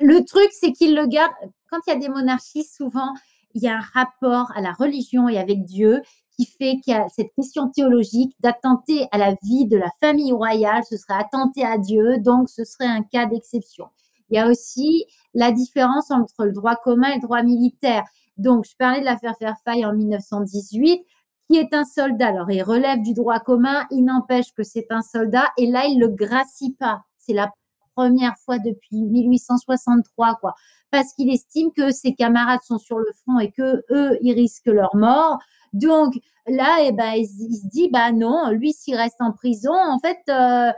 Le 0.00 0.24
truc, 0.24 0.48
c'est 0.50 0.72
qu'ils 0.72 0.96
le 0.96 1.06
gardent. 1.06 1.32
Quand 1.70 1.78
il 1.86 1.90
y 1.90 1.96
a 1.96 1.98
des 1.98 2.08
monarchies, 2.08 2.64
souvent, 2.64 3.14
il 3.54 3.62
y 3.62 3.68
a 3.68 3.76
un 3.76 3.80
rapport 3.80 4.50
à 4.56 4.60
la 4.60 4.72
religion 4.72 5.28
et 5.28 5.38
avec 5.38 5.64
Dieu 5.64 6.02
qui 6.36 6.46
fait 6.46 6.76
qu'il 6.82 6.94
y 6.94 6.96
a 6.96 7.08
cette 7.08 7.32
question 7.34 7.68
théologique 7.68 8.34
d'attenter 8.40 9.06
à 9.12 9.18
la 9.18 9.36
vie 9.42 9.66
de 9.66 9.76
la 9.76 9.90
famille 10.00 10.32
royale, 10.32 10.82
ce 10.88 10.96
serait 10.96 11.20
attenter 11.20 11.64
à 11.64 11.78
Dieu, 11.78 12.18
donc 12.18 12.48
ce 12.48 12.64
serait 12.64 12.86
un 12.86 13.02
cas 13.02 13.26
d'exception. 13.26 13.90
Il 14.30 14.36
y 14.36 14.38
a 14.38 14.48
aussi 14.48 15.04
la 15.34 15.52
différence 15.52 16.10
entre 16.10 16.46
le 16.46 16.52
droit 16.52 16.76
commun 16.76 17.10
et 17.10 17.16
le 17.16 17.20
droit 17.20 17.42
militaire. 17.42 18.04
Donc, 18.38 18.64
je 18.64 18.74
parlais 18.76 19.00
de 19.00 19.04
l'affaire 19.04 19.34
Fairfax 19.38 19.84
en 19.84 19.92
1918, 19.92 21.04
qui 21.52 21.58
est 21.58 21.74
un 21.74 21.84
soldat. 21.84 22.28
Alors, 22.28 22.50
il 22.50 22.62
relève 22.62 23.02
du 23.02 23.12
droit 23.12 23.38
commun, 23.38 23.86
il 23.90 24.04
n'empêche 24.04 24.52
que 24.56 24.62
c'est 24.62 24.86
un 24.90 25.02
soldat, 25.02 25.50
et 25.58 25.66
là, 25.66 25.84
il 25.86 25.98
ne 25.98 26.06
le 26.06 26.08
gracie 26.08 26.74
pas. 26.78 27.02
C'est 27.18 27.34
la 27.34 27.52
première 27.94 28.36
fois 28.38 28.58
depuis 28.58 29.02
1863, 29.02 30.36
quoi, 30.36 30.54
parce 30.90 31.12
qu'il 31.12 31.30
estime 31.30 31.70
que 31.72 31.90
ses 31.90 32.14
camarades 32.14 32.62
sont 32.62 32.78
sur 32.78 32.98
le 32.98 33.08
front 33.22 33.38
et 33.38 33.50
que 33.50 33.82
eux, 33.90 34.18
ils 34.22 34.32
risquent 34.32 34.66
leur 34.66 34.96
mort. 34.96 35.38
Donc 35.74 36.14
là, 36.46 36.78
eh 36.80 36.92
ben, 36.92 37.12
il, 37.16 37.26
se 37.26 37.66
dit, 37.68 37.90
bah 37.90 38.12
non, 38.12 38.50
lui 38.50 38.72
s'il 38.72 38.96
reste 38.96 39.20
en 39.20 39.32
prison, 39.32 39.74
en 39.74 39.98
fait, 39.98 40.20
euh, 40.30 40.72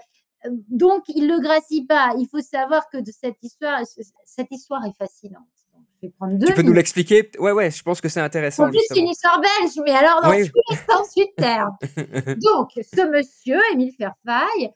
donc 0.68 1.04
il 1.08 1.28
le 1.28 1.38
gracie 1.40 1.84
pas. 1.86 2.14
Il 2.18 2.26
faut 2.28 2.40
savoir 2.40 2.88
que 2.90 2.98
de 2.98 3.12
cette 3.12 3.40
histoire, 3.44 3.80
cette 4.24 4.50
histoire 4.50 4.84
est 4.84 4.96
fascinante. 4.98 5.63
Vais 6.04 6.10
prendre 6.10 6.38
deux 6.38 6.48
tu 6.48 6.54
peux 6.54 6.62
nous 6.62 6.74
l'expliquer? 6.74 7.30
Ouais, 7.38 7.52
ouais, 7.52 7.70
je 7.70 7.82
pense 7.82 8.02
que 8.02 8.10
c'est 8.10 8.20
intéressant. 8.20 8.66
En 8.66 8.70
plus, 8.70 8.82
c'est 8.88 8.98
une 8.98 9.08
histoire 9.08 9.40
belge, 9.40 9.72
mais 9.84 9.92
alors 9.92 10.20
dans 10.22 10.30
oui. 10.30 10.50
tous 10.50 10.60
les 10.70 10.76
sens 10.76 11.14
du 11.14 11.24
terme. 11.34 11.76
donc, 12.42 12.72
ce 12.74 13.10
monsieur, 13.10 13.58
Émile 13.72 13.94
Fairfax, 13.96 14.74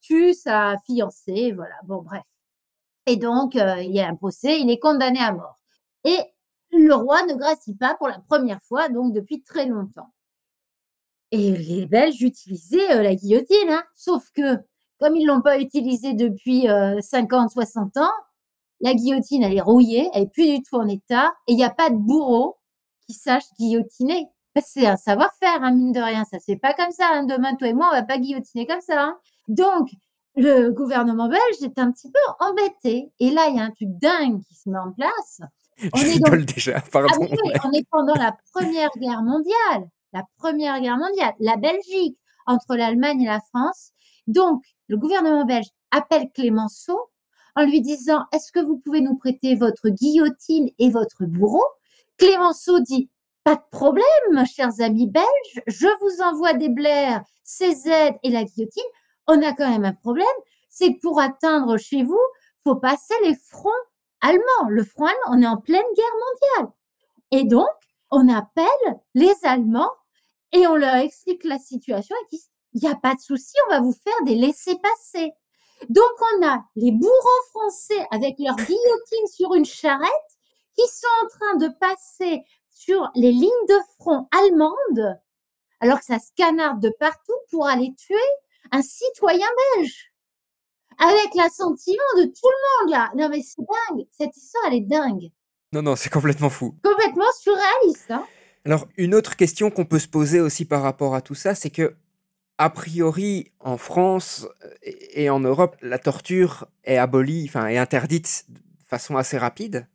tue 0.00 0.34
sa 0.34 0.76
fiancée, 0.86 1.50
voilà, 1.50 1.74
bon, 1.84 2.02
bref. 2.02 2.22
Et 3.06 3.16
donc, 3.16 3.56
euh, 3.56 3.82
il 3.82 3.90
y 3.90 4.00
a 4.00 4.06
un 4.06 4.14
procès, 4.14 4.60
il 4.60 4.70
est 4.70 4.78
condamné 4.78 5.18
à 5.18 5.32
mort. 5.32 5.58
Et 6.04 6.18
le 6.70 6.94
roi 6.94 7.24
ne 7.24 7.34
gracie 7.34 7.74
pas 7.74 7.96
pour 7.96 8.06
la 8.06 8.20
première 8.20 8.62
fois, 8.62 8.88
donc 8.88 9.12
depuis 9.12 9.42
très 9.42 9.66
longtemps. 9.66 10.12
Et 11.32 11.56
les 11.56 11.86
Belges 11.86 12.22
utilisaient 12.22 12.92
euh, 12.92 13.02
la 13.02 13.16
guillotine, 13.16 13.70
hein. 13.70 13.82
sauf 13.96 14.30
que 14.32 14.58
comme 15.00 15.16
ils 15.16 15.26
l'ont 15.26 15.42
pas 15.42 15.58
utilisée 15.58 16.14
depuis 16.14 16.68
50, 17.00 17.46
euh, 17.46 17.48
60 17.48 17.96
ans, 17.96 18.10
la 18.80 18.94
guillotine, 18.94 19.42
elle 19.42 19.56
est 19.56 19.60
rouillée, 19.60 20.08
elle 20.14 20.24
est 20.24 20.32
plus 20.32 20.58
du 20.58 20.62
tout 20.62 20.76
en 20.76 20.86
état, 20.86 21.32
et 21.46 21.52
il 21.52 21.56
n'y 21.56 21.64
a 21.64 21.70
pas 21.70 21.90
de 21.90 21.96
bourreau 21.96 22.58
qui 23.06 23.14
sache 23.14 23.44
guillotiner. 23.58 24.26
C'est 24.60 24.86
un 24.86 24.96
savoir-faire, 24.96 25.62
hein, 25.62 25.72
mine 25.72 25.92
de 25.92 26.00
rien. 26.00 26.24
Ça 26.24 26.38
c'est 26.44 26.56
pas 26.56 26.74
comme 26.74 26.90
ça. 26.90 27.08
Hein. 27.12 27.24
Demain, 27.24 27.54
toi 27.54 27.68
et 27.68 27.72
moi, 27.72 27.88
on 27.92 27.94
va 27.94 28.02
pas 28.02 28.18
guillotiner 28.18 28.66
comme 28.66 28.80
ça. 28.80 29.16
Donc, 29.46 29.90
le 30.34 30.70
gouvernement 30.70 31.28
belge 31.28 31.62
est 31.62 31.78
un 31.78 31.92
petit 31.92 32.10
peu 32.10 32.44
embêté. 32.44 33.12
Et 33.20 33.30
là, 33.30 33.48
il 33.48 33.56
y 33.56 33.60
a 33.60 33.64
un 33.64 33.70
truc 33.70 33.88
dingue 34.00 34.42
qui 34.44 34.54
se 34.54 34.68
met 34.68 34.78
en 34.78 34.92
place. 34.92 35.40
On 35.92 35.98
Je 35.98 36.06
rigole 36.06 36.44
déjà, 36.44 36.80
pardon. 36.92 37.08
Ah 37.20 37.60
on 37.64 37.72
est 37.72 37.86
pendant 37.90 38.14
la 38.14 38.36
Première 38.52 38.90
Guerre 39.00 39.22
mondiale. 39.22 39.88
La 40.12 40.24
Première 40.36 40.80
Guerre 40.80 40.96
mondiale, 40.96 41.34
la 41.38 41.56
Belgique, 41.56 42.18
entre 42.46 42.74
l'Allemagne 42.74 43.22
et 43.22 43.26
la 43.26 43.40
France. 43.40 43.92
Donc, 44.26 44.62
le 44.88 44.96
gouvernement 44.96 45.44
belge 45.44 45.68
appelle 45.90 46.30
Clémenceau 46.34 46.98
en 47.58 47.66
lui 47.66 47.80
disant 47.80 48.24
Est-ce 48.32 48.52
que 48.52 48.60
vous 48.60 48.78
pouvez 48.78 49.00
nous 49.00 49.16
prêter 49.16 49.56
votre 49.56 49.88
guillotine 49.88 50.70
et 50.78 50.90
votre 50.90 51.24
bourreau? 51.24 51.64
Clémenceau 52.16 52.78
dit 52.78 53.10
Pas 53.42 53.56
de 53.56 53.62
problème, 53.72 54.46
chers 54.46 54.80
amis 54.80 55.08
belges, 55.08 55.62
je 55.66 55.88
vous 56.00 56.22
envoie 56.22 56.52
des 56.52 56.68
blaires, 56.68 57.22
CZ 57.42 58.12
et 58.22 58.30
la 58.30 58.44
guillotine. 58.44 58.82
On 59.26 59.42
a 59.42 59.52
quand 59.52 59.68
même 59.68 59.84
un 59.84 59.92
problème, 59.92 60.26
c'est 60.68 60.94
que 60.94 61.00
pour 61.00 61.20
atteindre 61.20 61.76
chez 61.78 62.04
vous, 62.04 62.20
faut 62.62 62.76
passer 62.76 63.14
les 63.24 63.34
fronts 63.34 63.70
allemand. 64.20 64.68
Le 64.68 64.84
front 64.84 65.06
allemand, 65.06 65.36
on 65.36 65.42
est 65.42 65.46
en 65.46 65.56
pleine 65.56 65.82
guerre 65.96 66.60
mondiale. 66.60 66.72
Et 67.32 67.44
donc, 67.44 67.66
on 68.12 68.28
appelle 68.28 69.00
les 69.14 69.34
Allemands 69.42 69.90
et 70.52 70.66
on 70.68 70.76
leur 70.76 70.94
explique 70.94 71.44
la 71.44 71.58
situation 71.58 72.14
et 72.32 72.36
il 72.74 72.82
n'y 72.82 72.88
a 72.88 72.94
pas 72.94 73.14
de 73.14 73.20
souci, 73.20 73.54
on 73.66 73.70
va 73.70 73.80
vous 73.80 73.92
faire 73.92 74.24
des 74.24 74.36
laissés-passer. 74.36 75.32
Donc, 75.88 76.04
on 76.34 76.46
a 76.46 76.64
les 76.76 76.92
bourreaux 76.92 77.44
français 77.50 78.06
avec 78.10 78.36
leur 78.38 78.56
guillotine 78.56 79.26
sur 79.32 79.54
une 79.54 79.64
charrette 79.64 80.08
qui 80.76 80.86
sont 80.88 81.06
en 81.24 81.28
train 81.28 81.56
de 81.56 81.74
passer 81.78 82.42
sur 82.70 83.10
les 83.14 83.32
lignes 83.32 83.66
de 83.68 83.78
front 83.98 84.28
allemandes, 84.30 85.20
alors 85.80 85.98
que 85.98 86.04
ça 86.04 86.18
se 86.18 86.30
canarde 86.36 86.80
de 86.80 86.92
partout 87.00 87.36
pour 87.50 87.66
aller 87.66 87.92
tuer 87.96 88.16
un 88.70 88.82
citoyen 88.82 89.46
belge 89.76 90.12
avec 90.98 91.34
l'assentiment 91.34 91.96
de 92.16 92.24
tout 92.24 92.48
le 92.48 92.84
monde 92.84 92.90
là. 92.90 93.10
Non 93.16 93.28
mais 93.28 93.42
c'est 93.42 93.62
dingue, 93.62 94.06
cette 94.10 94.36
histoire 94.36 94.64
elle 94.66 94.74
est 94.74 94.80
dingue. 94.80 95.30
Non, 95.72 95.82
non, 95.82 95.96
c'est 95.96 96.08
complètement 96.08 96.48
fou. 96.48 96.74
Complètement 96.82 97.30
surréaliste. 97.38 98.10
Hein 98.10 98.24
Alors, 98.64 98.86
une 98.96 99.14
autre 99.14 99.36
question 99.36 99.70
qu'on 99.70 99.84
peut 99.84 99.98
se 99.98 100.08
poser 100.08 100.40
aussi 100.40 100.64
par 100.64 100.82
rapport 100.82 101.14
à 101.14 101.20
tout 101.20 101.34
ça, 101.34 101.54
c'est 101.54 101.68
que 101.68 101.94
a 102.58 102.70
priori, 102.70 103.52
en 103.60 103.78
France 103.78 104.46
euh, 104.64 104.90
et 105.12 105.30
en 105.30 105.40
Europe, 105.40 105.76
la 105.80 105.98
torture 105.98 106.66
est 106.84 106.96
abolie, 106.96 107.46
enfin 107.48 107.68
est 107.68 107.78
interdite 107.78 108.44
de 108.48 108.60
façon 108.86 109.16
assez 109.16 109.38
rapide, 109.38 109.86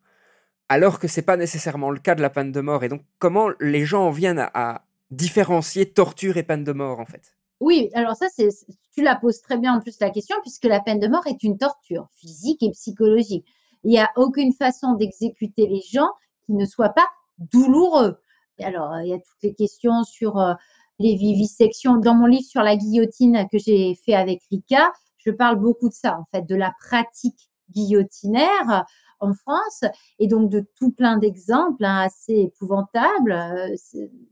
alors 0.70 0.98
que 1.00 1.08
c'est 1.08 1.22
pas 1.22 1.38
nécessairement 1.38 1.92
le 1.92 2.00
cas 2.00 2.16
de 2.16 2.22
la 2.22 2.30
peine 2.30 2.52
de 2.52 2.62
mort. 2.62 2.84
Et 2.84 2.90
donc, 2.90 3.02
comment 3.20 3.50
les 3.60 3.86
gens 3.86 4.08
en 4.08 4.12
viennent 4.12 4.50
à, 4.54 4.86
différencier 5.12 5.92
torture 5.92 6.38
et 6.38 6.44
peine 6.44 6.64
de 6.64 6.72
mort, 6.72 7.00
en 7.00 7.06
fait? 7.06 7.36
Oui, 7.60 7.92
alors 7.94 8.16
ça, 8.16 8.28
c'est, 8.34 8.50
tu 8.96 9.04
la 9.04 9.16
poses 9.16 9.42
très 9.42 9.58
bien 9.58 9.76
en 9.76 9.80
plus 9.80 10.00
la 10.00 10.10
question, 10.10 10.36
puisque 10.42 10.66
la 10.66 10.80
peine 10.80 11.00
de 11.00 11.08
mort 11.08 11.28
est 11.28 11.44
une 11.44 11.58
torture 11.58 12.08
physique 12.16 12.64
et 12.64 12.72
psychologique. 12.72 13.46
Il 13.84 13.92
n'y 13.92 14.00
a 14.00 14.10
aucune 14.16 14.54
façon 14.54 14.94
d'exécuter 14.94 15.68
les 15.68 15.82
gens 15.82 16.10
qui 16.46 16.54
ne 16.54 16.66
soit 16.66 16.90
pas 16.90 17.08
douloureux. 17.38 18.18
Alors, 18.60 18.94
euh, 18.94 19.04
il 19.04 19.10
y 19.10 19.14
a 19.14 19.20
toutes 19.20 19.44
les 19.44 19.54
questions 19.54 20.04
sur 20.04 20.40
euh, 20.40 20.54
les 21.00 21.16
vivisections. 21.16 21.98
Dans 21.98 22.16
mon 22.16 22.26
livre 22.26 22.46
sur 22.46 22.62
la 22.62 22.76
guillotine 22.76 23.48
que 23.52 23.58
j'ai 23.58 23.96
fait 24.06 24.16
avec 24.16 24.42
Rika, 24.52 24.92
je 25.18 25.32
parle 25.32 25.58
beaucoup 25.58 25.90
de 25.90 25.94
ça, 25.94 26.18
en 26.20 26.26
fait, 26.26 26.46
de 26.48 26.56
la 26.56 26.74
pratique 26.80 27.50
guillotinaire 27.70 28.70
euh, 28.70 28.80
en 29.20 29.34
France, 29.34 29.86
et 30.20 30.28
donc 30.28 30.50
de 30.50 30.66
tout 30.78 30.92
plein 30.92 31.18
d'exemples 31.18 31.86
hein, 31.86 32.02
assez 32.02 32.34
épouvantables. 32.34 33.32
euh, 33.32 33.76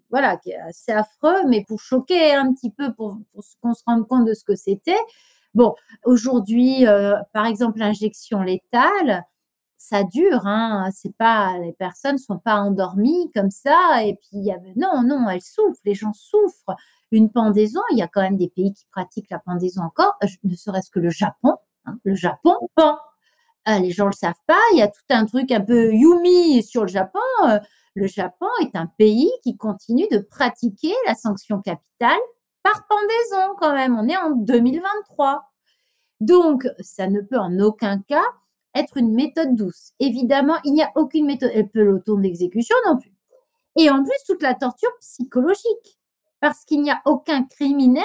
voilà, 0.10 0.38
assez 0.68 0.92
affreux, 0.92 1.48
mais 1.48 1.64
pour 1.66 1.80
choquer 1.80 2.34
un 2.34 2.54
petit 2.54 2.72
peu, 2.72 2.94
pour, 2.94 3.18
pour 3.34 3.44
qu'on 3.62 3.74
se 3.74 3.84
rende 3.86 4.06
compte 4.08 4.26
de 4.26 4.34
ce 4.34 4.44
que 4.44 4.56
c'était. 4.56 5.00
Bon, 5.54 5.74
aujourd'hui, 6.06 6.88
euh, 6.88 7.16
par 7.34 7.46
exemple, 7.46 7.80
l'injection 7.80 8.42
létale, 8.42 9.24
ça 9.82 10.04
dure, 10.04 10.46
hein, 10.46 10.90
c'est 10.94 11.16
pas, 11.18 11.58
les 11.58 11.74
personnes 11.74 12.20
sont 12.20 12.38
pas 12.38 12.58
endormies 12.58 13.32
comme 13.34 13.50
ça, 13.50 14.04
et 14.04 14.16
puis 14.16 14.52
non, 14.76 15.02
non, 15.04 15.28
elles 15.28 15.42
souffrent, 15.42 15.82
les 15.86 15.96
gens 15.96 16.14
souffrent. 16.14 16.76
Une 17.12 17.32
pendaison, 17.32 17.82
il 17.92 17.98
y 17.98 18.02
a 18.02 18.08
quand 18.08 18.22
même 18.22 18.38
des 18.38 18.50
pays 18.50 18.74
qui 18.74 18.86
pratiquent 18.92 19.30
la 19.32 19.40
pendaison 19.40 19.82
encore, 19.82 20.16
euh, 20.24 20.28
ne 20.44 20.56
serait-ce 20.56 20.92
que 20.92 21.00
le 21.00 21.10
Japon. 21.10 21.56
hein, 21.86 21.98
le 22.04 22.14
Japon 22.16 22.56
pend. 22.76 23.00
Ah, 23.66 23.80
les 23.80 23.92
gens 23.92 24.06
le 24.06 24.14
savent 24.14 24.34
pas. 24.48 24.60
Il 24.74 24.80
y 24.80 24.82
a 24.82 24.88
tout 24.88 25.02
un 25.10 25.26
truc 25.26 25.52
un 25.52 25.62
peu 25.62 25.94
yumi 25.94 26.64
sur 26.64 26.84
le 26.84 26.88
Japon. 26.88 27.20
Euh, 27.48 27.60
le 27.96 28.08
Japon 28.08 28.48
est 28.62 28.76
un 28.76 28.88
pays 28.88 29.32
qui 29.44 29.58
continue 29.58 30.08
de 30.12 30.20
pratiquer 30.20 30.94
la 31.06 31.16
sanction 31.16 31.62
capitale 31.62 32.20
par 32.64 32.88
pendaison 32.88 33.56
quand 33.58 33.74
même. 33.74 33.98
On 33.98 34.08
est 34.08 34.18
en 34.18 34.32
2023. 34.32 35.44
Donc, 36.22 36.68
ça 36.80 37.08
ne 37.08 37.22
peut 37.22 37.38
en 37.40 37.60
aucun 37.60 38.00
cas 38.00 38.26
être 38.76 38.98
une 38.98 39.14
méthode 39.14 39.56
douce. 39.56 39.92
Évidemment, 40.00 40.56
il 40.64 40.74
n'y 40.74 40.84
a 40.84 40.92
aucune 40.96 41.26
méthode, 41.26 41.52
le 41.54 41.68
peloton 41.68 42.18
d'exécution 42.18 42.76
non 42.86 42.98
plus. 42.98 43.14
Et 43.78 43.90
en 43.90 44.04
plus, 44.04 44.18
toute 44.28 44.42
la 44.42 44.54
torture 44.54 44.92
psychologique. 45.00 46.00
Parce 46.40 46.66
qu'il 46.66 46.82
n'y 46.82 46.92
a 46.92 47.02
aucun 47.06 47.44
criminel 47.44 48.04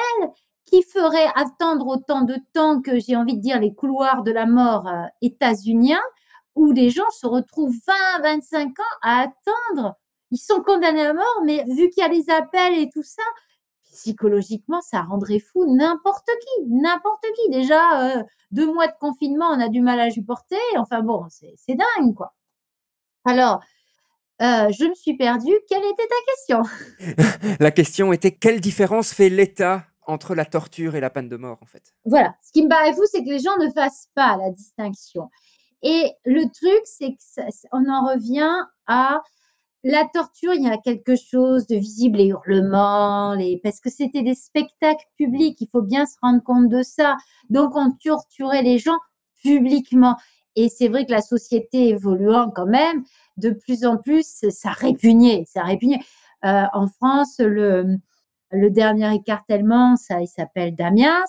qui 0.67 0.83
ferait 0.83 1.29
attendre 1.35 1.87
autant 1.87 2.23
de 2.23 2.37
temps 2.53 2.83
que, 2.83 2.99
j'ai 2.99 3.17
envie 3.17 3.37
de 3.37 3.41
dire, 3.41 3.61
les 3.61 3.75
couloirs 3.75 4.23
de 4.23 4.33
la 4.33 4.47
mort 4.47 4.87
euh, 4.89 5.05
états-uniens, 5.23 6.03
où 6.55 6.73
les 6.73 6.91
gens 6.91 7.11
se 7.19 7.27
retrouvent 7.27 7.75
20, 7.87 8.23
25 8.23 8.69
ans 8.69 8.99
à 9.03 9.21
attendre. 9.21 9.97
Ils 10.33 10.39
sont 10.39 10.61
condamnés 10.61 11.07
à 11.07 11.15
mort, 11.15 11.43
mais 11.45 11.65
vu 11.69 11.89
qu'il 11.91 12.03
y 12.03 12.07
a 12.07 12.09
les 12.09 12.29
appels 12.31 12.79
et 12.79 12.91
tout 12.91 13.03
ça, 13.03 13.23
psychologiquement, 13.97 14.81
ça 14.81 15.03
rendrait 15.03 15.39
fou 15.41 15.65
n'importe 15.75 16.27
qui, 16.41 16.67
n'importe 16.69 17.25
qui. 17.35 17.51
Déjà, 17.51 18.19
euh, 18.19 18.23
deux 18.51 18.73
mois 18.73 18.87
de 18.87 18.95
confinement, 19.01 19.47
on 19.51 19.61
a 19.61 19.69
du 19.69 19.81
mal 19.81 19.99
à 20.01 20.11
supporter. 20.11 20.57
Enfin 20.77 21.03
bon, 21.03 21.27
c'est 21.31 21.75
dingue, 21.75 22.15
quoi. 22.15 22.35
Alors, 23.25 23.61
euh, 24.43 24.71
je 24.71 24.85
me 24.85 24.95
suis 24.95 25.17
perdue. 25.17 25.55
Quelle 25.69 25.85
était 25.85 26.07
ta 26.07 26.33
question? 26.33 26.63
La 27.61 27.71
question 27.71 28.13
était 28.13 28.33
quelle 28.33 28.61
différence 28.61 29.13
fait 29.13 29.29
l'État 29.29 29.85
entre 30.07 30.35
la 30.35 30.45
torture 30.45 30.95
et 30.95 31.01
la 31.01 31.11
peine 31.11 31.29
de 31.29 31.37
mort, 31.37 31.59
en 31.63 31.67
fait? 31.67 31.95
Voilà. 32.05 32.35
Ce 32.43 32.53
qui 32.53 32.63
me 32.63 32.69
paraît 32.69 32.95
fou, 32.95 33.03
c'est 33.11 33.25
que 33.25 33.29
les 33.31 33.41
gens 33.41 33.57
ne 33.59 33.71
fassent 33.71 34.09
pas 34.15 34.37
la 34.37 34.51
distinction. 34.51 35.31
Et 35.83 36.13
le 36.25 36.45
truc, 36.45 36.81
c'est 36.85 37.11
que 37.11 37.19
ça- 37.21 37.51
ça- 37.51 37.69
on 37.73 37.89
en 37.89 38.07
revient 38.13 38.55
à 38.87 39.21
la 39.85 40.05
torture. 40.13 40.55
Il 40.55 40.63
y 40.63 40.69
a 40.69 40.79
quelque 40.79 41.17
chose 41.17 41.67
de 41.67 41.77
visible, 41.77 42.19
les 42.19 42.27
hurlements, 42.29 43.37
parce 43.63 43.81
que 43.81 43.91
c'était 43.91 44.23
des 44.23 44.35
spectacles 44.35 45.05
publics. 45.17 45.61
Il 45.61 45.69
faut 45.69 45.83
bien 45.83 46.07
se 46.07 46.17
rendre 46.23 46.43
compte 46.43 46.69
de 46.69 46.83
ça. 46.83 47.17
Donc, 47.51 47.77
on 47.77 47.93
torturait 47.93 48.63
les 48.63 48.79
gens 48.79 48.99
publiquement. 49.43 50.17
Et 50.57 50.69
c'est 50.69 50.89
vrai 50.89 51.05
que 51.05 51.13
la 51.13 51.21
société 51.23 51.89
évoluant 51.89 52.51
quand 52.51 52.67
même, 52.67 53.05
de 53.37 53.51
plus 53.51 53.85
en 53.85 53.99
plus, 53.99 54.45
ça 54.51 54.71
répugnait, 54.71 55.45
ça 55.47 55.63
répugnait. 55.63 56.01
Euh, 56.45 56.65
en 56.73 56.87
France, 56.89 57.37
le, 57.39 57.97
le 58.51 58.71
dernier 58.71 59.15
écartèlement, 59.15 59.97
ça, 59.97 60.21
il 60.23 60.29
s'appelle 60.29 60.75
Damiens. 60.75 61.25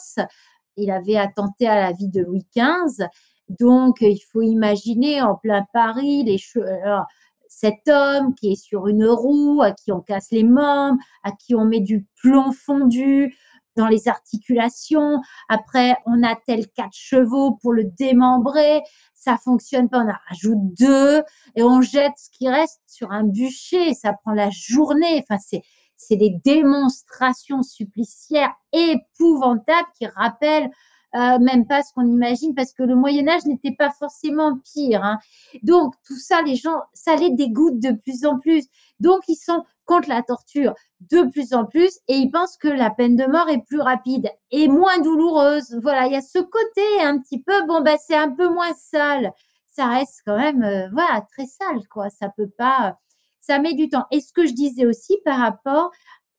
Il 0.78 0.91
avait 0.91 1.18
attenté 1.18 1.68
à 1.68 1.76
la 1.76 1.91
vie 1.91 2.08
de 2.08 2.22
Louis 2.22 2.45
XV. 2.54 3.04
Donc, 3.50 3.98
il 4.02 4.20
faut 4.32 4.41
imaginer 4.41 5.22
en 5.22 5.36
plein 5.36 5.66
Paris 5.74 6.24
les 6.24 6.38
che- 6.38 6.60
alors, 6.84 7.06
cet 7.50 7.88
homme 7.88 8.34
qui 8.36 8.52
est 8.52 8.62
sur 8.62 8.88
une 8.88 9.06
roue, 9.06 9.62
à 9.62 9.72
qui 9.72 9.91
on 9.91 10.02
casse 10.02 10.32
les 10.32 10.43
membres, 10.43 11.00
à 11.24 11.32
qui 11.32 11.56
on 11.56 11.66
met 11.66 11.80
du 11.80 12.06
plomb 12.22 12.52
fondu 12.52 13.36
dans 13.76 13.88
les 13.88 14.08
articulations. 14.08 15.22
Après, 15.50 15.95
on 16.06 16.24
a 16.24 16.36
tel 16.36 16.68
quatre 16.70 16.95
chevaux 16.95 17.58
pour 17.62 17.74
le 17.74 17.86
démembrer. 17.86 18.82
Ça 19.14 19.38
fonctionne 19.38 19.88
pas, 19.88 20.00
on 20.00 20.10
en 20.10 20.16
rajoute 20.30 20.74
deux 20.80 21.22
et 21.56 21.64
on 21.64 21.82
jette 21.82 22.14
ce 22.18 22.30
qui 22.32 22.50
reste 22.50 22.82
sur 22.88 23.12
un 23.12 23.24
bûcher. 23.24 23.93
Ça 23.93 24.14
prend 24.14 24.34
la 24.34 24.50
journée. 24.50 25.24
Enfin, 25.24 25.39
c'est 25.39 25.62
c'est 25.98 26.16
des 26.16 26.38
démonstrations 26.43 27.64
suppliciaires 27.64 28.54
épouvantables 28.72 29.89
qui 29.98 30.06
rappellent 30.06 30.70
euh, 31.18 31.39
même 31.39 31.65
pas 31.65 31.82
ce 31.84 31.91
qu'on 31.93 32.05
imagine 32.05 32.53
parce 32.53 32.74
que 32.74 32.84
le 32.84 32.95
Moyen 32.95 33.28
Âge 33.28 33.45
n'était 33.45 33.76
pas 33.78 33.89
forcément 33.91 34.57
pire. 34.57 35.03
hein. 35.03 35.18
Donc 35.63 35.95
tout 36.05 36.18
ça, 36.18 36.41
les 36.43 36.55
gens, 36.55 36.82
ça 36.93 37.15
les 37.15 37.32
dégoûte 37.32 37.80
de 37.80 37.91
plus 37.91 38.26
en 38.26 38.38
plus. 38.38 38.65
Donc 38.99 39.22
ils 39.28 39.36
sont 39.36 39.63
contre 39.86 40.09
la 40.09 40.22
torture 40.22 40.74
de 41.11 41.24
plus 41.24 41.53
en 41.53 41.65
plus 41.65 41.99
et 42.07 42.15
ils 42.18 42.30
pensent 42.30 42.57
que 42.57 42.68
la 42.68 42.89
peine 42.91 43.15
de 43.15 43.26
mort 43.26 43.49
est 43.49 43.63
plus 43.65 43.80
rapide 43.80 44.30
et 44.51 44.68
moins 44.68 44.99
douloureuse. 44.99 45.78
Voilà, 45.82 46.05
il 46.07 46.13
y 46.13 46.18
a 46.18 46.22
ce 46.22 46.39
côté 46.39 47.01
un 47.01 47.18
petit 47.18 47.41
peu, 47.41 47.65
bon 47.65 47.82
bah 47.82 47.97
c'est 47.97 48.15
un 48.15 48.32
peu 48.32 48.49
moins 48.49 48.74
sale. 48.76 49.32
Ça 49.68 49.88
reste 49.88 50.22
quand 50.26 50.38
même, 50.38 50.63
euh, 50.63 50.88
voilà, 50.91 51.22
très 51.32 51.45
sale 51.45 51.88
quoi. 51.89 52.09
Ça 52.09 52.30
peut 52.36 52.49
pas, 52.57 52.97
ça 53.39 53.59
met 53.59 53.74
du 53.74 53.89
temps. 53.89 54.05
Et 54.11 54.22
ce 54.22 54.34
que 54.34 54.45
je 54.45 54.53
disais 54.53 54.86
aussi 54.86 55.18
par 55.26 55.39
rapport 55.39 55.91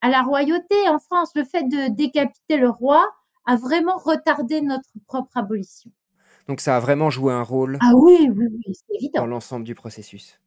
à 0.02 0.10
la 0.10 0.22
royauté 0.22 0.76
en 0.88 0.98
France, 0.98 1.30
le 1.34 1.44
fait 1.44 1.64
de 1.64 1.88
décapiter 1.88 2.56
le 2.58 2.68
roi 2.68 3.04
a 3.48 3.56
vraiment 3.56 3.96
retardé 3.96 4.60
notre 4.60 4.90
propre 5.06 5.36
abolition. 5.36 5.90
Donc 6.46 6.60
ça 6.60 6.76
a 6.76 6.80
vraiment 6.80 7.10
joué 7.10 7.32
un 7.32 7.42
rôle 7.42 7.78
Ah 7.80 7.92
oui, 7.96 8.30
oui, 8.32 8.46
oui, 8.50 8.62
c'est 8.74 8.84
dans 8.88 8.94
évident. 8.98 9.26
l'ensemble 9.26 9.64
du 9.64 9.74
processus. 9.74 10.38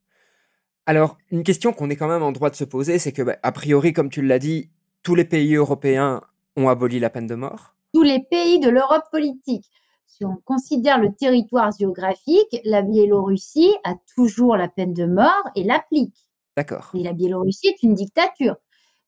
Alors, 0.86 1.18
une 1.32 1.44
question 1.44 1.74
qu'on 1.74 1.90
est 1.90 1.96
quand 1.96 2.08
même 2.08 2.24
en 2.24 2.32
droit 2.32 2.50
de 2.50 2.56
se 2.56 2.64
poser, 2.64 2.98
c'est 3.00 3.12
que, 3.12 3.22
bah, 3.22 3.38
a 3.44 3.52
priori, 3.52 3.94
comme 3.94 4.10
tu 4.10 4.22
l'as 4.22 4.40
dit, 4.40 4.70
tous 5.04 5.16
les 5.16 5.26
pays 5.26 5.56
européens 5.56 6.22
ont 6.56 6.70
aboli 6.70 7.00
la 7.00 7.10
peine 7.10 7.28
de 7.28 7.36
mort. 7.36 7.76
Tous 7.94 8.02
les 8.04 8.20
pays 8.20 8.60
de 8.60 8.70
l'Europe 8.70 9.04
politique. 9.12 9.70
Si 10.08 10.26
on 10.26 10.38
considère 10.44 11.00
le 11.00 11.14
territoire 11.14 11.72
géographique, 11.78 12.62
la 12.66 12.82
Biélorussie 12.82 13.74
a 13.84 13.96
toujours 14.16 14.58
la 14.58 14.68
peine 14.68 14.94
de 14.94 15.06
mort 15.06 15.44
et 15.56 15.64
l'applique. 15.64 16.18
D'accord. 16.58 16.92
Et 16.96 17.04
la 17.04 17.14
Biélorussie 17.14 17.68
est 17.68 17.84
une 17.84 17.94
dictature. 17.96 18.56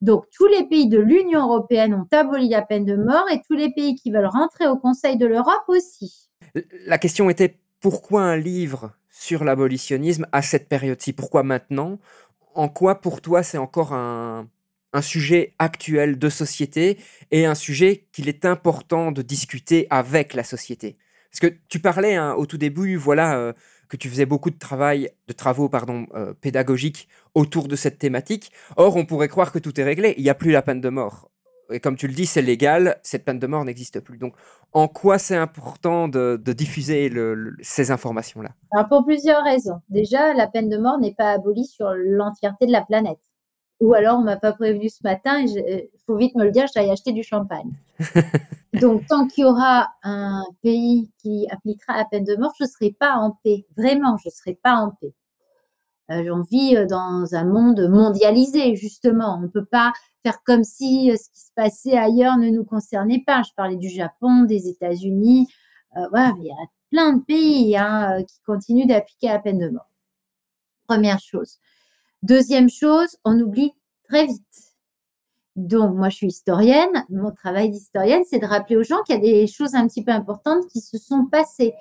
Donc, 0.04 0.26
tous 0.32 0.48
les 0.48 0.66
pays 0.66 0.90
de 0.90 1.00
l'Union 1.00 1.44
européenne 1.44 1.94
ont 1.94 2.08
aboli 2.12 2.50
la 2.50 2.62
peine 2.62 2.84
de 2.84 2.98
mort 2.98 3.24
et 3.32 3.40
tous 3.48 3.54
les 3.54 3.72
pays 3.72 3.96
qui 3.96 4.12
veulent 4.12 4.26
rentrer 4.26 4.68
au 4.68 4.76
Conseil 4.76 5.16
de 5.16 5.26
l'Europe 5.26 5.64
aussi. 5.70 6.30
La 6.86 6.98
question 6.98 7.30
était 7.30 7.58
pourquoi 7.80 8.24
un 8.24 8.36
livre 8.36 8.92
sur 9.10 9.46
l'abolitionnisme 9.46 10.28
à 10.34 10.42
cette 10.42 10.68
période-ci? 10.68 11.14
Pourquoi 11.14 11.44
maintenant? 11.44 12.00
En 12.54 12.68
quoi 12.68 13.00
pour 13.00 13.22
toi 13.22 13.44
c'est 13.44 13.58
encore 13.58 13.94
un 13.94 14.46
sujet 15.02 15.54
actuel 15.58 16.20
de 16.20 16.28
société 16.28 16.98
et 17.32 17.46
un 17.46 17.56
sujet 17.56 18.06
qu'il 18.12 18.28
est 18.28 18.44
important 18.44 19.14
de 19.14 19.22
discuter 19.22 19.88
avec 19.90 20.34
la 20.34 20.44
société? 20.44 20.98
Parce 21.34 21.52
que 21.52 21.58
tu 21.68 21.80
parlais 21.80 22.16
hein, 22.16 22.36
au 22.36 22.46
tout 22.46 22.60
début, 22.60 22.96
voilà, 22.96 23.38
euh, 23.38 23.54
que 23.90 23.98
tu 23.98 24.08
faisais 24.08 24.28
beaucoup 24.28 24.52
de 24.52 24.60
travail, 24.60 25.10
de 25.28 25.34
travaux 25.34 25.70
euh, 25.74 26.34
pédagogiques 26.40 27.08
autour 27.34 27.68
de 27.68 27.76
cette 27.76 27.98
thématique. 27.98 28.52
Or, 28.78 28.96
on 28.96 29.06
pourrait 29.06 29.30
croire 29.30 29.52
que 29.52 29.58
tout 29.58 29.80
est 29.80 29.84
réglé. 29.84 30.14
Il 30.18 30.24
n'y 30.24 30.30
a 30.30 30.36
plus 30.36 30.52
la 30.52 30.62
peine 30.62 30.80
de 30.80 30.90
mort. 30.90 31.32
Et 31.72 31.80
comme 31.80 31.96
tu 31.96 32.08
le 32.08 32.14
dis, 32.14 32.28
c'est 32.28 32.44
légal, 32.44 33.00
cette 33.02 33.26
peine 33.26 33.40
de 33.40 33.48
mort 33.48 33.66
n'existe 33.66 34.00
plus. 34.00 34.20
Donc, 34.20 34.36
en 34.74 34.88
quoi 34.88 35.18
c'est 35.18 35.36
important 35.36 36.08
de, 36.08 36.38
diffuser 36.46 37.12
ces 37.62 37.90
informations-là? 37.90 38.52
Alors, 38.72 38.88
pour 38.88 39.04
plusieurs 39.04 39.44
raisons. 39.44 39.80
Déjà, 39.90 40.36
la 40.36 40.48
peine 40.48 40.70
de 40.70 40.78
mort 40.78 41.00
n'est 41.00 41.16
pas 41.16 41.32
abolie 41.32 41.66
sur 41.66 41.88
l'entièreté 41.96 42.68
de 42.68 42.72
la 42.72 42.82
planète. 42.82 43.18
Ou 43.80 43.94
alors, 43.94 44.20
on 44.20 44.24
m'a 44.24 44.38
pas 44.38 44.54
prévenu 44.54 44.90
ce 44.90 45.00
matin, 45.04 45.40
il 45.40 45.90
faut 46.06 46.16
vite 46.16 46.36
me 46.36 46.46
le 46.46 46.52
dire, 46.52 46.66
j'aille 46.74 46.90
acheter 46.90 47.12
du 47.12 47.24
champagne. 47.24 47.72
Donc, 48.82 49.06
tant 49.08 49.28
qu'il 49.28 49.44
y 49.44 49.46
aura 49.46 49.90
un 50.04 50.44
pays 50.62 51.12
qui 51.20 51.48
appliquera 51.50 51.98
la 51.98 52.06
peine 52.06 52.24
de 52.24 52.36
mort, 52.36 52.54
je 52.58 52.64
ne 52.64 52.70
serai 52.70 52.92
pas 52.92 53.16
en 53.16 53.38
paix. 53.44 53.66
Vraiment, 53.76 54.18
je 54.18 54.30
ne 54.30 54.32
serai 54.32 54.56
pas 54.56 54.76
en 54.76 54.92
paix. 54.92 55.14
Euh, 56.12 56.30
on 56.34 56.42
vit 56.42 56.76
dans 56.88 57.34
un 57.34 57.46
monde 57.46 57.88
mondialisé, 57.90 58.76
justement. 58.76 59.36
On 59.38 59.42
ne 59.42 59.48
peut 59.48 59.66
pas 59.66 59.92
faire 60.24 60.44
comme 60.44 60.64
si 60.64 61.12
ce 61.18 61.30
qui 61.30 61.40
se 61.42 61.52
passait 61.56 61.98
ailleurs 61.98 62.38
ne 62.38 62.50
nous 62.50 62.64
concernait 62.64 63.24
pas. 63.26 63.44
Je 63.44 63.52
parlais 63.56 63.78
du 63.78 63.90
Japon, 63.90 64.44
des 64.44 64.70
États-Unis. 64.70 65.48
voilà, 66.10 66.34
il 66.40 66.46
y 66.46 66.52
a 66.52 66.56
plein 66.90 67.14
de 67.14 67.24
pays 67.24 67.76
hein, 67.76 68.24
qui 68.24 68.40
continuent 68.46 68.88
d'appliquer 68.88 69.28
la 69.28 69.40
peine 69.40 69.58
de 69.58 69.70
mort. 69.70 69.90
Première 70.88 71.20
chose. 71.20 71.58
Deuxième 72.24 72.70
chose, 72.70 73.18
on 73.26 73.38
oublie 73.38 73.74
très 74.06 74.26
vite. 74.26 74.74
Donc, 75.58 75.94
moi, 75.94 76.08
je 76.08 76.16
suis 76.16 76.28
historienne. 76.28 77.04
Mon 77.10 77.32
travail 77.32 77.70
d'historienne, 77.70 78.24
c'est 78.30 78.40
de 78.40 78.46
rappeler 78.46 78.78
aux 78.78 78.84
gens 78.84 79.04
qu'il 79.04 79.16
y 79.16 79.18
a 79.18 79.22
des 79.22 79.46
choses 79.46 79.76
un 79.76 79.86
petit 79.88 80.06
peu 80.06 80.14
importantes 80.14 80.66
qui 80.70 80.80
se 80.80 80.98
sont 80.98 81.26
passées. 81.26 81.74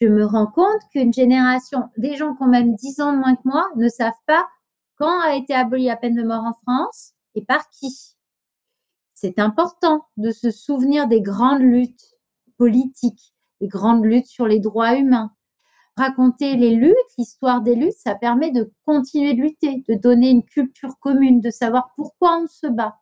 Je 0.00 0.06
me 0.06 0.24
rends 0.24 0.46
compte 0.46 0.80
qu'une 0.92 1.12
génération, 1.12 1.88
des 1.96 2.14
gens 2.14 2.36
qui 2.36 2.44
ont 2.44 2.48
même 2.48 2.76
10 2.76 3.00
ans 3.00 3.12
de 3.12 3.18
moins 3.18 3.34
que 3.34 3.42
moi, 3.44 3.68
ne 3.74 3.88
savent 3.88 4.12
pas 4.26 4.46
quand 4.94 5.20
a 5.20 5.34
été 5.34 5.52
abolie 5.52 5.86
la 5.86 5.96
peine 5.96 6.14
de 6.14 6.22
mort 6.22 6.44
en 6.44 6.52
France 6.52 7.14
et 7.34 7.44
par 7.44 7.68
qui. 7.70 8.14
C'est 9.14 9.40
important 9.40 10.06
de 10.16 10.30
se 10.30 10.52
souvenir 10.52 11.08
des 11.08 11.22
grandes 11.22 11.62
luttes 11.62 12.14
politiques, 12.56 13.34
des 13.60 13.66
grandes 13.66 14.04
luttes 14.04 14.28
sur 14.28 14.46
les 14.46 14.60
droits 14.60 14.94
humains. 14.94 15.32
Raconter 15.98 16.54
les 16.54 16.76
luttes, 16.76 16.94
l'histoire 17.18 17.60
des 17.60 17.74
luttes, 17.74 17.98
ça 17.98 18.14
permet 18.14 18.52
de 18.52 18.72
continuer 18.86 19.34
de 19.34 19.40
lutter, 19.40 19.82
de 19.88 19.94
donner 19.94 20.30
une 20.30 20.44
culture 20.44 20.96
commune, 21.00 21.40
de 21.40 21.50
savoir 21.50 21.90
pourquoi 21.96 22.38
on 22.38 22.46
se 22.46 22.68
bat. 22.68 23.00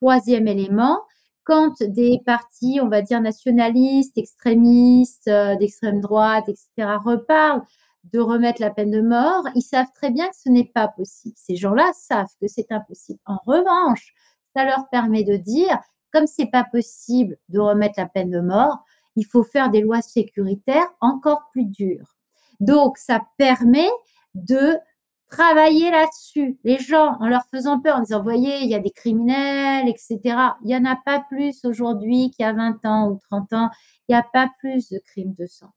Troisième 0.00 0.48
élément, 0.48 1.02
quand 1.44 1.82
des 1.82 2.22
partis, 2.24 2.80
on 2.82 2.88
va 2.88 3.02
dire 3.02 3.20
nationalistes, 3.20 4.16
extrémistes, 4.16 5.28
euh, 5.28 5.54
d'extrême 5.56 6.00
droite, 6.00 6.48
etc., 6.48 6.96
reparlent 7.04 7.66
de 8.04 8.20
remettre 8.20 8.62
la 8.62 8.70
peine 8.70 8.90
de 8.90 9.02
mort, 9.02 9.46
ils 9.54 9.60
savent 9.60 9.92
très 9.94 10.10
bien 10.10 10.26
que 10.26 10.36
ce 10.42 10.48
n'est 10.48 10.70
pas 10.74 10.88
possible. 10.88 11.34
Ces 11.36 11.56
gens-là 11.56 11.90
savent 11.92 12.32
que 12.40 12.48
c'est 12.48 12.72
impossible. 12.72 13.20
En 13.26 13.36
revanche, 13.44 14.14
ça 14.56 14.64
leur 14.64 14.88
permet 14.88 15.24
de 15.24 15.36
dire, 15.36 15.78
comme 16.10 16.26
c'est 16.26 16.50
pas 16.50 16.64
possible 16.64 17.36
de 17.50 17.58
remettre 17.58 17.96
la 17.98 18.06
peine 18.06 18.30
de 18.30 18.40
mort, 18.40 18.78
il 19.16 19.24
faut 19.24 19.44
faire 19.44 19.70
des 19.70 19.80
lois 19.80 20.02
sécuritaires 20.02 20.88
encore 21.00 21.48
plus 21.52 21.64
dures. 21.64 22.16
Donc, 22.60 22.98
ça 22.98 23.20
permet 23.38 23.88
de 24.34 24.76
travailler 25.30 25.90
là-dessus. 25.90 26.58
Les 26.64 26.78
gens, 26.78 27.16
en 27.20 27.26
leur 27.26 27.44
faisant 27.52 27.80
peur, 27.80 27.96
en 27.96 28.00
disant, 28.00 28.22
voyez, 28.22 28.62
il 28.62 28.70
y 28.70 28.74
a 28.74 28.78
des 28.78 28.90
criminels, 28.90 29.88
etc. 29.88 30.20
Il 30.62 30.66
n'y 30.66 30.76
en 30.76 30.84
a 30.84 30.96
pas 30.96 31.24
plus 31.28 31.64
aujourd'hui 31.64 32.30
qu'il 32.30 32.44
y 32.44 32.48
a 32.48 32.52
20 32.52 32.84
ans 32.84 33.10
ou 33.10 33.18
30 33.30 33.52
ans. 33.52 33.70
Il 34.08 34.12
n'y 34.12 34.18
a 34.18 34.22
pas 34.22 34.48
plus 34.60 34.88
de 34.90 34.98
crimes 34.98 35.34
de 35.34 35.46
sang. 35.46 35.70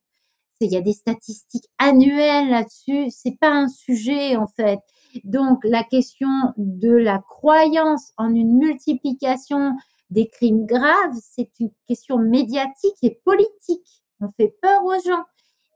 Il 0.59 0.71
y 0.71 0.77
a 0.77 0.81
des 0.81 0.93
statistiques 0.93 1.67
annuelles 1.77 2.49
là-dessus. 2.49 3.09
C'est 3.09 3.37
pas 3.39 3.51
un 3.51 3.67
sujet, 3.67 4.35
en 4.35 4.47
fait. 4.47 4.79
Donc, 5.23 5.63
la 5.63 5.83
question 5.83 6.29
de 6.57 6.91
la 6.91 7.19
croyance 7.19 8.11
en 8.17 8.33
une 8.33 8.57
multiplication 8.57 9.75
des 10.09 10.27
crimes 10.27 10.65
graves, 10.65 11.15
c'est 11.21 11.49
une 11.59 11.71
question 11.87 12.17
médiatique 12.17 12.97
et 13.01 13.19
politique. 13.23 14.03
On 14.21 14.29
fait 14.29 14.55
peur 14.61 14.83
aux 14.83 14.99
gens. 15.05 15.23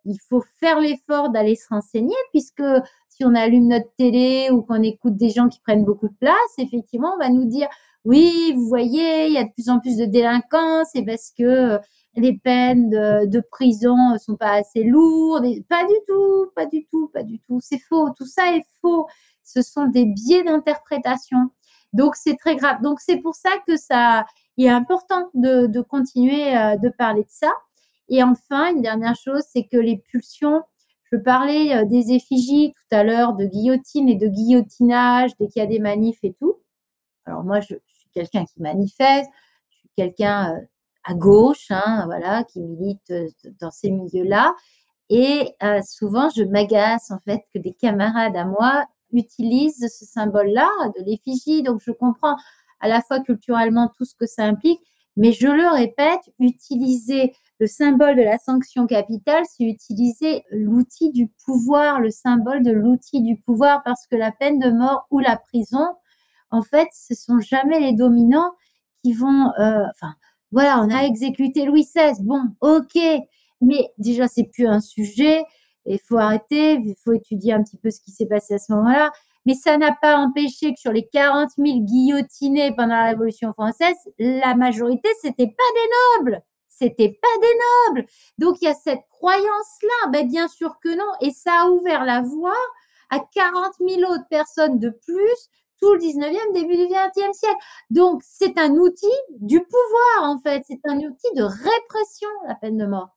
Il 0.05 0.17
faut 0.29 0.43
faire 0.59 0.79
l'effort 0.79 1.29
d'aller 1.29 1.55
se 1.55 1.67
renseigner 1.69 2.15
puisque 2.31 2.63
si 3.09 3.23
on 3.23 3.35
allume 3.35 3.67
notre 3.67 3.93
télé 3.97 4.49
ou 4.51 4.63
qu'on 4.63 4.81
écoute 4.81 5.15
des 5.15 5.29
gens 5.29 5.47
qui 5.47 5.59
prennent 5.59 5.85
beaucoup 5.85 6.07
de 6.07 6.15
place, 6.19 6.35
effectivement, 6.57 7.13
on 7.15 7.19
va 7.19 7.29
nous 7.29 7.45
dire 7.45 7.67
oui, 8.03 8.53
vous 8.55 8.67
voyez, 8.67 9.27
il 9.27 9.33
y 9.33 9.37
a 9.37 9.43
de 9.43 9.51
plus 9.51 9.69
en 9.69 9.79
plus 9.79 9.95
de 9.97 10.05
délinquants, 10.05 10.83
c'est 10.91 11.03
parce 11.03 11.31
que 11.37 11.79
les 12.15 12.37
peines 12.37 12.89
de, 12.89 13.25
de 13.27 13.41
prison 13.51 13.95
sont 14.17 14.35
pas 14.35 14.53
assez 14.53 14.83
lourdes. 14.83 15.45
pas 15.69 15.85
du 15.85 15.93
tout, 16.07 16.47
pas 16.55 16.65
du 16.65 16.85
tout, 16.85 17.09
pas 17.13 17.23
du 17.23 17.39
tout. 17.39 17.59
C'est 17.61 17.79
faux. 17.79 18.09
Tout 18.17 18.25
ça 18.25 18.55
est 18.55 18.65
faux. 18.81 19.07
Ce 19.43 19.61
sont 19.61 19.85
des 19.87 20.05
biais 20.05 20.43
d'interprétation. 20.43 21.51
Donc 21.93 22.15
c'est 22.15 22.37
très 22.37 22.55
grave. 22.55 22.81
Donc 22.81 22.99
c'est 22.99 23.17
pour 23.17 23.35
ça 23.35 23.51
que 23.67 23.77
ça, 23.77 24.25
est 24.57 24.69
important 24.69 25.29
de, 25.33 25.81
continuer 25.81 26.55
euh, 26.55 26.77
de 26.77 26.89
parler 26.89 27.23
de 27.23 27.29
ça. 27.29 27.51
Et 28.09 28.23
enfin, 28.23 28.73
une 28.73 28.81
dernière 28.81 29.15
chose, 29.15 29.43
c'est 29.51 29.65
que 29.65 29.77
les 29.77 29.97
pulsions 29.97 30.63
je 31.11 31.17
parlais 31.17 31.75
euh, 31.75 31.83
des 31.83 32.13
effigies 32.13 32.71
tout 32.71 32.95
à 32.95 33.03
l'heure, 33.03 33.33
de 33.33 33.43
guillotine 33.43 34.07
et 34.07 34.15
de 34.15 34.27
guillotinage 34.27 35.31
dès 35.39 35.47
qu'il 35.49 35.61
y 35.61 35.65
a 35.65 35.67
des 35.67 35.79
manifs 35.79 36.23
et 36.23 36.31
tout. 36.33 36.61
Alors 37.25 37.43
moi, 37.43 37.59
je, 37.59 37.75
suis 37.85 38.09
quelqu'un 38.13 38.45
qui 38.45 38.61
manifeste, 38.61 39.29
je 39.69 39.77
suis 39.77 39.89
quelqu'un 39.97 40.55
euh, 40.55 40.61
à 41.03 41.13
gauche, 41.13 41.69
hein, 41.69 42.03
voilà, 42.05 42.45
qui 42.45 42.61
milite 42.61 43.13
dans 43.59 43.71
ces 43.71 43.91
milieux-là. 43.91 44.55
Et 45.09 45.53
souvent, 45.83 46.29
je 46.29 46.43
m'agace 46.43 47.11
en 47.11 47.19
fait 47.19 47.41
que 47.53 47.59
des 47.59 47.73
camarades 47.73 48.37
à 48.37 48.45
moi 48.45 48.85
utilisent 49.13 49.87
ce 49.87 50.05
symbole-là 50.05 50.69
de 50.97 51.03
l'effigie. 51.05 51.63
Donc, 51.63 51.81
je 51.85 51.91
comprends 51.91 52.35
à 52.79 52.87
la 52.87 53.01
fois 53.01 53.19
culturellement 53.19 53.91
tout 53.97 54.05
ce 54.05 54.15
que 54.15 54.25
ça 54.25 54.43
implique, 54.43 54.79
mais 55.17 55.31
je 55.31 55.47
le 55.47 55.67
répète, 55.67 56.21
utiliser 56.39 57.33
le 57.59 57.67
symbole 57.67 58.15
de 58.15 58.23
la 58.23 58.39
sanction 58.39 58.87
capitale, 58.87 59.43
c'est 59.45 59.65
utiliser 59.65 60.43
l'outil 60.49 61.11
du 61.11 61.27
pouvoir, 61.45 61.99
le 61.99 62.09
symbole 62.09 62.63
de 62.63 62.71
l'outil 62.71 63.21
du 63.21 63.37
pouvoir, 63.37 63.83
parce 63.83 64.07
que 64.07 64.15
la 64.15 64.31
peine 64.31 64.57
de 64.57 64.71
mort 64.71 65.05
ou 65.11 65.19
la 65.19 65.37
prison, 65.37 65.85
en 66.49 66.63
fait, 66.63 66.87
ce 66.91 67.13
sont 67.13 67.39
jamais 67.39 67.79
les 67.79 67.93
dominants 67.93 68.51
qui 69.03 69.13
vont. 69.13 69.51
Euh, 69.59 69.83
enfin, 69.91 70.15
voilà, 70.51 70.81
on 70.81 70.89
a 70.89 71.03
exécuté 71.03 71.65
Louis 71.65 71.83
XVI. 71.83 72.21
Bon, 72.23 72.41
ok, 72.61 72.97
mais 73.61 73.91
déjà 73.97 74.27
c'est 74.27 74.45
plus 74.45 74.67
un 74.67 74.81
sujet. 74.81 75.43
Il 75.85 75.99
faut 75.99 76.17
arrêter, 76.17 76.73
il 76.73 76.95
faut 77.03 77.13
étudier 77.13 77.53
un 77.53 77.63
petit 77.63 77.77
peu 77.77 77.89
ce 77.91 77.99
qui 78.01 78.11
s'est 78.11 78.27
passé 78.27 78.55
à 78.55 78.59
ce 78.59 78.71
moment-là. 78.73 79.11
Mais 79.45 79.55
ça 79.55 79.77
n'a 79.77 79.95
pas 79.99 80.17
empêché 80.17 80.73
que 80.73 80.79
sur 80.79 80.91
les 80.91 81.07
40 81.07 81.49
000 81.57 81.79
guillotinés 81.79 82.73
pendant 82.75 82.95
la 82.95 83.05
Révolution 83.05 83.51
française, 83.53 83.95
la 84.19 84.53
majorité, 84.55 85.09
c'était 85.21 85.47
pas 85.47 85.53
des 85.73 86.23
nobles 86.23 86.43
c'était 86.81 87.19
pas 87.21 87.27
des 87.41 87.57
nobles. 87.89 88.07
Donc 88.39 88.57
il 88.61 88.65
y 88.65 88.67
a 88.67 88.73
cette 88.73 89.05
croyance-là. 89.09 90.09
Ben, 90.11 90.27
bien 90.27 90.47
sûr 90.47 90.79
que 90.83 90.89
non. 90.89 91.11
Et 91.21 91.31
ça 91.31 91.63
a 91.63 91.69
ouvert 91.69 92.05
la 92.05 92.21
voie 92.21 92.57
à 93.09 93.19
40 93.19 93.73
000 93.79 94.11
autres 94.11 94.27
personnes 94.29 94.79
de 94.79 94.89
plus 94.89 95.49
tout 95.79 95.93
le 95.93 95.99
19e, 95.99 96.53
début 96.53 96.77
du 96.77 96.85
20e 96.85 97.33
siècle. 97.33 97.57
Donc 97.89 98.21
c'est 98.23 98.57
un 98.57 98.71
outil 98.71 99.05
du 99.39 99.59
pouvoir 99.59 100.31
en 100.31 100.39
fait. 100.39 100.63
C'est 100.67 100.81
un 100.85 100.97
outil 100.97 101.33
de 101.35 101.43
répression, 101.43 102.29
la 102.47 102.55
peine 102.55 102.77
de 102.77 102.85
mort. 102.85 103.09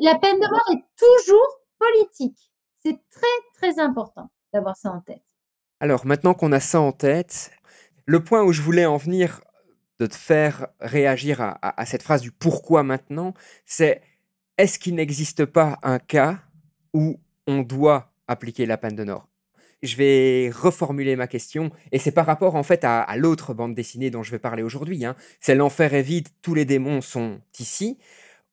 La 0.00 0.16
peine 0.16 0.40
de 0.40 0.48
mort 0.48 0.68
est 0.72 0.84
toujours 0.98 1.60
politique. 1.78 2.52
C'est 2.82 2.98
très 3.10 3.26
très 3.54 3.80
important 3.80 4.30
d'avoir 4.52 4.76
ça 4.76 4.90
en 4.90 5.00
tête. 5.00 5.22
Alors 5.80 6.06
maintenant 6.06 6.34
qu'on 6.34 6.52
a 6.52 6.60
ça 6.60 6.80
en 6.80 6.92
tête, 6.92 7.50
le 8.06 8.22
point 8.22 8.42
où 8.42 8.52
je 8.52 8.62
voulais 8.62 8.86
en 8.86 8.96
venir 8.96 9.40
de 9.98 10.06
te 10.06 10.14
faire 10.14 10.68
réagir 10.80 11.40
à, 11.40 11.86
cette 11.86 12.02
phrase 12.02 12.20
du 12.20 12.30
pourquoi 12.30 12.82
maintenant, 12.82 13.34
c'est 13.64 14.02
est-ce 14.58 14.78
qu'il 14.78 14.94
n'existe 14.94 15.44
pas 15.44 15.78
un 15.82 15.98
cas 15.98 16.38
où 16.92 17.18
on 17.46 17.62
doit 17.62 18.12
appliquer 18.28 18.66
la 18.66 18.76
peine 18.76 18.94
de 18.96 19.04
mort? 19.04 19.28
Je 19.82 19.96
vais 19.96 20.50
reformuler 20.50 21.16
ma 21.16 21.26
question, 21.26 21.70
et 21.92 21.98
c'est 21.98 22.10
par 22.10 22.26
rapport 22.26 22.56
en 22.56 22.62
fait 22.62 22.84
à, 22.84 23.14
l'autre 23.16 23.54
bande 23.54 23.74
dessinée 23.74 24.10
dont 24.10 24.22
je 24.22 24.30
vais 24.30 24.38
parler 24.38 24.62
aujourd'hui. 24.62 25.04
Hein. 25.04 25.16
C'est 25.40 25.54
L'enfer 25.54 25.94
est 25.94 26.02
vide, 26.02 26.28
tous 26.42 26.54
les 26.54 26.64
démons 26.64 27.00
sont 27.00 27.40
ici, 27.58 27.98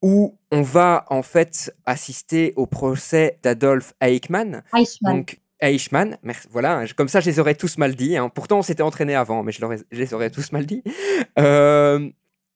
où 0.04 0.38
on 0.50 0.60
va 0.60 1.06
en 1.08 1.22
fait 1.22 1.74
assister 1.86 2.52
au 2.56 2.66
procès 2.66 3.38
d'Adolf 3.42 3.94
Eichmann. 4.02 4.62
Eichmann. 4.76 5.24
Eichmann, 5.60 6.18
voilà, 6.50 6.84
comme 6.94 7.08
ça 7.08 7.20
je 7.20 7.30
les 7.30 7.38
aurais 7.38 7.54
tous 7.54 7.78
mal 7.78 7.96
dit. 7.96 8.14
Hein. 8.18 8.28
Pourtant 8.28 8.58
on 8.58 8.62
s'était 8.62 8.82
entraîné 8.82 9.14
avant, 9.14 9.42
mais 9.42 9.50
je, 9.50 9.64
les 9.92 10.12
aurais 10.12 10.28
tous 10.28 10.52
mal 10.52 10.66
dit. 10.66 10.82
Euh, 11.38 12.10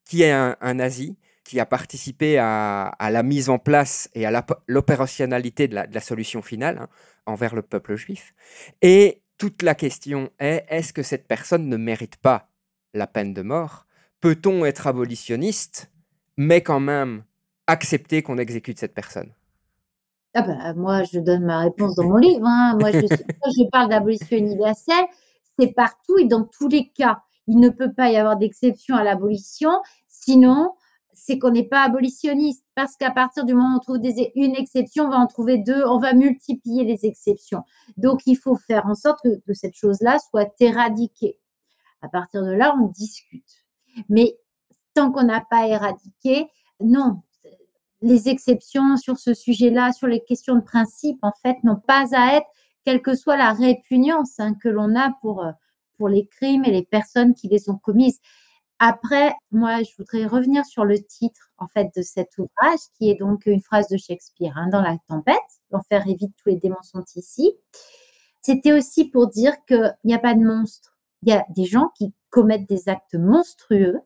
qui 0.04 0.22
est 0.22 0.30
un, 0.30 0.74
nazi, 0.74 1.16
qui 1.42 1.58
a 1.58 1.64
participé 1.64 2.36
à, 2.38 2.94
la 3.00 3.22
mise 3.22 3.48
en 3.48 3.58
place 3.58 4.10
et 4.14 4.26
à 4.26 4.46
l'opérationnalité 4.66 5.68
de, 5.68 5.74
la, 5.74 6.00
solution 6.00 6.42
finale 6.42 6.78
hein, 6.78 6.88
envers 7.24 7.54
le 7.54 7.62
peuple 7.62 7.96
juif. 7.96 8.34
Et 8.82 9.22
toute 9.38 9.62
la 9.62 9.74
question 9.74 10.30
est, 10.38 10.66
est-ce 10.68 10.92
que 10.92 11.02
cette 11.02 11.26
personne 11.26 11.66
ne 11.68 11.76
mérite 11.78 12.16
pas 12.16 12.50
la 12.92 13.06
peine 13.06 13.32
de 13.32 13.42
mort? 13.42 13.86
Peut-on 14.20 14.64
être 14.64 14.86
abolitionniste, 14.86 15.90
mais 16.36 16.62
quand 16.62 16.80
même 16.80 17.24
accepter 17.68 18.22
qu'on 18.22 18.38
exécute 18.38 18.78
cette 18.78 18.94
personne 18.94 19.32
ah 20.34 20.42
bah, 20.42 20.74
moi, 20.74 21.02
je 21.04 21.18
donne 21.18 21.44
ma 21.44 21.60
réponse 21.60 21.94
dans 21.96 22.04
mon 22.04 22.16
livre. 22.16 22.46
Hein. 22.46 22.76
Moi, 22.78 22.92
je, 22.92 23.00
je 23.00 23.70
parle 23.70 23.88
d'abolition 23.88 24.36
universelle, 24.36 25.06
c'est 25.58 25.72
partout 25.72 26.18
et 26.18 26.26
dans 26.26 26.44
tous 26.44 26.68
les 26.68 26.90
cas. 26.90 27.22
Il 27.46 27.58
ne 27.60 27.70
peut 27.70 27.92
pas 27.92 28.10
y 28.10 28.16
avoir 28.16 28.36
d'exception 28.36 28.94
à 28.94 29.02
l'abolition, 29.02 29.70
sinon, 30.06 30.74
c'est 31.14 31.38
qu'on 31.38 31.50
n'est 31.50 31.66
pas 31.66 31.82
abolitionniste. 31.82 32.64
Parce 32.74 32.96
qu'à 32.96 33.10
partir 33.10 33.44
du 33.46 33.54
moment 33.54 33.74
où 33.74 33.76
on 33.78 33.80
trouve 33.80 34.00
une 34.36 34.54
exception, 34.54 35.04
on 35.06 35.10
va 35.10 35.16
en 35.16 35.26
trouver 35.26 35.58
deux, 35.58 35.82
on 35.86 35.98
va 35.98 36.12
multiplier 36.12 36.84
les 36.84 37.06
exceptions. 37.06 37.62
Donc, 37.96 38.20
il 38.26 38.36
faut 38.36 38.56
faire 38.56 38.86
en 38.86 38.94
sorte 38.94 39.20
que, 39.24 39.40
que 39.46 39.54
cette 39.54 39.74
chose-là 39.74 40.18
soit 40.30 40.52
éradiquée. 40.60 41.38
À 42.02 42.08
partir 42.08 42.44
de 42.44 42.52
là, 42.52 42.76
on 42.80 42.88
discute. 42.88 43.64
Mais 44.08 44.34
tant 44.94 45.10
qu'on 45.10 45.24
n'a 45.24 45.40
pas 45.40 45.66
éradiqué, 45.66 46.48
non, 46.80 47.22
les 48.00 48.28
exceptions 48.28 48.96
sur 48.96 49.18
ce 49.18 49.34
sujet-là, 49.34 49.92
sur 49.92 50.06
les 50.06 50.22
questions 50.22 50.54
de 50.54 50.60
principe, 50.60 51.18
en 51.22 51.32
fait, 51.42 51.56
n'ont 51.64 51.80
pas 51.80 52.06
à 52.14 52.36
être 52.36 52.46
quelle 52.84 53.02
que 53.02 53.14
soit 53.14 53.36
la 53.36 53.52
répugnance 53.52 54.38
hein, 54.38 54.54
que 54.54 54.68
l'on 54.68 54.94
a 54.94 55.12
pour, 55.20 55.44
euh, 55.44 55.52
pour 55.96 56.08
les 56.08 56.26
crimes 56.26 56.64
et 56.64 56.70
les 56.70 56.84
personnes 56.84 57.34
qui 57.34 57.48
les 57.48 57.68
ont 57.68 57.76
commises. 57.76 58.20
Après, 58.78 59.34
moi, 59.50 59.82
je 59.82 59.90
voudrais 59.98 60.26
revenir 60.26 60.64
sur 60.64 60.84
le 60.84 61.02
titre 61.02 61.50
en 61.58 61.66
fait 61.66 61.88
de 61.96 62.02
cet 62.02 62.38
ouvrage, 62.38 62.78
qui 62.96 63.10
est 63.10 63.16
donc 63.16 63.46
une 63.46 63.60
phrase 63.60 63.88
de 63.88 63.96
Shakespeare 63.96 64.52
hein, 64.56 64.68
dans 64.70 64.80
La 64.80 64.96
Tempête. 65.08 65.34
L'enfer 65.72 66.06
évite 66.06 66.32
tous 66.36 66.50
les 66.50 66.56
démons 66.56 66.76
sont 66.82 67.04
ici. 67.16 67.52
C'était 68.40 68.72
aussi 68.72 69.04
pour 69.06 69.26
dire 69.26 69.52
qu'il 69.66 69.96
n'y 70.04 70.14
a 70.14 70.18
pas 70.20 70.34
de 70.34 70.40
monstre. 70.40 70.96
Il 71.22 71.30
y 71.30 71.32
a 71.32 71.44
des 71.50 71.64
gens 71.64 71.90
qui 71.96 72.14
commettent 72.30 72.68
des 72.68 72.88
actes 72.88 73.16
monstrueux, 73.16 74.00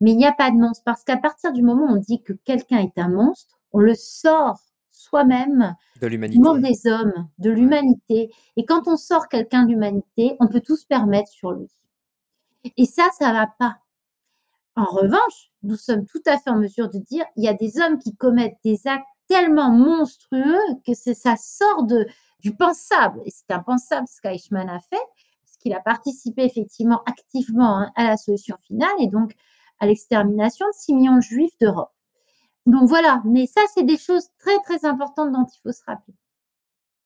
mais 0.00 0.12
il 0.12 0.16
n'y 0.16 0.26
a 0.26 0.32
pas 0.32 0.50
de 0.50 0.56
monstre 0.56 0.82
parce 0.84 1.04
qu'à 1.04 1.16
partir 1.16 1.52
du 1.52 1.62
moment 1.62 1.86
où 1.86 1.96
on 1.96 1.96
dit 1.96 2.22
que 2.22 2.32
quelqu'un 2.32 2.78
est 2.78 2.98
un 2.98 3.08
monstre, 3.08 3.58
on 3.72 3.80
le 3.80 3.94
sort 3.94 4.60
soi-même 4.90 5.74
de 6.00 6.06
l'humanité. 6.06 6.40
monde 6.40 6.60
des 6.60 6.90
hommes, 6.90 7.28
de 7.38 7.50
l'humanité. 7.50 8.30
Et 8.56 8.64
quand 8.64 8.86
on 8.86 8.96
sort 8.96 9.28
quelqu'un 9.28 9.64
de 9.64 9.70
l'humanité, 9.70 10.36
on 10.40 10.48
peut 10.48 10.60
tout 10.60 10.76
se 10.76 10.86
permettre 10.86 11.30
sur 11.30 11.52
lui. 11.52 11.68
Et 12.76 12.84
ça, 12.84 13.08
ça 13.18 13.32
va 13.32 13.46
pas. 13.58 13.78
En 14.76 14.84
revanche, 14.84 15.50
nous 15.62 15.76
sommes 15.76 16.06
tout 16.06 16.22
à 16.26 16.38
fait 16.38 16.50
en 16.50 16.56
mesure 16.56 16.88
de 16.88 16.98
dire 16.98 17.24
il 17.36 17.44
y 17.44 17.48
a 17.48 17.54
des 17.54 17.80
hommes 17.80 17.98
qui 17.98 18.14
commettent 18.14 18.58
des 18.64 18.86
actes 18.86 19.06
tellement 19.28 19.70
monstrueux 19.70 20.58
que 20.86 20.94
ça 20.94 21.36
sort 21.36 21.84
de, 21.84 22.06
du 22.40 22.54
pensable. 22.54 23.20
Et 23.24 23.30
c'est 23.30 23.52
impensable 23.52 24.06
ce 24.08 24.20
qu'Eichmann 24.20 24.68
a 24.68 24.80
fait, 24.80 24.96
parce 25.44 25.56
qu'il 25.58 25.72
a 25.72 25.80
participé 25.80 26.44
effectivement 26.44 27.02
activement 27.06 27.78
hein, 27.78 27.92
à 27.94 28.04
la 28.04 28.16
solution 28.16 28.56
finale 28.66 28.90
et 29.00 29.06
donc 29.06 29.34
à 29.80 29.86
l'extermination 29.86 30.66
de 30.66 30.74
6 30.74 30.94
millions 30.94 31.16
de 31.16 31.22
juifs 31.22 31.56
d'Europe. 31.60 31.92
Donc 32.66 32.88
voilà, 32.88 33.22
mais 33.24 33.46
ça, 33.46 33.62
c'est 33.74 33.84
des 33.84 33.98
choses 33.98 34.28
très 34.38 34.58
très 34.64 34.84
importantes 34.86 35.32
dont 35.32 35.46
il 35.46 35.58
faut 35.62 35.72
se 35.72 35.82
rappeler. 35.86 36.14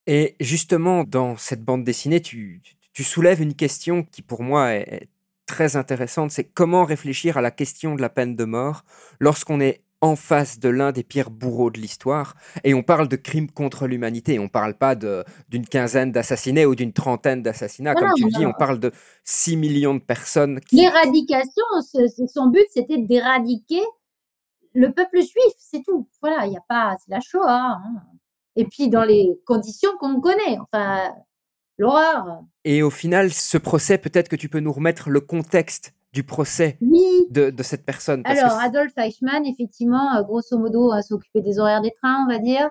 Et 0.07 0.37
justement, 0.41 1.05
dans 1.05 1.37
cette 1.37 1.65
bande 1.65 1.85
dessinée, 1.85 2.21
tu, 2.21 2.61
tu- 2.93 3.05
soulèves 3.05 3.41
une 3.43 3.55
question 3.55 4.03
qui 4.03 4.23
pour 4.23 4.43
moi 4.43 4.73
est 4.75 5.09
très 5.47 5.77
intéressante, 5.77 6.31
c'est 6.31 6.45
comment 6.45 6.85
réfléchir 6.85 7.37
à 7.37 7.43
la 7.43 7.51
question 7.51 7.95
de 7.95 8.01
la 8.03 8.09
peine 8.09 8.37
de 8.37 8.45
mort 8.45 8.85
lorsqu'on 9.21 9.61
est 9.61 9.84
en 10.05 10.17
face 10.17 10.61
de 10.61 10.69
l'un 10.69 10.93
des 10.93 11.03
pires 11.03 11.31
bourreaux 11.31 11.71
de 11.71 11.81
l'histoire. 11.81 12.37
Et 12.63 12.75
on 12.75 12.83
parle 12.83 13.09
de 13.09 13.17
crimes 13.17 13.51
contre 13.51 13.87
l'humanité, 13.87 14.39
on 14.39 14.45
ne 14.45 14.49
parle 14.49 14.75
pas 14.75 14.95
d'une 14.95 15.67
quinzaine 15.67 16.13
d'assassinats 16.13 16.67
ou 16.67 16.75
d'une 16.75 16.93
trentaine 16.93 17.43
d'assassinats. 17.43 17.95
Comme 17.95 18.13
tu 18.15 18.27
dis, 18.27 18.45
on 18.45 18.53
parle 18.53 18.79
de 18.79 18.93
6 19.25 19.57
millions 19.57 19.95
de 19.95 20.01
personnes 20.01 20.61
qui... 20.61 20.77
L'éradication, 20.77 21.65
son 22.29 22.49
but, 22.49 22.67
c'était 22.71 22.99
d'éradiquer 22.99 23.81
le 24.75 24.93
peuple 24.93 25.21
juif, 25.21 25.55
c'est 25.59 25.83
tout. 25.83 26.07
Voilà, 26.21 26.45
il 26.45 26.51
n'y 26.51 26.59
a 26.59 26.65
pas, 26.69 26.97
c'est 26.99 27.11
la 27.11 27.21
Shoah. 27.21 27.49
hein. 27.49 28.03
Et 28.57 28.67
puis 28.67 28.89
dans 28.91 29.05
les 29.05 29.31
conditions 29.47 29.91
qu'on 29.99 30.21
connaît, 30.21 30.59
enfin, 30.61 31.15
l'horreur. 31.79 32.43
Et 32.65 32.83
au 32.83 32.91
final, 32.91 33.33
ce 33.33 33.57
procès, 33.57 33.97
peut-être 33.97 34.29
que 34.29 34.37
tu 34.37 34.51
peux 34.51 34.61
nous 34.61 34.73
remettre 34.73 35.09
le 35.09 35.21
contexte 35.21 35.95
du 36.15 36.23
procès 36.23 36.79
Oui. 36.81 37.03
de, 37.31 37.51
de 37.51 37.63
cette 37.63 37.85
personne. 37.85 38.23
parce 38.23 38.39
que 38.39 38.45
Alors, 38.45 38.59
c'est- 38.61 38.67
Adolf 38.67 38.93
Eichmann, 38.97 39.45
effectivement, 39.45 40.17
euh, 40.17 40.23
grosso 40.23 40.57
modo, 40.57 40.93
a 40.93 41.03
s'occupé 41.03 41.43
des 41.43 41.59
horaires 41.59 41.83
des 41.83 41.91
trains, 41.91 42.25
on 42.25 42.29
va 42.33 42.39
dire, 42.39 42.71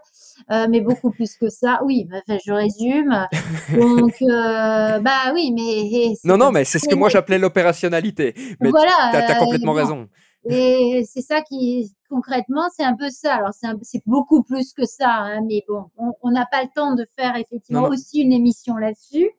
Euh, 0.51 0.65
mais 0.69 0.81
beaucoup 0.81 1.11
plus 1.17 1.35
que 1.37 1.49
ça. 1.49 1.81
Oui, 1.85 2.05
bah, 2.09 2.17
enfin, 2.27 2.39
je 2.43 2.51
résume. 2.51 3.27
Donc, 4.07 4.15
euh, 4.21 4.99
bah 4.99 5.31
oui, 5.33 5.51
mais 5.53 6.15
c'est 6.21 6.27
Non, 6.27 6.37
non, 6.37 6.45
comme 6.45 6.53
mais 6.55 6.63
c'est 6.65 6.79
ce 6.79 6.87
que 6.89 6.95
moi 6.95 7.09
j'appelais 7.09 7.37
l'opérationnalité. 7.37 8.33
Mais 8.61 8.69
Voilà, 8.71 9.09
tu 9.11 9.17
as, 9.17 9.35
complètement 9.35 9.73
raison. 9.73 10.07
Et 10.49 11.05
c'est 11.09 11.21
ça 11.21 11.41
qui, 11.41 11.93
concrètement, 12.09 12.67
c'est 12.75 12.83
un 12.83 12.95
peu 12.95 13.09
ça. 13.09 13.35
Alors, 13.35 13.51
c'est 13.83 14.01
beaucoup 14.05 14.43
plus 14.43 14.73
que 14.73 14.85
ça, 14.85 15.09
hein, 15.11 15.41
mais 15.47 15.63
bon, 15.67 15.85
on 16.21 16.31
n'a 16.31 16.45
pas 16.45 16.63
le 16.63 16.69
temps 16.75 16.95
de 16.95 17.05
faire 17.17 17.35
effectivement 17.37 17.81
Non, 17.81 17.87
non. 17.87 17.93
aussi 17.93 18.19
une 18.21 18.33
émission 18.33 18.75
là-dessus. 18.75 19.29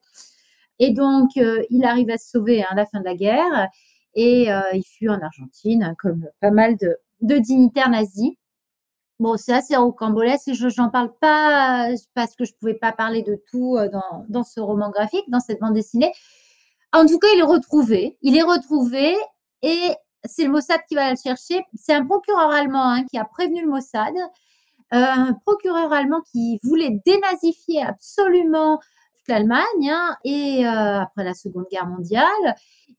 Et 0.80 0.92
donc, 0.92 1.30
euh, 1.36 1.62
il 1.70 1.84
arrive 1.84 2.10
à 2.10 2.18
se 2.18 2.30
sauver 2.30 2.62
hein, 2.62 2.66
à 2.70 2.74
la 2.74 2.86
fin 2.86 2.98
de 3.00 3.04
la 3.04 3.14
guerre 3.14 3.68
et 4.14 4.52
euh, 4.52 4.60
il 4.72 4.84
fuit 4.84 5.08
en 5.08 5.20
Argentine, 5.20 5.94
comme 5.98 6.28
pas 6.40 6.50
mal 6.50 6.76
de, 6.76 7.38
dignitaires 7.38 7.90
nazis. 7.90 8.32
Bon, 9.20 9.36
c'est 9.36 9.52
assez 9.52 9.76
rocambolesque 9.76 10.48
et 10.48 10.54
je 10.54 10.80
n'en 10.80 10.90
parle 10.90 11.12
pas 11.20 11.88
parce 12.14 12.34
que 12.34 12.44
je 12.44 12.52
ne 12.52 12.56
pouvais 12.58 12.74
pas 12.74 12.92
parler 12.92 13.22
de 13.22 13.40
tout 13.50 13.76
euh, 13.76 13.88
dans, 14.28 14.44
ce 14.44 14.60
roman 14.60 14.90
graphique, 14.90 15.24
dans 15.28 15.40
cette 15.40 15.60
bande 15.60 15.74
dessinée. 15.74 16.12
En 16.92 17.06
tout 17.06 17.18
cas, 17.18 17.28
il 17.34 17.40
est 17.40 17.42
retrouvé. 17.42 18.18
Il 18.22 18.36
est 18.36 18.42
retrouvé 18.42 19.16
et 19.62 19.92
c'est 20.24 20.44
le 20.44 20.50
Mossad 20.50 20.80
qui 20.88 20.94
va 20.94 21.10
le 21.10 21.16
chercher. 21.16 21.64
C'est 21.74 21.94
un 21.94 22.04
procureur 22.04 22.50
allemand 22.50 22.90
hein, 22.90 23.04
qui 23.04 23.18
a 23.18 23.24
prévenu 23.24 23.62
le 23.62 23.68
Mossad. 23.68 24.14
Euh, 24.92 24.96
un 24.96 25.32
procureur 25.44 25.92
allemand 25.92 26.20
qui 26.32 26.58
voulait 26.62 27.00
dénazifier 27.06 27.82
absolument 27.82 28.80
l'Allemagne 29.26 29.90
hein, 29.90 30.16
et 30.24 30.66
après 30.66 31.24
la 31.24 31.34
Seconde 31.34 31.66
Guerre 31.70 31.86
mondiale 31.86 32.54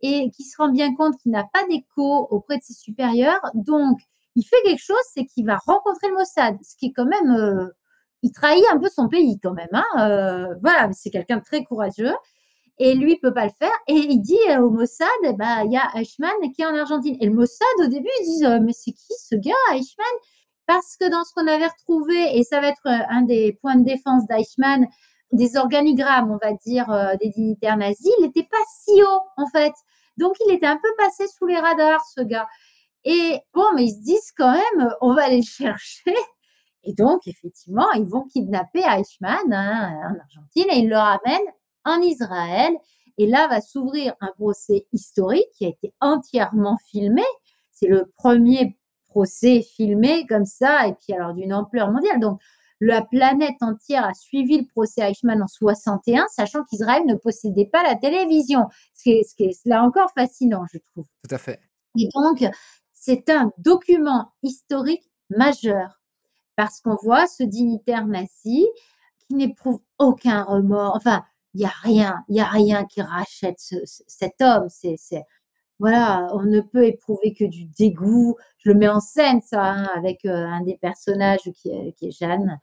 et 0.06 0.32
qui 0.32 0.43
se 0.43 0.56
rend 0.58 0.70
bien 0.70 0.93
compte 0.95 1.16
qu'il 1.22 1.32
n'a 1.32 1.45
pas 1.51 1.66
d'écho 1.70 2.28
auprès 2.30 2.58
de 2.58 2.64
ses 2.64 2.74
supérieurs. 2.74 3.41
Donc, 3.53 3.99
il 4.36 4.43
fait 4.43 4.62
quelque 4.64 4.84
chose, 4.84 4.97
c'est 5.14 5.26
qu'il 5.26 5.45
va 5.45 5.58
rencontrer 5.66 6.10
le 6.10 6.16
Mossad, 6.16 6.58
ce 6.62 6.76
qui 6.78 6.88
est 6.88 6.93
quand 6.93 7.06
même, 7.06 7.32
euh, 7.32 7.70
il 8.22 8.32
trahit 8.32 8.64
un 8.72 8.80
peu 8.80 8.89
son 8.89 9.08
pays 9.08 9.39
quand 9.41 9.53
même. 9.53 9.70
Hein, 9.72 9.86
euh, 9.99 10.56
voilà, 10.62 10.91
c'est 10.93 11.10
quelqu'un 11.10 11.38
de 11.38 11.43
très 11.43 11.64
courageux. 11.64 12.14
Et 12.78 12.93
lui, 12.95 13.14
il 13.14 13.20
peut 13.20 13.34
pas 13.34 13.45
le 13.45 13.51
faire. 13.58 13.72
Et 13.88 13.93
il 13.93 14.20
dit 14.20 14.38
euh, 14.49 14.60
au 14.60 14.70
Mossad, 14.70 15.08
eh 15.24 15.34
ben, 15.34 15.64
il 15.66 15.72
y 15.72 15.78
a 15.78 15.89
Eichmann 15.95 16.34
qui 16.53 16.62
est 16.62 16.66
en 16.66 16.76
Argentine. 16.76 17.16
Et 17.22 17.26
le 17.28 17.34
Mossad, 17.34 17.68
au 17.80 17.88
début, 17.88 18.10
ils 18.22 18.26
disent, 18.26 18.45
euh, 18.45 18.60
mais 18.62 18.74
c'est 18.74 18.91
qui 18.91 19.14
ce 19.18 19.36
gars, 19.36 19.53
Eichmann? 19.72 20.06
Parce 20.68 20.97
que 20.99 21.10
dans 21.10 21.24
ce 21.24 21.32
qu'on 21.34 21.47
avait 21.47 21.68
retrouvé, 21.68 22.38
et 22.38 22.43
ça 22.43 22.60
va 22.60 22.70
être 22.70 22.88
un 22.88 23.22
des 23.22 23.53
points 23.62 23.76
de 23.76 23.86
défense 23.86 24.26
d'Eichmann, 24.28 24.88
des 25.32 25.58
organigrammes, 25.58 26.32
on 26.32 26.39
va 26.43 26.53
dire, 26.66 26.88
des 27.22 27.30
dignitaires 27.30 27.78
nazis, 27.78 28.12
il 28.18 28.24
n'était 28.26 28.47
pas 28.49 28.58
si 28.84 29.03
haut, 29.03 29.22
en 29.38 29.45
fait. 29.47 29.74
Donc, 30.18 30.36
il 30.45 30.53
était 30.53 30.66
un 30.66 30.78
peu 30.78 30.89
passé 30.97 31.26
sous 31.28 31.45
les 31.45 31.59
radars, 31.59 32.03
ce 32.05 32.22
gars. 32.22 32.47
Et 33.03 33.39
bon, 33.53 33.66
mais 33.76 33.86
ils 33.86 33.95
se 33.95 34.01
disent 34.01 34.32
quand 34.36 34.51
même, 34.51 34.89
on 35.01 35.13
va 35.13 35.26
aller 35.26 35.38
le 35.38 35.43
chercher. 35.43 36.16
Et 36.84 36.93
donc, 36.93 37.28
effectivement, 37.28 37.91
ils 37.93 38.05
vont 38.05 38.24
kidnapper 38.24 38.82
Eichmann 38.82 39.51
hein, 39.51 40.09
en 40.09 40.20
Argentine 40.20 40.66
et 40.72 40.80
ils 40.80 40.89
le 40.89 40.97
ramènent 40.97 41.51
en 41.84 41.99
Israël. 42.01 42.74
Et 43.18 43.28
là 43.28 43.47
va 43.47 43.61
s'ouvrir 43.61 44.13
un 44.22 44.32
procès 44.34 44.86
historique 44.91 45.49
qui 45.53 45.66
a 45.66 45.70
été 45.70 45.93
entièrement 46.01 46.78
filmé. 46.89 47.24
C'est 47.72 47.88
le 47.88 48.11
premier 48.16 48.78
procès 49.07 49.61
filmé 49.61 50.26
comme 50.28 50.45
ça, 50.45 50.88
et 50.88 50.93
puis 50.93 51.13
alors 51.13 51.34
d'une 51.34 51.53
ampleur 51.53 51.91
mondiale. 51.91 52.20
Donc, 52.20 52.41
la 52.86 53.02
planète 53.04 53.56
entière 53.62 54.06
a 54.06 54.14
suivi 54.14 54.60
le 54.60 54.66
procès 54.68 55.02
Eichmann 55.02 55.42
en 55.42 55.48
61, 55.48 56.26
sachant 56.30 56.64
qu'Israël 56.66 57.04
ne 57.06 57.16
possédait 57.16 57.66
pas 57.72 57.84
la 57.84 57.96
télévision. 57.96 58.68
Ce 58.94 59.04
qui 59.04 59.12
est, 59.12 59.24
ce 59.24 59.36
qui 59.36 59.44
est 59.46 59.66
là 59.66 59.84
encore 59.84 60.12
fascinant, 60.14 60.64
je 60.72 60.78
trouve. 60.80 61.06
Tout 61.28 61.34
à 61.36 61.38
fait. 61.38 61.60
Et 61.98 62.08
donc, 62.14 62.44
c'est 62.94 63.30
un 63.30 63.52
document 63.58 64.32
historique 64.44 65.10
majeur 65.30 66.00
parce 66.56 66.80
qu'on 66.82 66.96
voit 67.02 67.28
ce 67.28 67.44
dignitaire 67.44 68.06
nazi 68.06 68.66
qui 69.28 69.36
n'éprouve 69.36 69.80
aucun 70.00 70.44
remords. 70.44 70.96
Enfin, 70.96 71.24
il 71.54 71.60
n'y 71.60 71.66
a 71.66 71.74
rien, 71.82 72.24
il 72.30 72.34
n'y 72.34 72.42
a 72.42 72.46
rien 72.50 72.86
qui 72.86 73.02
rachète 73.02 73.60
ce- 73.60 73.86
ce- 73.86 74.04
cet 74.08 74.42
homme. 74.42 74.68
C'est, 74.70 74.96
c'est- 74.98 75.24
voilà, 75.80 76.30
on 76.34 76.44
ne 76.44 76.62
peut 76.62 76.86
éprouver 76.86 77.34
que 77.34 77.46
du 77.46 77.66
dégoût. 77.66 78.36
Je 78.58 78.70
le 78.70 78.76
mets 78.76 78.88
en 78.88 79.00
scène, 79.02 79.42
ça, 79.42 79.64
hein, 79.64 79.90
avec 79.96 80.26
euh, 80.26 80.48
un 80.48 80.62
des 80.62 80.78
personnages 80.78 81.52
qui 81.56 81.70
est, 81.70 81.94
qui 81.98 82.08
est 82.08 82.12
Jeanne, 82.12 82.60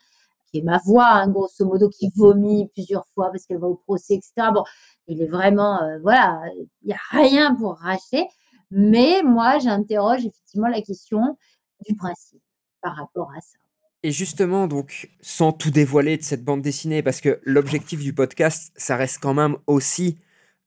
qui 0.50 0.58
est 0.58 0.62
ma 0.62 0.78
voix, 0.78 1.08
hein, 1.08 1.28
grosso 1.28 1.64
modo, 1.64 1.88
qui 1.90 2.10
vomit 2.16 2.68
plusieurs 2.72 3.06
fois 3.08 3.30
parce 3.30 3.44
qu'elle 3.46 3.58
va 3.58 3.68
au 3.68 3.76
procès, 3.76 4.14
etc. 4.14 4.48
Bon, 4.54 4.64
il 5.08 5.22
est 5.22 5.26
vraiment, 5.26 5.82
euh, 5.82 5.98
voilà, 6.02 6.40
il 6.56 6.86
n'y 6.86 6.92
a 6.94 7.00
rien 7.10 7.54
pour 7.54 7.76
racheter. 7.78 8.26
Mais 8.70 9.22
moi, 9.22 9.58
j'interroge 9.58 10.24
effectivement 10.24 10.68
la 10.68 10.80
question 10.80 11.36
du 11.86 11.94
principe 11.94 12.42
par 12.80 12.96
rapport 12.96 13.30
à 13.36 13.40
ça. 13.40 13.58
Et 14.02 14.10
justement, 14.10 14.66
donc, 14.66 15.10
sans 15.20 15.52
tout 15.52 15.70
dévoiler 15.70 16.16
de 16.16 16.22
cette 16.22 16.42
bande 16.42 16.62
dessinée, 16.62 17.02
parce 17.02 17.20
que 17.20 17.40
l'objectif 17.44 18.00
du 18.00 18.12
podcast, 18.12 18.72
ça 18.76 18.96
reste 18.96 19.20
quand 19.22 19.34
même 19.34 19.56
aussi 19.66 20.18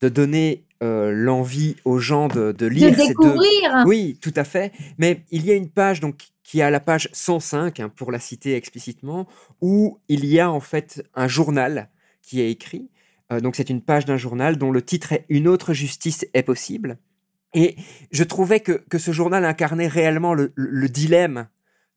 de 0.01 0.07
donner 0.07 0.65
euh, 0.85 1.11
l'envie 1.11 1.75
aux 1.85 1.99
gens 1.99 2.27
de, 2.27 2.51
de 2.51 2.53
De 2.53 2.65
lire 2.67 2.91
deux. 2.91 3.07
découvrir. 3.07 3.83
Oui, 3.85 4.17
tout 4.21 4.33
à 4.35 4.43
fait. 4.43 4.71
Mais 4.97 5.23
il 5.31 5.45
y 5.45 5.51
a 5.51 5.55
une 5.55 5.69
page 5.69 5.99
donc 5.99 6.15
qui 6.43 6.59
est 6.59 6.63
à 6.63 6.69
la 6.69 6.79
page 6.79 7.09
105, 7.11 7.79
hein, 7.79 7.89
pour 7.89 8.11
la 8.11 8.19
citer 8.19 8.55
explicitement, 8.55 9.27
où 9.61 9.99
il 10.07 10.25
y 10.25 10.39
a 10.39 10.49
en 10.51 10.59
fait 10.59 11.03
un 11.15 11.27
journal 11.27 11.89
qui 12.21 12.39
est 12.41 12.51
écrit. 12.51 12.89
Euh, 13.31 13.39
donc 13.39 13.55
c'est 13.55 13.69
une 13.71 13.81
page 13.81 14.05
d'un 14.05 14.17
journal 14.17 14.57
dont 14.57 14.71
le 14.71 14.81
titre 14.83 15.11
est 15.13 15.25
Une 15.29 15.47
autre 15.47 15.73
justice 15.73 16.25
est 16.33 16.43
possible. 16.43 16.97
Et 17.53 17.75
je 18.11 18.23
trouvais 18.23 18.59
que, 18.59 18.73
que 18.89 18.97
ce 18.99 19.11
journal 19.11 19.43
incarnait 19.45 19.87
réellement 19.87 20.33
le, 20.33 20.51
le- 20.55 20.69
le 20.69 20.89
dilemme 20.89 21.47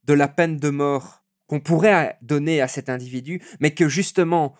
de 0.04 0.14
la 0.14 0.28
peine 0.28 0.56
de 0.56 0.70
mort 0.70 1.22
qu'on 1.46 1.60
pourrait 1.60 2.16
donner 2.22 2.60
à 2.60 2.68
cet 2.68 2.88
individu, 2.88 3.42
mais 3.60 3.72
que 3.72 3.88
justement, 3.88 4.54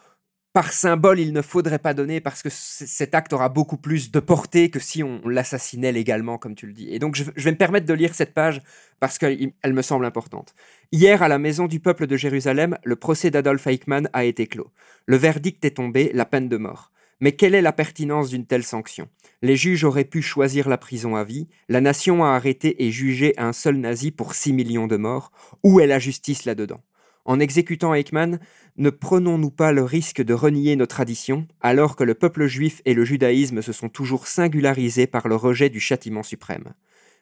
par 0.59 0.73
symbole, 0.73 1.21
il 1.21 1.33
ne 1.33 1.41
faudrait 1.41 1.79
pas 1.79 1.95
donner 1.95 2.21
parce 2.21 2.43
que 2.43 2.49
cet 2.51 3.15
acte 3.15 3.33
aura 3.33 3.49
beaucoup 3.49 3.77
plus 3.77 4.11
de 4.11 4.19
portée 4.19 4.71
que 4.71 4.81
si 4.81 5.05
on, 5.05 5.21
l'assassinait 5.25 5.93
légalement, 5.93 6.37
comme 6.37 6.57
tu 6.57 6.67
le 6.67 6.73
dis. 6.73 6.89
Et 6.93 6.99
donc, 6.99 7.15
je, 7.15 7.23
vais 7.23 7.53
me 7.53 7.57
permettre 7.57 7.87
de 7.87 7.95
lire 7.95 8.13
cette 8.13 8.35
page 8.35 8.61
parce 8.99 9.19
qu'elle 9.19 9.53
me 9.65 9.83
semble 9.83 10.05
importante. 10.05 10.57
Hier, 10.91 11.23
à 11.23 11.29
la 11.29 11.39
Maison 11.39 11.69
du 11.69 11.79
Peuple 11.79 12.09
de 12.09 12.17
Jérusalem, 12.17 12.77
le 12.83 12.97
procès 12.97 13.31
d'Adolf 13.31 13.69
Eichmann 13.69 14.11
a 14.13 14.25
été 14.25 14.49
clos. 14.49 14.73
Le 15.07 15.17
verdict 15.17 15.65
est 15.65 15.77
tombé, 15.77 16.11
la 16.13 16.25
peine 16.25 16.49
de 16.49 16.57
mort. 16.57 16.91
Mais 17.21 17.31
quelle 17.31 17.55
est 17.55 17.63
la 17.63 17.73
pertinence 17.73 18.31
d'une 18.31 18.45
telle 18.45 18.65
sanction? 18.65 19.09
Les 19.43 19.55
juges 19.55 19.85
auraient 19.85 20.03
pu 20.03 20.23
choisir 20.23 20.69
la 20.69 20.77
prison 20.77 21.15
à 21.15 21.23
vie, 21.23 21.47
la 21.69 21.81
nation 21.81 22.25
a 22.25 22.31
arrêté 22.31 22.85
et 22.85 22.91
jugé 22.91 23.33
un 23.39 23.53
seul 23.53 23.77
nazi 23.77 24.11
pour 24.11 24.35
6 24.35 24.55
millions 24.55 24.89
de 24.89 24.97
morts. 24.97 25.31
Où 25.63 25.79
est 25.79 25.87
la 25.87 26.01
justice 26.01 26.47
là-dedans? 26.47 26.81
En 27.29 27.41
exécutant 27.41 27.93
Eichmann, 27.93 28.41
ne 28.79 28.89
prenons-nous 28.89 29.51
pas 29.51 29.71
le 29.71 29.85
risque 29.85 30.23
de 30.23 30.33
renier 30.33 30.77
nos 30.77 30.87
traditions, 30.87 31.47
alors 31.61 31.95
que 31.95 32.03
le 32.03 32.15
peuple 32.15 32.47
juif 32.47 32.81
et 32.87 32.95
le 32.95 33.05
judaïsme 33.05 33.61
se 33.61 33.75
sont 33.75 33.91
toujours 33.91 34.27
singularisés 34.27 35.07
par 35.07 35.29
le 35.29 35.37
rejet 35.37 35.69
du 35.69 35.79
châtiment 35.79 36.23
suprême. 36.23 36.73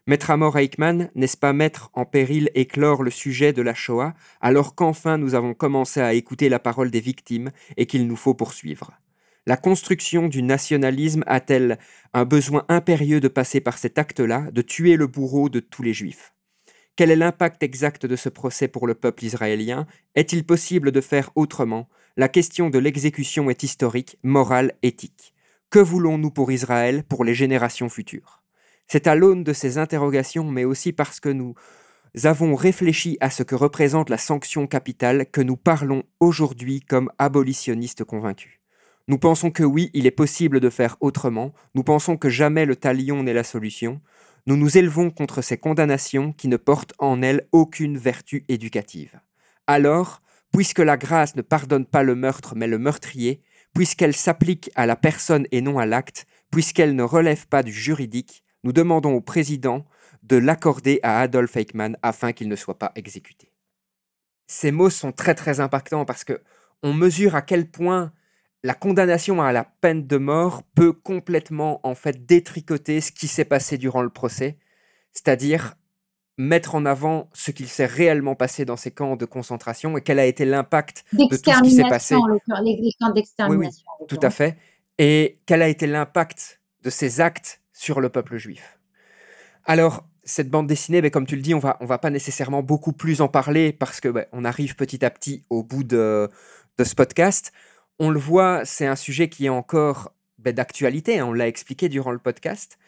Mettre 0.06 0.30
à 0.30 0.36
mort 0.36 0.56
Eichmann, 0.56 1.10
n'est-ce 1.16 1.36
pas 1.36 1.52
mettre 1.52 1.90
en 1.92 2.04
péril 2.04 2.52
et 2.54 2.66
clore 2.66 3.02
le 3.02 3.10
sujet 3.10 3.52
de 3.52 3.62
la 3.62 3.74
Shoah, 3.74 4.14
alors 4.40 4.76
qu'enfin 4.76 5.18
nous 5.18 5.34
avons 5.34 5.54
commencé 5.54 6.00
à 6.00 6.14
écouter 6.14 6.48
la 6.48 6.60
parole 6.60 6.92
des 6.92 7.00
victimes 7.00 7.50
et 7.76 7.86
qu'il 7.86 8.06
nous 8.06 8.14
faut 8.14 8.34
poursuivre? 8.34 8.92
La 9.44 9.56
construction 9.56 10.28
du 10.28 10.44
nationalisme 10.44 11.24
a-t-elle 11.26 11.80
un 12.14 12.24
besoin 12.24 12.64
impérieux 12.68 13.18
de 13.18 13.26
passer 13.26 13.60
par 13.60 13.76
cet 13.76 13.98
acte-là, 13.98 14.52
de 14.52 14.62
tuer 14.62 14.94
le 14.94 15.08
bourreau 15.08 15.48
de 15.48 15.58
tous 15.58 15.82
les 15.82 15.94
juifs? 15.94 16.35
Quel 16.96 17.10
est 17.10 17.16
l'impact 17.16 17.62
exact 17.62 18.06
de 18.06 18.16
ce 18.16 18.30
procès 18.30 18.68
pour 18.68 18.86
le 18.86 18.94
peuple 18.94 19.26
israélien? 19.26 19.86
Est-il 20.14 20.46
possible 20.46 20.92
de 20.92 21.02
faire 21.02 21.30
autrement? 21.34 21.90
La 22.16 22.30
question 22.30 22.70
de 22.70 22.78
l'exécution 22.78 23.50
est 23.50 23.62
historique, 23.62 24.16
morale, 24.22 24.72
éthique. 24.82 25.34
Que 25.68 25.78
voulons-nous 25.78 26.30
pour 26.30 26.50
Israël, 26.50 27.04
pour 27.04 27.22
les 27.22 27.34
générations 27.34 27.90
futures? 27.90 28.42
C'est 28.88 29.06
à 29.08 29.14
l'aune 29.14 29.44
de 29.44 29.52
ces 29.52 29.76
interrogations, 29.76 30.50
mais 30.50 30.64
aussi 30.64 30.94
parce 30.94 31.20
que 31.20 31.28
nous 31.28 31.54
avons 32.24 32.54
réfléchi 32.54 33.18
à 33.20 33.28
ce 33.28 33.42
que 33.42 33.54
représente 33.54 34.08
la 34.08 34.16
sanction 34.16 34.66
capitale 34.66 35.26
que 35.30 35.42
nous 35.42 35.58
parlons 35.58 36.02
aujourd'hui 36.18 36.80
comme 36.80 37.10
abolitionnistes 37.18 38.04
convaincus. 38.04 38.58
Nous 39.06 39.18
pensons 39.18 39.50
que 39.50 39.64
oui, 39.64 39.90
il 39.92 40.06
est 40.06 40.10
possible 40.10 40.60
de 40.60 40.70
faire 40.70 40.96
autrement, 41.00 41.52
nous 41.74 41.84
pensons 41.84 42.16
que 42.16 42.30
jamais 42.30 42.64
le 42.64 42.74
talion 42.74 43.22
n'est 43.22 43.34
la 43.34 43.44
solution, 43.44 44.00
nous 44.46 44.56
nous 44.56 44.78
élevons 44.78 45.10
contre 45.10 45.42
ces 45.42 45.58
condamnations 45.58 46.32
qui 46.32 46.48
ne 46.48 46.56
portent 46.56 46.94
en 46.98 47.20
elles 47.20 47.48
aucune 47.52 47.98
vertu 47.98 48.44
éducative. 48.48 49.20
Alors, 49.66 50.22
puisque 50.52 50.78
la 50.78 50.96
grâce 50.96 51.34
ne 51.34 51.42
pardonne 51.42 51.84
pas 51.84 52.04
le 52.04 52.14
meurtre 52.14 52.54
mais 52.54 52.68
le 52.68 52.78
meurtrier, 52.78 53.42
puisqu'elle 53.74 54.14
s'applique 54.14 54.70
à 54.76 54.86
la 54.86 54.96
personne 54.96 55.46
et 55.50 55.60
non 55.60 55.78
à 55.78 55.86
l'acte, 55.86 56.26
puisqu'elle 56.50 56.94
ne 56.94 57.02
relève 57.02 57.46
pas 57.48 57.62
du 57.62 57.72
juridique, 57.72 58.44
nous 58.62 58.72
demandons 58.72 59.14
au 59.14 59.20
président 59.20 59.84
de 60.22 60.36
l'accorder 60.36 61.00
à 61.02 61.20
Adolf 61.20 61.56
Eichmann 61.56 61.96
afin 62.02 62.32
qu'il 62.32 62.48
ne 62.48 62.56
soit 62.56 62.78
pas 62.78 62.92
exécuté. 62.94 63.52
Ces 64.46 64.70
mots 64.70 64.90
sont 64.90 65.12
très 65.12 65.34
très 65.34 65.60
impactants 65.60 66.04
parce 66.04 66.24
que 66.24 66.40
on 66.82 66.94
mesure 66.94 67.34
à 67.34 67.42
quel 67.42 67.68
point 67.68 68.12
la 68.66 68.74
condamnation 68.74 69.40
à 69.40 69.52
la 69.52 69.62
peine 69.62 70.08
de 70.08 70.16
mort 70.16 70.64
peut 70.74 70.92
complètement 70.92 71.78
en 71.84 71.94
fait 71.94 72.26
détricoter 72.26 73.00
ce 73.00 73.12
qui 73.12 73.28
s'est 73.28 73.44
passé 73.44 73.78
durant 73.78 74.02
le 74.02 74.10
procès, 74.10 74.58
c'est-à-dire 75.12 75.76
mettre 76.36 76.74
en 76.74 76.84
avant 76.84 77.30
ce 77.32 77.52
qu'il 77.52 77.68
s'est 77.68 77.86
réellement 77.86 78.34
passé 78.34 78.64
dans 78.64 78.76
ces 78.76 78.90
camps 78.90 79.14
de 79.14 79.24
concentration 79.24 79.96
et 79.96 80.02
quel 80.02 80.18
a 80.18 80.26
été 80.26 80.44
l'impact 80.44 81.04
de 81.12 81.28
tout 81.28 81.36
ce 81.36 81.62
qui 81.62 81.70
s'est 81.70 81.88
passé. 81.88 82.16
Les, 82.64 82.92
camps 82.98 83.12
d'extermination. 83.12 83.86
Oui, 84.00 84.06
tout 84.08 84.18
à 84.20 84.30
fait. 84.30 84.58
Et 84.98 85.38
quel 85.46 85.62
a 85.62 85.68
été 85.68 85.86
l'impact 85.86 86.60
de 86.82 86.90
ces 86.90 87.20
actes 87.20 87.60
sur 87.72 88.00
le 88.00 88.08
peuple 88.08 88.36
juif. 88.36 88.80
Alors, 89.64 90.04
cette 90.24 90.50
bande 90.50 90.66
dessinée, 90.66 91.00
ben, 91.00 91.12
comme 91.12 91.26
tu 91.26 91.36
le 91.36 91.42
dis, 91.42 91.54
on 91.54 91.60
va, 91.60 91.76
on 91.80 91.86
va 91.86 91.98
pas 91.98 92.10
nécessairement 92.10 92.64
beaucoup 92.64 92.92
plus 92.92 93.20
en 93.20 93.28
parler 93.28 93.72
parce 93.72 94.00
que 94.00 94.08
ben, 94.08 94.26
on 94.32 94.44
arrive 94.44 94.74
petit 94.74 95.04
à 95.04 95.10
petit 95.10 95.44
au 95.50 95.62
bout 95.62 95.84
de, 95.84 96.28
de 96.78 96.84
ce 96.84 96.96
podcast 96.96 97.52
on 97.98 98.10
le 98.10 98.18
voit, 98.18 98.64
c'est 98.64 98.86
un 98.86 98.96
sujet 98.96 99.28
qui 99.28 99.46
est 99.46 99.50
encore 99.50 100.12
ben, 100.38 100.54
d'actualité, 100.54 101.18
hein, 101.18 101.26
on 101.26 101.32
l'a 101.32 101.48
expliqué 101.48 101.88
durant 101.88 102.12
le 102.12 102.18
podcast. 102.18 102.78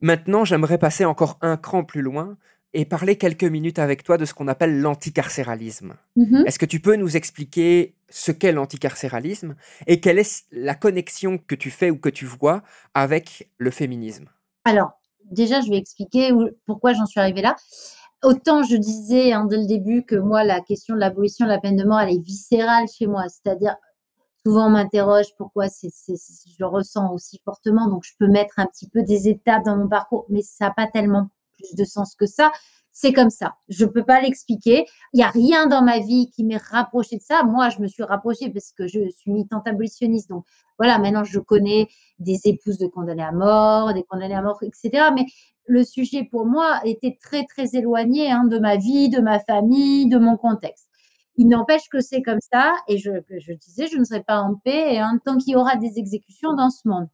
Maintenant, 0.00 0.44
j'aimerais 0.44 0.78
passer 0.78 1.04
encore 1.04 1.38
un 1.40 1.56
cran 1.56 1.84
plus 1.84 2.02
loin 2.02 2.36
et 2.74 2.84
parler 2.84 3.16
quelques 3.16 3.44
minutes 3.44 3.78
avec 3.78 4.04
toi 4.04 4.18
de 4.18 4.24
ce 4.24 4.34
qu'on 4.34 4.46
appelle 4.46 4.80
l'anticarcéralisme. 4.80 5.94
Mmh 6.16 6.44
Est-ce 6.46 6.58
que 6.58 6.66
tu 6.66 6.80
peux 6.80 6.96
nous 6.96 7.16
expliquer 7.16 7.94
ce 8.10 8.30
qu'est 8.30 8.52
l'anticarcéralisme 8.52 9.56
et 9.86 10.00
quelle 10.00 10.18
est 10.18 10.44
la 10.52 10.74
connexion 10.74 11.38
que 11.38 11.54
tu 11.54 11.70
fais 11.70 11.90
ou 11.90 11.98
que 11.98 12.08
tu 12.08 12.26
vois 12.26 12.62
avec 12.94 13.50
le 13.56 13.70
féminisme? 13.70 14.26
Alors, 14.64 15.00
déjà, 15.30 15.60
je 15.60 15.70
vais 15.70 15.78
expliquer 15.78 16.30
pourquoi 16.66 16.92
j'en 16.92 17.06
suis 17.06 17.20
arrivée 17.20 17.42
là. 17.42 17.56
Autant 18.22 18.64
je 18.64 18.76
disais 18.76 19.32
hein, 19.32 19.44
dès 19.44 19.58
le 19.58 19.66
début 19.66 20.02
que 20.02 20.16
moi, 20.16 20.44
la 20.44 20.60
question 20.60 20.94
de 20.94 21.00
l'abolition 21.00 21.46
de 21.46 21.50
la 21.50 21.58
peine 21.58 21.76
de 21.76 21.84
mort, 21.84 22.00
elle 22.00 22.14
est 22.14 22.22
viscérale 22.22 22.86
chez 22.88 23.06
moi. 23.06 23.24
C'est-à-dire, 23.28 23.76
souvent 24.48 24.70
m'interroge 24.70 25.26
pourquoi 25.36 25.68
c'est, 25.68 25.90
je 26.06 26.56
le 26.58 26.66
ressens 26.66 27.12
aussi 27.12 27.38
fortement. 27.44 27.86
Donc, 27.86 28.04
je 28.04 28.12
peux 28.18 28.28
mettre 28.28 28.58
un 28.58 28.66
petit 28.66 28.88
peu 28.88 29.02
des 29.02 29.28
étapes 29.28 29.64
dans 29.64 29.76
mon 29.76 29.88
parcours, 29.88 30.24
mais 30.30 30.40
ça 30.40 30.66
n'a 30.66 30.70
pas 30.70 30.86
tellement 30.86 31.28
plus 31.58 31.74
de 31.74 31.84
sens 31.84 32.14
que 32.14 32.24
ça. 32.24 32.50
C'est 32.90 33.12
comme 33.12 33.28
ça. 33.28 33.56
Je 33.68 33.84
ne 33.84 33.90
peux 33.90 34.04
pas 34.04 34.22
l'expliquer. 34.22 34.86
Il 35.12 35.18
n'y 35.18 35.22
a 35.22 35.28
rien 35.28 35.66
dans 35.66 35.82
ma 35.82 35.98
vie 35.98 36.30
qui 36.30 36.44
m'ait 36.44 36.56
rapproché 36.56 37.16
de 37.16 37.22
ça. 37.22 37.42
Moi, 37.42 37.68
je 37.68 37.80
me 37.80 37.86
suis 37.86 38.02
rapprochée 38.02 38.48
parce 38.48 38.72
que 38.72 38.88
je 38.88 39.10
suis 39.10 39.30
militante 39.30 39.68
abolitionniste. 39.68 40.30
Donc, 40.30 40.46
voilà, 40.78 40.98
maintenant, 40.98 41.24
je 41.24 41.38
connais 41.40 41.86
des 42.18 42.40
épouses 42.44 42.78
de 42.78 42.86
condamnés 42.86 43.22
à 43.22 43.32
mort, 43.32 43.92
des 43.92 44.02
condamnés 44.02 44.34
à 44.34 44.42
mort, 44.42 44.62
etc. 44.62 45.10
Mais 45.14 45.26
le 45.66 45.84
sujet, 45.84 46.24
pour 46.24 46.46
moi, 46.46 46.80
était 46.84 47.18
très, 47.22 47.44
très 47.44 47.76
éloigné 47.76 48.30
hein, 48.30 48.44
de 48.44 48.58
ma 48.58 48.76
vie, 48.76 49.10
de 49.10 49.20
ma 49.20 49.40
famille, 49.40 50.08
de 50.08 50.18
mon 50.18 50.38
contexte. 50.38 50.87
Il 51.38 51.46
n'empêche 51.48 51.88
que 51.88 52.00
c'est 52.00 52.20
comme 52.20 52.40
ça, 52.52 52.74
et 52.88 52.98
je, 52.98 53.10
disais, 53.54 53.86
je 53.86 53.96
ne 53.96 54.04
serai 54.04 54.22
pas 54.22 54.40
en 54.40 54.56
paix 54.56 55.00
tant 55.24 55.38
qu'il 55.38 55.52
y 55.52 55.56
aura 55.56 55.76
des 55.76 55.98
exécutions 55.98 56.52
dans 56.54 56.68
ce 56.68 56.86
monde. 56.86 57.08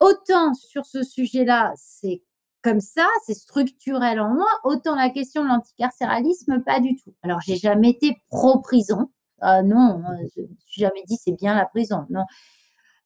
Autant 0.00 0.54
sur 0.54 0.86
ce 0.86 1.02
sujet-là, 1.02 1.72
c'est 1.76 2.22
comme 2.62 2.80
ça, 2.80 3.06
c'est 3.26 3.34
structurel 3.34 4.20
en 4.20 4.34
moi, 4.34 4.46
autant 4.64 4.94
la 4.94 5.10
question 5.10 5.42
de 5.42 5.48
l'anticarcéralisme, 5.48 6.62
pas 6.64 6.80
du 6.80 6.96
tout. 6.96 7.14
Alors, 7.22 7.40
j'ai 7.40 7.56
jamais 7.56 7.90
été 7.90 8.16
pro-prison. 8.28 9.10
Ah 9.40 9.62
non, 9.62 10.02
je 10.34 10.42
n'ai 10.42 10.48
jamais 10.68 11.02
dit 11.06 11.18
c'est 11.22 11.32
bien 11.32 11.54
la 11.54 11.66
prison. 11.66 12.06
Non. 12.08 12.24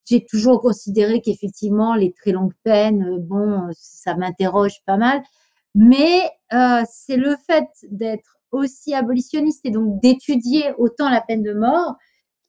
J'ai 0.09 0.25
toujours 0.25 0.61
considéré 0.61 1.21
qu'effectivement, 1.21 1.95
les 1.95 2.13
très 2.13 2.31
longues 2.31 2.55
peines, 2.63 3.19
bon, 3.19 3.69
ça 3.73 4.15
m'interroge 4.15 4.83
pas 4.87 4.97
mal. 4.97 5.23
Mais 5.75 6.31
euh, 6.53 6.83
c'est 6.89 7.17
le 7.17 7.35
fait 7.47 7.69
d'être 7.91 8.36
aussi 8.53 8.95
abolitionniste 8.95 9.61
et 9.65 9.71
donc 9.71 10.01
d'étudier 10.01 10.73
autant 10.79 11.09
la 11.09 11.21
peine 11.21 11.43
de 11.43 11.53
mort 11.53 11.97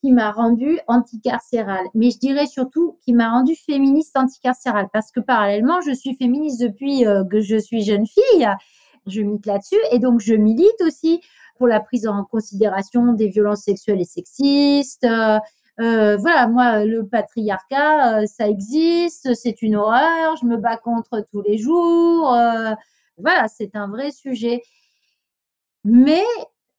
qui 0.01 0.11
m'a 0.11 0.31
rendue 0.31 0.79
anticarcérale. 0.87 1.85
Mais 1.93 2.11
je 2.11 2.19
dirais 2.19 2.45
surtout 2.45 2.97
qui 3.03 3.13
m'a 3.13 3.31
rendue 3.31 3.55
féministe 3.55 4.15
anticarcérale 4.15 4.87
parce 4.93 5.11
que 5.11 5.19
parallèlement, 5.19 5.81
je 5.81 5.91
suis 5.91 6.15
féministe 6.15 6.61
depuis 6.61 7.05
euh, 7.05 7.23
que 7.25 7.41
je 7.41 7.57
suis 7.57 7.83
jeune 7.83 8.05
fille. 8.05 8.47
Je 9.07 9.21
milite 9.21 9.45
là-dessus 9.45 9.79
et 9.91 9.99
donc 9.99 10.19
je 10.19 10.33
milite 10.33 10.81
aussi 10.81 11.21
pour 11.57 11.67
la 11.67 11.79
prise 11.79 12.07
en 12.07 12.23
considération 12.25 13.13
des 13.13 13.29
violences 13.29 13.63
sexuelles 13.63 14.01
et 14.01 14.05
sexistes. 14.05 15.05
Euh, 15.05 15.39
euh, 15.79 16.17
voilà, 16.17 16.47
moi, 16.47 16.85
le 16.85 17.05
patriarcat, 17.07 18.25
ça 18.27 18.47
existe, 18.47 19.33
c'est 19.35 19.61
une 19.61 19.75
horreur, 19.75 20.35
je 20.41 20.45
me 20.45 20.57
bats 20.57 20.77
contre 20.77 21.23
tous 21.31 21.41
les 21.41 21.57
jours. 21.57 22.35
voilà, 23.17 23.47
c'est 23.47 23.75
un 23.75 23.87
vrai 23.87 24.11
sujet. 24.11 24.61
Mais 25.89 26.25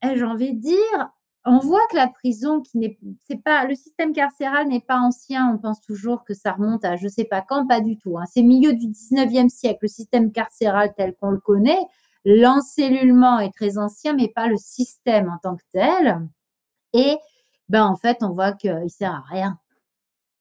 eh, 0.03 0.19
j'ai 0.19 0.25
envie 0.25 0.53
de 0.53 0.61
dire, 0.61 1.11
on 1.47 1.61
voit 1.61 1.81
que 1.91 1.97
la 1.97 2.09
prison, 2.09 2.61
qui 2.61 2.77
n'est, 2.77 2.99
c'est 3.27 3.43
pas, 3.43 3.65
le 3.65 3.75
système 3.75 4.13
carcéral 4.13 4.69
n'est 4.69 4.83
pas 4.83 4.99
ancien. 4.99 5.51
On 5.51 5.57
pense 5.57 5.81
toujours 5.81 6.25
que 6.25 6.35
ça 6.35 6.53
remonte 6.53 6.85
à 6.85 6.97
je 6.97 7.09
sais 7.09 7.25
pas 7.25 7.41
quand, 7.41 7.67
pas 7.67 7.81
du 7.81 7.97
tout. 7.97 8.19
Hein. 8.19 8.25
C'est 8.31 8.43
milieu 8.43 8.75
du 8.75 8.87
19e 8.87 9.49
siècle, 9.49 9.79
le 9.81 9.89
système 9.89 10.31
carcéral 10.31 10.93
tel 10.95 11.15
qu'on 11.15 11.31
le 11.31 11.41
connaît. 11.41 11.81
L'encellulement 12.27 13.39
est 13.39 13.55
très 13.55 13.79
ancien, 13.79 14.13
mais 14.13 14.29
pas 14.29 14.47
le 14.47 14.59
système 14.59 15.31
en 15.31 15.39
tant 15.39 15.57
que 15.57 15.65
tel. 15.73 16.29
Et 16.93 17.17
ben 17.71 17.87
en 17.87 17.97
fait, 17.97 18.19
on 18.21 18.33
voit 18.33 18.53
qu'il 18.53 18.91
sert 18.91 19.15
à 19.15 19.25
rien. 19.27 19.59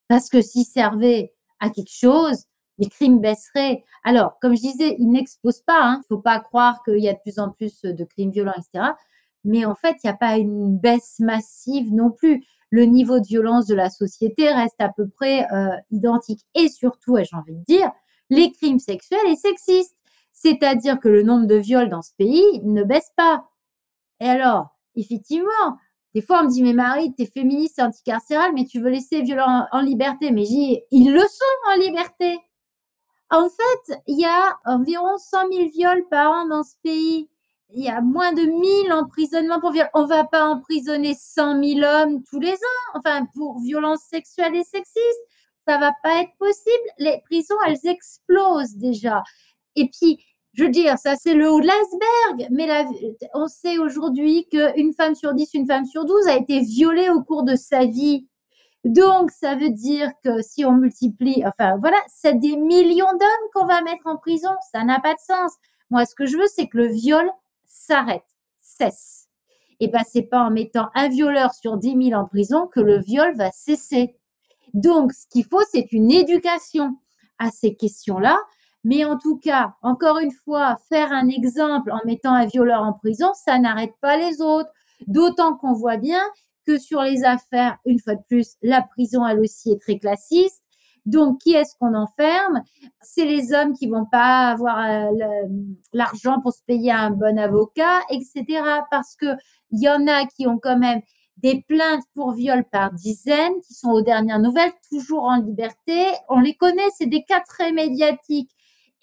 Parce 0.09 0.28
que 0.30 0.41
s'il 0.41 0.65
servait 0.65 1.34
à 1.61 1.70
quelque 1.70 1.93
chose, 1.93 2.43
les 2.78 2.90
crimes 2.90 3.20
baisseraient. 3.20 3.84
Alors, 4.04 4.38
comme 4.40 4.56
je 4.56 4.62
disais, 4.62 4.96
ils 5.00 5.10
n'exposent 5.10 5.62
pas. 5.62 5.80
Il 5.80 5.86
hein. 5.86 5.98
ne 6.00 6.16
faut 6.16 6.22
pas 6.22 6.40
croire 6.40 6.84
qu'il 6.84 7.00
y 7.00 7.10
a 7.10 7.14
de 7.14 7.20
plus 7.20 7.40
en 7.40 7.50
plus 7.50 7.82
de 7.82 8.04
crimes 8.04 8.32
violents, 8.32 8.54
etc. 8.58 8.92
Mais 9.44 9.66
en 9.66 9.76
fait, 9.76 9.96
il 10.04 10.08
n'y 10.08 10.10
a 10.10 10.18
pas 10.18 10.38
une 10.38 10.78
baisse 10.78 11.20
massive 11.20 11.94
non 11.94 12.12
plus. 12.12 12.44
Le 12.70 12.84
niveau 12.84 13.20
de 13.20 13.26
violence 13.26 13.66
de 13.66 13.76
la 13.76 13.90
société 13.90 14.52
reste 14.52 14.80
à 14.80 14.90
peu 14.90 15.08
près 15.08 15.48
euh, 15.54 15.76
identique. 15.92 16.42
Et 16.54 16.68
surtout, 16.68 17.18
j'ai 17.18 17.36
envie 17.36 17.56
de 17.56 17.64
dire, 17.64 17.92
les 18.30 18.52
crimes 18.52 18.80
sexuels 18.80 19.28
et 19.28 19.36
sexistes. 19.36 19.96
C'est-à-dire 20.34 21.00
que 21.00 21.08
le 21.08 21.24
nombre 21.24 21.48
de 21.48 21.56
viols 21.56 21.90
dans 21.90 22.02
ce 22.02 22.12
pays 22.18 22.44
ne 22.64 22.84
baisse 22.84 23.12
pas. 23.16 23.46
Et 24.20 24.28
alors, 24.28 24.68
effectivement, 24.96 25.78
des 26.14 26.22
fois, 26.22 26.42
on 26.42 26.46
me 26.46 26.50
dit, 26.50 26.62
mais 26.62 26.74
Marie, 26.74 27.14
t'es 27.16 27.26
féministe 27.26 27.80
anticarcérale, 27.80 28.52
mais 28.54 28.66
tu 28.66 28.80
veux 28.80 28.90
laisser 28.90 29.20
les 29.20 29.24
violents 29.24 29.66
en, 29.72 29.82
liberté. 29.82 30.32
Mais 30.32 30.44
ils 30.46 31.12
le 31.12 31.22
sont 31.22 31.72
en 31.72 31.76
liberté. 31.80 32.38
En 33.30 33.50
fait, 33.50 34.02
il 34.08 34.20
y 34.20 34.26
a 34.26 34.58
environ 34.66 35.18
100 35.18 35.52
000 35.52 35.70
viols 35.70 36.06
par 36.10 36.32
an 36.32 36.48
dans 36.48 36.64
ce 36.64 36.76
pays. 36.84 37.30
Il 37.74 37.84
y 37.84 37.90
a 37.90 38.00
moins 38.00 38.32
de 38.32 38.44
1000 38.44 38.94
emprisonnements 38.94 39.60
pour 39.60 39.72
viol. 39.72 39.90
On 39.94 40.06
va 40.06 40.24
pas 40.24 40.46
emprisonner 40.46 41.14
100 41.14 41.62
000 41.62 41.80
hommes 41.82 42.24
tous 42.24 42.40
les 42.40 42.54
ans, 42.54 42.96
enfin, 42.96 43.26
pour 43.36 43.60
violences 43.60 44.04
sexuelles 44.10 44.56
et 44.56 44.64
sexistes. 44.64 45.26
Ça 45.68 45.78
va 45.78 45.92
pas 46.02 46.22
être 46.22 46.32
possible. 46.40 46.90
Les 46.98 47.22
prisons, 47.26 47.56
elles 47.66 47.86
explosent 47.86 48.78
déjà. 48.78 49.22
Et 49.76 49.90
puis, 49.90 50.24
je 50.54 50.64
veux 50.64 50.70
dire, 50.70 50.98
ça 50.98 51.16
c'est 51.16 51.36
le 51.36 51.52
haut 51.52 51.62
de 51.62 51.68
l'iceberg, 51.68 52.50
mais 52.52 52.68
on 53.36 53.48
sait 53.48 53.78
aujourd'hui 53.78 54.48
qu'une 54.50 54.94
femme 54.94 55.14
sur 55.14 55.34
10, 55.34 55.54
une 55.54 55.68
femme 55.68 55.86
sur 55.86 56.06
12 56.06 56.28
a 56.28 56.36
été 56.36 56.62
violée 56.62 57.10
au 57.10 57.22
cours 57.22 57.44
de 57.44 57.56
sa 57.56 57.86
vie. 57.86 58.26
Donc, 58.88 59.32
ça 59.32 59.56
veut 59.56 59.70
dire 59.70 60.12
que 60.24 60.42
si 60.42 60.66
on 60.66 60.74
multiplie, 60.74 61.44
enfin 61.46 61.78
voilà, 61.78 61.98
c'est 62.08 62.40
des 62.40 62.56
millions 62.56 63.12
d'hommes 63.12 63.50
qu'on 63.54 63.66
va 63.66 63.82
mettre 63.82 64.06
en 64.06 64.18
prison. 64.18 64.52
Ça 64.72 64.84
n'a 64.84 65.00
pas 65.00 65.14
de 65.14 65.20
sens. 65.20 65.54
Moi, 65.90 66.06
ce 66.06 66.16
que 66.16 66.26
je 66.26 66.38
veux, 66.38 66.48
c'est 66.48 66.68
que 66.68 66.78
le 66.78 66.88
viol 66.88 67.30
s'arrête, 67.66 68.26
cesse. 68.60 69.28
Et 69.80 69.90
ben, 69.90 70.02
c'est 70.08 70.24
pas 70.24 70.42
en 70.42 70.52
mettant 70.52 70.90
un 70.96 71.10
violeur 71.10 71.54
sur 71.54 71.78
10 71.78 72.10
000 72.10 72.20
en 72.20 72.26
prison 72.26 72.68
que 72.68 72.80
le 72.80 73.00
viol 73.00 73.36
va 73.36 73.52
cesser. 73.52 74.16
Donc, 74.74 75.14
ce 75.14 75.28
qu'il 75.28 75.46
faut, 75.46 75.62
c'est 75.72 75.92
une 75.92 76.12
éducation 76.12 76.98
à 77.40 77.52
ces 77.52 77.76
questions-là 77.76 78.38
mais 78.88 79.04
en 79.04 79.18
tout 79.18 79.38
cas, 79.38 79.74
encore 79.82 80.20
une 80.20 80.32
fois, 80.32 80.78
faire 80.88 81.12
un 81.12 81.28
exemple 81.28 81.92
en 81.92 82.00
mettant 82.06 82.34
un 82.34 82.46
violeur 82.46 82.84
en 82.84 82.94
prison, 82.94 83.34
ça 83.34 83.60
n'arrête 83.60 83.94
pas 84.00 84.16
les 84.16 84.42
autres. 84.42 84.70
D'autant 85.08 85.58
qu'on 85.58 85.74
voit 85.74 85.98
bien 85.98 86.22
que 86.68 86.78
sur 86.78 87.01
les 87.01 87.24
affaires, 87.24 87.78
une 87.86 87.99
fois 87.99 88.15
de 88.15 88.22
plus, 88.28 88.55
la 88.61 88.82
prison, 88.82 89.26
elle 89.26 89.39
aussi, 89.39 89.72
est 89.72 89.82
très 89.82 89.97
classiste. 89.97 90.63
Donc, 91.05 91.39
qui 91.39 91.53
est-ce 91.53 91.74
qu'on 91.80 91.95
enferme? 91.95 92.61
C'est 93.01 93.24
les 93.24 93.53
hommes 93.53 93.74
qui 93.74 93.88
vont 93.88 94.05
pas 94.05 94.49
avoir 94.49 94.78
euh, 94.86 95.09
l'argent 95.93 96.41
pour 96.41 96.51
se 96.51 96.61
payer 96.68 96.91
un 96.91 97.11
bon 97.11 97.39
avocat, 97.39 98.01
etc. 98.11 98.61
Parce 98.91 99.15
que 99.15 99.28
il 99.72 99.82
y 99.82 99.89
en 99.89 100.05
a 100.07 100.26
qui 100.26 100.47
ont 100.47 100.59
quand 100.59 100.78
même 100.78 101.01
des 101.38 101.63
plaintes 101.68 102.03
pour 102.13 102.34
viol 102.34 102.65
par 102.70 102.91
dizaines, 102.91 103.53
qui 103.65 103.74
sont 103.74 103.91
aux 103.91 104.01
dernières 104.01 104.39
nouvelles, 104.39 104.72
toujours 104.91 105.24
en 105.24 105.38
liberté. 105.38 106.07
On 106.28 106.41
les 106.41 106.55
connaît, 106.55 106.89
c'est 106.97 107.05
des 107.05 107.24
cas 107.24 107.41
très 107.47 107.72
médiatiques. 107.72 108.51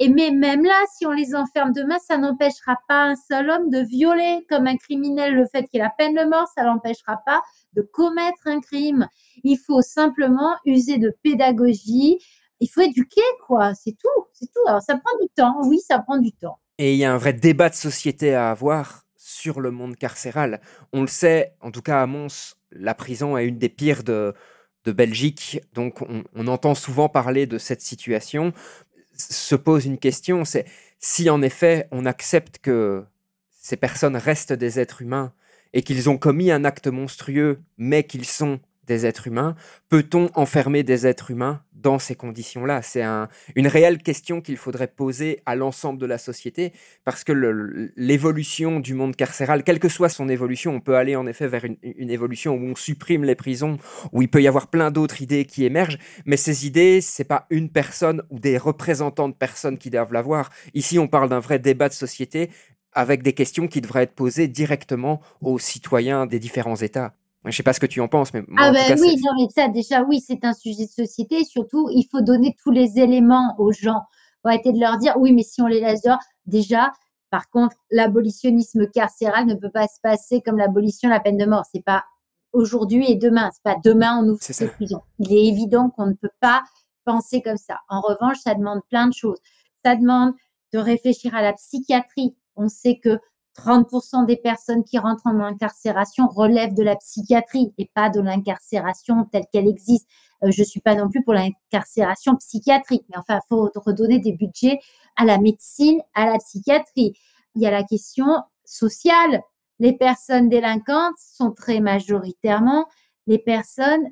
Et 0.00 0.08
mais 0.08 0.30
même 0.32 0.64
là, 0.64 0.82
si 0.92 1.06
on 1.06 1.12
les 1.12 1.34
enferme 1.34 1.72
demain, 1.72 1.98
ça 2.04 2.18
n'empêchera 2.18 2.78
pas 2.88 3.04
un 3.04 3.16
seul 3.16 3.48
homme 3.48 3.70
de 3.70 3.78
violer 3.78 4.44
comme 4.48 4.66
un 4.66 4.76
criminel. 4.76 5.34
Le 5.34 5.46
fait 5.46 5.66
qu'il 5.68 5.80
la 5.80 5.90
peine 5.90 6.14
de 6.14 6.28
mort, 6.28 6.48
ça 6.54 6.64
l'empêchera 6.64 7.20
pas 7.24 7.42
de 7.74 7.82
commettre 7.82 8.46
un 8.46 8.60
crime. 8.60 9.08
Il 9.44 9.56
faut 9.56 9.82
simplement 9.82 10.56
user 10.64 10.98
de 10.98 11.16
pédagogie. 11.22 12.18
Il 12.60 12.68
faut 12.68 12.80
éduquer, 12.80 13.20
quoi. 13.46 13.74
C'est 13.74 13.92
tout. 13.92 14.26
C'est 14.32 14.46
tout. 14.46 14.68
Alors, 14.68 14.82
ça 14.82 14.96
prend 14.96 15.16
du 15.20 15.28
temps. 15.28 15.60
Oui, 15.64 15.78
ça 15.78 16.00
prend 16.00 16.18
du 16.18 16.32
temps. 16.32 16.58
Et 16.78 16.94
il 16.94 16.98
y 16.98 17.04
a 17.04 17.12
un 17.12 17.18
vrai 17.18 17.32
débat 17.32 17.68
de 17.68 17.74
société 17.74 18.34
à 18.34 18.50
avoir 18.50 19.04
sur 19.16 19.60
le 19.60 19.70
monde 19.70 19.96
carcéral. 19.96 20.60
On 20.92 21.02
le 21.02 21.06
sait, 21.06 21.54
en 21.60 21.70
tout 21.70 21.82
cas 21.82 22.02
à 22.02 22.06
Mons, 22.06 22.56
la 22.72 22.94
prison 22.94 23.36
est 23.36 23.46
une 23.46 23.58
des 23.58 23.68
pires 23.68 24.02
de, 24.02 24.34
de 24.84 24.92
Belgique. 24.92 25.60
Donc 25.72 26.02
on, 26.02 26.24
on, 26.34 26.46
entend 26.48 26.74
souvent 26.74 27.08
parler 27.08 27.46
de 27.46 27.58
cette 27.58 27.80
situation 27.80 28.52
se 29.16 29.54
pose 29.54 29.86
une 29.86 29.98
question, 29.98 30.44
c'est 30.44 30.66
si 30.98 31.30
en 31.30 31.42
effet 31.42 31.88
on 31.90 32.06
accepte 32.06 32.58
que 32.58 33.04
ces 33.50 33.76
personnes 33.76 34.16
restent 34.16 34.52
des 34.52 34.78
êtres 34.80 35.02
humains 35.02 35.32
et 35.72 35.82
qu'ils 35.82 36.08
ont 36.08 36.18
commis 36.18 36.50
un 36.50 36.64
acte 36.64 36.86
monstrueux, 36.86 37.60
mais 37.78 38.04
qu'ils 38.04 38.26
sont 38.26 38.60
des 38.86 39.06
êtres 39.06 39.26
humains, 39.26 39.54
peut-on 39.88 40.30
enfermer 40.34 40.82
des 40.82 41.06
êtres 41.06 41.30
humains 41.30 41.62
dans 41.74 41.98
ces 41.98 42.14
conditions-là? 42.14 42.82
C'est 42.82 43.04
une 43.54 43.66
réelle 43.66 43.98
question 43.98 44.40
qu'il 44.40 44.56
faudrait 44.56 44.88
poser 44.88 45.40
à 45.46 45.56
l'ensemble 45.56 46.00
de 46.00 46.06
la 46.06 46.18
société, 46.18 46.72
parce 47.04 47.24
que 47.24 47.32
l'évolution 47.96 48.80
du 48.80 48.94
monde 48.94 49.16
carcéral, 49.16 49.64
quelle 49.64 49.78
que 49.78 49.88
soit 49.88 50.08
son 50.08 50.28
évolution, 50.28 50.74
on 50.74 50.80
peut 50.80 50.96
aller 50.96 51.16
en 51.16 51.26
effet 51.26 51.46
vers 51.46 51.64
une, 51.64 52.10
évolution 52.10 52.54
où 52.54 52.62
on 52.62 52.74
supprime 52.74 53.24
les 53.24 53.34
prisons, 53.34 53.78
où 54.12 54.22
il 54.22 54.28
peut 54.28 54.42
y 54.42 54.48
avoir 54.48 54.68
plein 54.68 54.90
d'autres 54.90 55.22
idées 55.22 55.44
qui 55.44 55.64
émergent, 55.64 55.98
mais 56.26 56.36
ces 56.36 56.66
idées, 56.66 57.00
c'est 57.00 57.24
pas 57.24 57.46
une 57.50 57.70
personne 57.70 58.22
ou 58.30 58.38
des 58.38 58.58
représentants 58.58 59.28
de 59.28 59.34
personnes 59.34 59.78
qui 59.78 59.90
doivent 59.90 60.12
l'avoir. 60.12 60.50
Ici, 60.74 60.98
on 60.98 61.08
parle 61.08 61.28
d'un 61.28 61.40
vrai 61.40 61.58
débat 61.58 61.88
de 61.88 61.94
société 61.94 62.50
avec 62.94 63.22
des 63.22 63.32
questions 63.32 63.66
qui 63.66 63.80
devraient 63.80 64.04
être 64.04 64.14
posées 64.14 64.48
directement 64.48 65.20
aux 65.40 65.58
citoyens 65.58 66.26
des 66.26 66.38
différents 66.38 66.76
États. 66.76 67.14
Je 67.44 67.48
ne 67.48 67.52
sais 67.52 67.62
pas 67.62 67.74
ce 67.74 67.80
que 67.80 67.86
tu 67.86 68.00
en 68.00 68.08
penses, 68.08 68.32
mais 68.32 68.42
ah 68.56 68.72
ben 68.72 68.98
oui, 68.98 69.16
non, 69.22 69.32
mais 69.38 69.48
ça 69.54 69.68
déjà 69.68 70.02
oui, 70.02 70.20
c'est 70.20 70.44
un 70.44 70.54
sujet 70.54 70.86
de 70.86 70.90
société. 70.90 71.44
Surtout, 71.44 71.88
il 71.90 72.06
faut 72.10 72.22
donner 72.22 72.56
tous 72.62 72.70
les 72.70 72.98
éléments 72.98 73.54
aux 73.58 73.70
gens. 73.70 74.00
Faut 74.42 74.48
arrêter 74.48 74.72
de 74.72 74.80
leur 74.80 74.96
dire 74.96 75.14
oui, 75.18 75.32
mais 75.32 75.42
si 75.42 75.60
on 75.60 75.66
les 75.66 75.80
laisse 75.80 76.02
dehors, 76.02 76.20
déjà. 76.46 76.92
Par 77.30 77.50
contre, 77.50 77.74
l'abolitionnisme 77.90 78.88
carcéral 78.88 79.46
ne 79.46 79.54
peut 79.54 79.70
pas 79.70 79.88
se 79.88 79.98
passer 80.00 80.40
comme 80.40 80.56
l'abolition 80.56 81.08
de 81.08 81.14
la 81.14 81.18
peine 81.18 81.36
de 81.36 81.44
mort. 81.46 81.64
C'est 81.72 81.82
pas 81.82 82.04
aujourd'hui 82.52 83.10
et 83.10 83.16
demain. 83.16 83.50
C'est 83.52 83.62
pas 83.64 83.76
demain 83.82 84.22
on 84.22 84.28
ouvre 84.28 84.40
les 84.60 84.68
prisons. 84.68 85.02
Il 85.18 85.32
est 85.32 85.46
évident 85.46 85.90
qu'on 85.90 86.06
ne 86.06 86.12
peut 86.12 86.30
pas 86.40 86.62
penser 87.04 87.42
comme 87.42 87.56
ça. 87.56 87.80
En 87.88 88.00
revanche, 88.00 88.36
ça 88.38 88.54
demande 88.54 88.80
plein 88.88 89.08
de 89.08 89.12
choses. 89.12 89.38
Ça 89.84 89.96
demande 89.96 90.32
de 90.72 90.78
réfléchir 90.78 91.34
à 91.34 91.42
la 91.42 91.52
psychiatrie. 91.52 92.36
On 92.56 92.68
sait 92.68 93.00
que 93.02 93.18
30% 93.56 94.26
des 94.26 94.36
personnes 94.36 94.82
qui 94.84 94.98
rentrent 94.98 95.26
en 95.26 95.38
incarcération 95.40 96.28
relèvent 96.28 96.74
de 96.74 96.82
la 96.82 96.96
psychiatrie 96.96 97.72
et 97.78 97.90
pas 97.94 98.10
de 98.10 98.20
l'incarcération 98.20 99.24
telle 99.30 99.44
qu'elle 99.52 99.68
existe. 99.68 100.08
Euh, 100.42 100.50
je 100.50 100.62
suis 100.62 100.80
pas 100.80 100.94
non 100.94 101.08
plus 101.08 101.22
pour 101.22 101.34
l'incarcération 101.34 102.34
psychiatrique, 102.36 103.04
mais 103.08 103.16
enfin, 103.16 103.40
il 103.42 103.48
faut 103.48 103.70
redonner 103.76 104.18
des 104.18 104.32
budgets 104.32 104.80
à 105.16 105.24
la 105.24 105.38
médecine, 105.38 106.00
à 106.14 106.26
la 106.26 106.38
psychiatrie. 106.38 107.16
Il 107.54 107.62
y 107.62 107.66
a 107.66 107.70
la 107.70 107.84
question 107.84 108.26
sociale. 108.64 109.40
Les 109.78 109.92
personnes 109.92 110.48
délinquantes 110.48 111.16
sont 111.18 111.52
très 111.52 111.80
majoritairement 111.80 112.86
les 113.26 113.38
personnes 113.38 114.06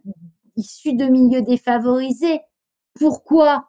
issues 0.57 0.95
de 0.95 1.07
milieux 1.07 1.43
défavorisés. 1.43 2.41
Pourquoi? 2.95 3.69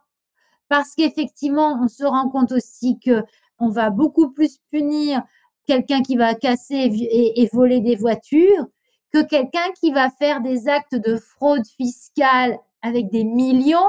Parce 0.70 0.96
qu'effectivement, 0.96 1.80
on 1.82 1.88
se 1.88 2.04
rend 2.04 2.30
compte 2.30 2.52
aussi 2.52 3.00
que 3.00 3.24
on 3.60 3.70
va 3.70 3.90
beaucoup 3.90 4.32
plus 4.32 4.58
punir 4.70 5.24
quelqu'un 5.66 6.02
qui 6.02 6.16
va 6.16 6.36
casser 6.36 6.76
et, 6.76 7.50
voler 7.54 7.80
des 7.80 7.96
voitures 7.96 8.66
que 9.12 9.24
quelqu'un 9.24 9.72
qui 9.80 9.92
va 9.92 10.10
faire 10.10 10.42
des 10.42 10.68
actes 10.68 10.96
de 10.96 11.18
fraude 11.18 11.66
fiscale 11.68 12.58
avec 12.82 13.10
des 13.10 13.24
millions. 13.24 13.80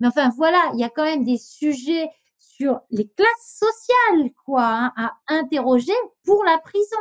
Mais 0.00 0.08
enfin, 0.08 0.30
voilà, 0.36 0.70
il 0.74 0.80
y 0.80 0.84
a 0.84 0.88
quand 0.88 1.04
même 1.04 1.24
des 1.24 1.38
sujets 1.38 2.08
sur 2.38 2.80
les 2.90 3.08
classes 3.08 3.60
sociales, 3.60 4.30
quoi, 4.44 4.64
hein, 4.64 4.92
à 4.96 5.12
interroger 5.28 5.92
pour 6.24 6.42
la 6.44 6.58
prison. 6.58 6.96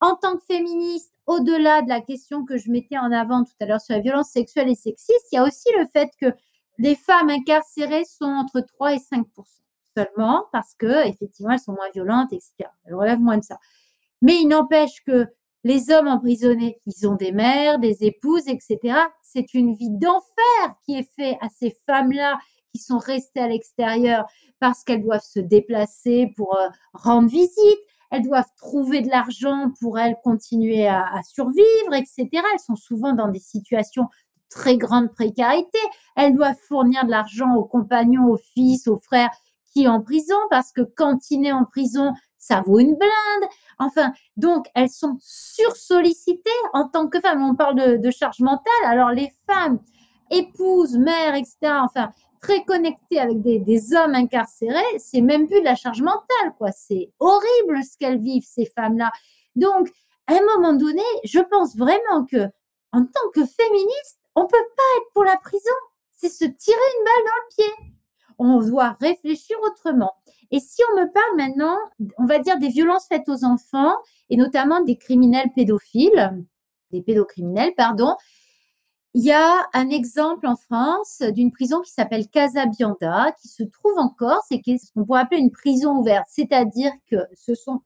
En 0.00 0.14
tant 0.14 0.36
que 0.36 0.44
féministe, 0.44 1.12
au-delà 1.26 1.82
de 1.82 1.88
la 1.88 2.00
question 2.00 2.44
que 2.44 2.56
je 2.56 2.70
mettais 2.70 2.98
en 2.98 3.10
avant 3.10 3.44
tout 3.44 3.52
à 3.60 3.66
l'heure 3.66 3.80
sur 3.80 3.94
la 3.94 4.00
violence 4.00 4.30
sexuelle 4.30 4.68
et 4.68 4.74
sexiste, 4.74 5.26
il 5.32 5.36
y 5.36 5.38
a 5.38 5.44
aussi 5.44 5.68
le 5.76 5.86
fait 5.92 6.10
que 6.20 6.32
les 6.78 6.94
femmes 6.94 7.30
incarcérées 7.30 8.04
sont 8.04 8.26
entre 8.26 8.60
3 8.60 8.94
et 8.94 8.98
5 8.98 9.26
seulement 9.98 10.44
parce 10.52 10.74
que 10.74 11.06
effectivement 11.08 11.52
elles 11.52 11.60
sont 11.60 11.72
moins 11.72 11.90
violentes, 11.92 12.32
etc. 12.32 12.70
Elles 12.84 12.94
relèvent 12.94 13.20
moins 13.20 13.38
de 13.38 13.44
ça. 13.44 13.58
Mais 14.22 14.36
il 14.40 14.48
n'empêche 14.48 15.02
que 15.06 15.26
les 15.64 15.90
hommes 15.90 16.08
emprisonnés, 16.08 16.80
ils 16.86 17.08
ont 17.08 17.16
des 17.16 17.32
mères, 17.32 17.78
des 17.78 18.04
épouses, 18.04 18.48
etc. 18.48 18.96
C'est 19.22 19.54
une 19.54 19.74
vie 19.74 19.90
d'enfer 19.90 20.74
qui 20.84 20.96
est 20.96 21.10
faite 21.16 21.36
à 21.40 21.48
ces 21.48 21.76
femmes-là 21.86 22.38
qui 22.72 22.78
sont 22.78 22.98
restées 22.98 23.40
à 23.40 23.48
l'extérieur 23.48 24.26
parce 24.60 24.84
qu'elles 24.84 25.02
doivent 25.02 25.24
se 25.24 25.40
déplacer 25.40 26.32
pour 26.36 26.56
euh, 26.56 26.68
rendre 26.92 27.28
visite, 27.28 27.78
elles 28.10 28.22
doivent 28.22 28.50
trouver 28.56 29.02
de 29.02 29.08
l'argent 29.08 29.72
pour 29.80 29.98
elles 29.98 30.16
continuer 30.22 30.86
à, 30.86 31.04
à, 31.04 31.22
survivre, 31.22 31.94
etc. 31.94 32.28
Elles 32.32 32.60
sont 32.60 32.76
souvent 32.76 33.12
dans 33.12 33.28
des 33.28 33.40
situations 33.40 34.04
de 34.04 34.08
très 34.50 34.76
grande 34.76 35.12
précarité. 35.12 35.78
Elles 36.16 36.34
doivent 36.34 36.56
fournir 36.68 37.04
de 37.04 37.10
l'argent 37.10 37.54
aux 37.54 37.64
compagnons, 37.64 38.26
aux 38.26 38.40
fils, 38.54 38.86
aux 38.88 38.98
frères 38.98 39.30
qui 39.72 39.84
est 39.84 39.88
en 39.88 40.00
prison 40.00 40.36
parce 40.50 40.72
que 40.72 40.82
cantiner 40.82 41.52
en 41.52 41.64
prison, 41.64 42.12
ça 42.38 42.62
vaut 42.62 42.78
une 42.78 42.96
blinde. 42.96 43.50
Enfin, 43.78 44.12
donc 44.36 44.66
elles 44.74 44.90
sont 44.90 45.16
sursollicitées 45.20 46.50
en 46.72 46.88
tant 46.88 47.08
que 47.08 47.20
femmes. 47.20 47.42
On 47.42 47.54
parle 47.54 48.00
de, 48.00 48.10
charge 48.10 48.40
mentale. 48.40 48.84
Alors 48.84 49.10
les 49.10 49.32
femmes, 49.46 49.80
épouses, 50.30 50.96
mères, 50.96 51.34
etc. 51.34 51.56
Enfin, 51.82 52.10
très 52.40 52.64
connectées 52.64 53.18
avec 53.18 53.40
des, 53.42 53.94
hommes 53.94 54.14
incarcérés, 54.14 54.98
c'est 54.98 55.20
même 55.20 55.46
plus 55.46 55.60
de 55.60 55.64
la 55.64 55.74
charge 55.74 56.02
mentale, 56.02 56.54
quoi. 56.56 56.70
C'est 56.72 57.10
horrible 57.18 57.82
ce 57.82 57.96
qu'elles 57.98 58.20
vivent 58.20 58.46
ces 58.46 58.66
femmes-là. 58.66 59.10
Donc, 59.56 59.90
à 60.26 60.34
un 60.34 60.56
moment 60.56 60.74
donné, 60.74 61.02
je 61.24 61.40
pense 61.40 61.76
vraiment 61.76 62.24
que 62.30 62.46
en 62.92 63.02
tant 63.02 63.30
que 63.34 63.44
féministe, 63.44 64.20
on 64.34 64.46
peut 64.46 64.56
pas 64.76 64.82
être 64.98 65.12
pour 65.12 65.24
la 65.24 65.36
prison. 65.36 65.74
C'est 66.12 66.28
se 66.28 66.44
tirer 66.44 66.76
une 66.98 67.04
balle 67.04 67.24
dans 67.24 67.42
le 67.42 67.48
pied 67.54 67.97
on 68.38 68.60
doit 68.60 68.96
réfléchir 69.00 69.56
autrement. 69.66 70.12
Et 70.50 70.60
si 70.60 70.80
on 70.90 71.00
me 71.00 71.12
parle 71.12 71.36
maintenant, 71.36 71.76
on 72.18 72.24
va 72.24 72.38
dire 72.38 72.58
des 72.58 72.68
violences 72.68 73.06
faites 73.06 73.28
aux 73.28 73.44
enfants 73.44 73.96
et 74.30 74.36
notamment 74.36 74.80
des 74.80 74.96
criminels 74.96 75.50
pédophiles, 75.54 76.44
des 76.90 77.02
pédocriminels, 77.02 77.74
pardon. 77.76 78.14
Il 79.14 79.24
y 79.24 79.32
a 79.32 79.68
un 79.74 79.88
exemple 79.90 80.46
en 80.46 80.56
France 80.56 81.22
d'une 81.34 81.50
prison 81.50 81.80
qui 81.80 81.90
s'appelle 81.90 82.28
Casabianda, 82.28 83.32
qui 83.40 83.48
se 83.48 83.64
trouve 83.64 83.98
encore, 83.98 84.42
c'est 84.48 84.60
ce 84.64 84.92
qu'on 84.92 85.04
pourrait 85.04 85.22
appeler 85.22 85.40
une 85.40 85.50
prison 85.50 85.98
ouverte, 85.98 86.26
c'est-à-dire 86.28 86.92
que 87.10 87.16
ce 87.34 87.54
sont 87.54 87.80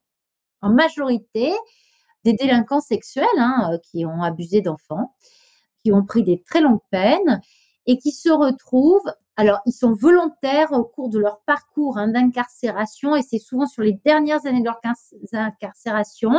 en 0.61 0.71
majorité 0.71 1.53
des 2.25 2.35
délinquants 2.35 2.81
sexuels 2.81 3.27
hein, 3.39 3.79
qui 3.83 4.05
ont 4.05 4.23
abusé 4.23 4.61
d'enfants, 4.61 5.15
qui 5.83 5.93
ont 5.93 6.05
pris 6.05 6.23
des 6.23 6.43
très 6.43 6.61
longues 6.61 6.83
peines 6.91 7.41
et 7.87 7.99
qui 7.99 8.13
se 8.13 8.31
retrouvent, 8.31 9.11
alors 9.37 9.61
ils 9.67 9.73
sont 9.73 9.93
volontaires 9.93 10.73
au 10.73 10.85
cours 10.85 11.09
de 11.09 11.19
leur 11.19 11.41
parcours 11.43 11.99
hein, 11.99 12.09
d'incarcération 12.09 13.17
et 13.17 13.23
c'est 13.23 13.39
souvent 13.39 13.67
sur 13.67 13.83
les 13.83 13.95
dernières 14.05 14.47
années 14.47 14.61
de 14.61 14.67
leur 14.67 14.81
incarcération, 15.33 16.33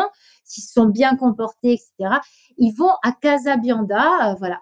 s'ils 0.44 0.64
sont 0.64 0.86
bien 0.86 1.16
comportés, 1.16 1.74
etc. 1.74 2.18
Ils 2.58 2.74
vont 2.74 2.94
à 3.04 3.12
Casabianda, 3.12 4.32
euh, 4.32 4.36
voilà. 4.36 4.62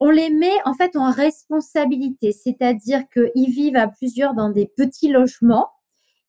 On 0.00 0.10
les 0.10 0.30
met 0.30 0.56
en 0.64 0.74
fait 0.74 0.96
en 0.96 1.12
responsabilité, 1.12 2.32
c'est-à-dire 2.32 3.04
qu'ils 3.12 3.50
vivent 3.50 3.76
à 3.76 3.86
plusieurs 3.86 4.34
dans 4.34 4.50
des 4.50 4.66
petits 4.66 5.08
logements. 5.08 5.70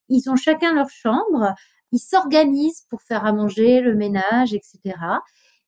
Ils 0.08 0.30
ont 0.30 0.36
chacun 0.36 0.72
leur 0.74 0.90
chambre. 0.90 1.54
Ils 1.90 1.98
s'organisent 1.98 2.82
pour 2.88 3.02
faire 3.02 3.24
à 3.24 3.32
manger, 3.32 3.80
le 3.80 3.96
ménage, 3.96 4.54
etc. 4.54 4.94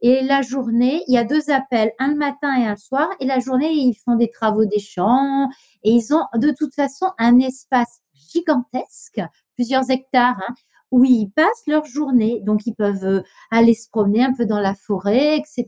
Et 0.00 0.22
la 0.22 0.42
journée, 0.42 1.02
il 1.08 1.14
y 1.14 1.18
a 1.18 1.24
deux 1.24 1.50
appels, 1.50 1.92
un 1.98 2.08
le 2.08 2.16
matin 2.16 2.54
et 2.60 2.66
un 2.66 2.72
le 2.72 2.76
soir. 2.76 3.08
Et 3.20 3.26
la 3.26 3.40
journée, 3.40 3.72
ils 3.72 3.94
font 3.94 4.16
des 4.16 4.30
travaux 4.30 4.64
des 4.64 4.78
champs. 4.78 5.48
Et 5.82 5.90
ils 5.92 6.14
ont 6.14 6.24
de 6.34 6.52
toute 6.56 6.74
façon 6.74 7.06
un 7.18 7.38
espace 7.38 8.00
gigantesque, 8.14 9.20
plusieurs 9.54 9.90
hectares, 9.90 10.38
hein, 10.48 10.54
où 10.90 11.04
ils 11.04 11.30
passent 11.30 11.66
leur 11.66 11.84
journée. 11.86 12.40
Donc, 12.44 12.66
ils 12.66 12.74
peuvent 12.74 13.04
euh, 13.04 13.22
aller 13.50 13.74
se 13.74 13.88
promener 13.88 14.24
un 14.24 14.34
peu 14.34 14.46
dans 14.46 14.60
la 14.60 14.74
forêt, 14.74 15.38
etc. 15.38 15.66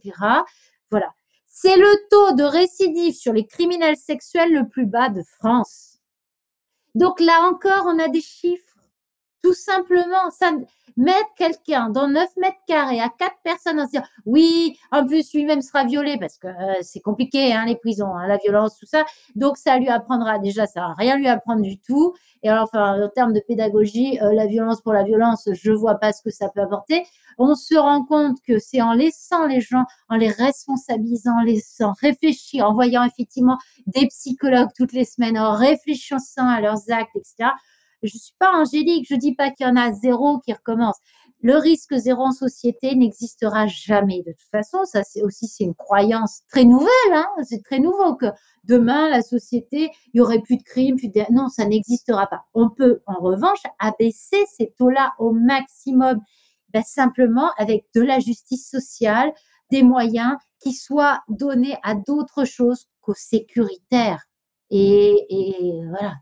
Voilà. 0.91 1.11
C'est 1.47 1.77
le 1.77 2.09
taux 2.11 2.37
de 2.37 2.45
récidive 2.45 3.15
sur 3.15 3.33
les 3.33 3.47
criminels 3.47 3.97
sexuels 3.97 4.53
le 4.53 4.69
plus 4.69 4.87
bas 4.87 5.09
de 5.09 5.23
France. 5.23 5.99
Donc 6.95 7.21
là 7.21 7.49
encore, 7.49 7.85
on 7.87 7.99
a 7.99 8.09
des 8.09 8.21
chiffres 8.21 8.65
tout 9.43 9.55
simplement, 9.55 10.31
ça, 10.31 10.53
mettre 10.99 11.33
quelqu'un 11.37 11.91
dans 11.91 12.09
9 12.09 12.29
mètres 12.39 12.59
carrés 12.67 13.01
à 13.01 13.09
quatre 13.09 13.37
personnes 13.45 13.81
en 13.81 13.87
se 13.87 13.93
dire 13.93 14.03
oui, 14.27 14.77
en 14.91 15.07
plus 15.07 15.33
lui-même 15.33 15.63
sera 15.63 15.85
violé 15.85 16.19
parce 16.19 16.39
que 16.39 16.49
euh, 16.49 16.75
c'est 16.83 17.01
compliqué, 17.01 17.55
hein, 17.55 17.65
les 17.67 17.77
prisons, 17.77 18.15
hein, 18.15 18.27
la 18.27 18.37
violence, 18.37 18.77
tout 18.79 18.87
ça. 18.87 19.05
Donc 19.37 19.57
ça 19.57 19.79
lui 19.79 19.89
apprendra 19.89 20.41
déjà, 20.41 20.67
ça 20.67 20.81
va 20.81 20.95
rien 20.95 21.17
lui 21.17 21.29
apprendre 21.29 21.63
du 21.63 21.79
tout. 21.79 22.15
Et 22.43 22.49
alors, 22.49 22.65
enfin, 22.65 23.01
en 23.01 23.09
termes 23.09 23.33
de 23.33 23.41
pédagogie, 23.41 24.19
euh, 24.21 24.33
la 24.35 24.47
violence 24.47 24.81
pour 24.81 24.93
la 24.93 25.05
violence, 25.05 25.49
je 25.53 25.71
vois 25.71 25.95
pas 25.95 26.13
ce 26.13 26.21
que 26.21 26.31
ça 26.31 26.49
peut 26.49 26.61
apporter. 26.61 27.05
On 27.39 27.55
se 27.55 27.77
rend 27.77 28.05
compte 28.05 28.39
que 28.43 28.59
c'est 28.59 28.83
en 28.83 28.93
laissant 28.93 29.47
les 29.47 29.61
gens, 29.61 29.85
en 30.09 30.17
les 30.17 30.31
responsabilisant, 30.31 31.39
en 31.39 31.43
laissant 31.43 31.93
réfléchir, 32.01 32.69
en 32.69 32.75
voyant 32.75 33.05
effectivement 33.05 33.59
des 33.87 34.09
psychologues 34.09 34.71
toutes 34.77 34.93
les 34.93 35.05
semaines, 35.05 35.39
en 35.39 35.53
réfléchissant 35.53 36.49
à 36.49 36.61
leurs 36.61 36.91
actes, 36.91 37.15
etc 37.15 37.51
je 38.03 38.17
suis 38.17 38.35
pas 38.39 38.53
angélique, 38.53 39.07
je 39.09 39.15
dis 39.15 39.35
pas 39.35 39.51
qu'il 39.51 39.67
y 39.67 39.71
en 39.71 39.77
a 39.77 39.93
zéro 39.93 40.39
qui 40.39 40.53
recommence. 40.53 40.97
Le 41.41 41.57
risque 41.57 41.95
zéro 41.95 42.23
en 42.25 42.33
société 42.33 42.97
n'existera 42.97 43.69
jamais. 43.69 44.23
De 44.27 44.33
toute 44.33 44.51
façon, 44.51 44.85
ça 44.85 45.05
c'est 45.05 45.23
aussi 45.23 45.47
c'est 45.47 45.65
une 45.65 45.75
croyance 45.75 46.41
très 46.49 46.65
nouvelle. 46.65 46.89
Hein 47.13 47.27
c'est 47.45 47.63
très 47.63 47.79
nouveau 47.79 48.17
que 48.17 48.27
demain 48.65 49.09
la 49.09 49.23
société, 49.23 49.91
il 50.13 50.19
y 50.19 50.21
aurait 50.21 50.41
plus 50.41 50.57
de 50.57 50.63
crimes, 50.63 50.97
plus 50.97 51.09
de... 51.09 51.23
non, 51.31 51.49
ça 51.49 51.65
n'existera 51.65 52.27
pas. 52.27 52.45
On 52.55 52.71
peut 52.71 53.03
en 53.07 53.21
revanche 53.21 53.63
abaisser 53.79 54.45
ces 54.57 54.75
taux-là 54.79 55.15
au 55.19 55.33
maximum, 55.33 56.21
ben, 56.73 56.83
simplement 56.83 57.53
avec 57.57 57.87
de 57.95 58.03
la 58.03 58.19
justice 58.19 58.69
sociale, 58.69 59.33
des 59.71 59.83
moyens 59.83 60.37
qui 60.61 60.73
soient 60.73 61.23
donnés 61.29 61.77
à 61.85 61.95
d'autres 61.95 62.45
choses 62.45 62.89
qu'aux 63.01 63.15
sécuritaires. 63.15 64.25
Et 64.71 65.15
voilà. 65.89 66.15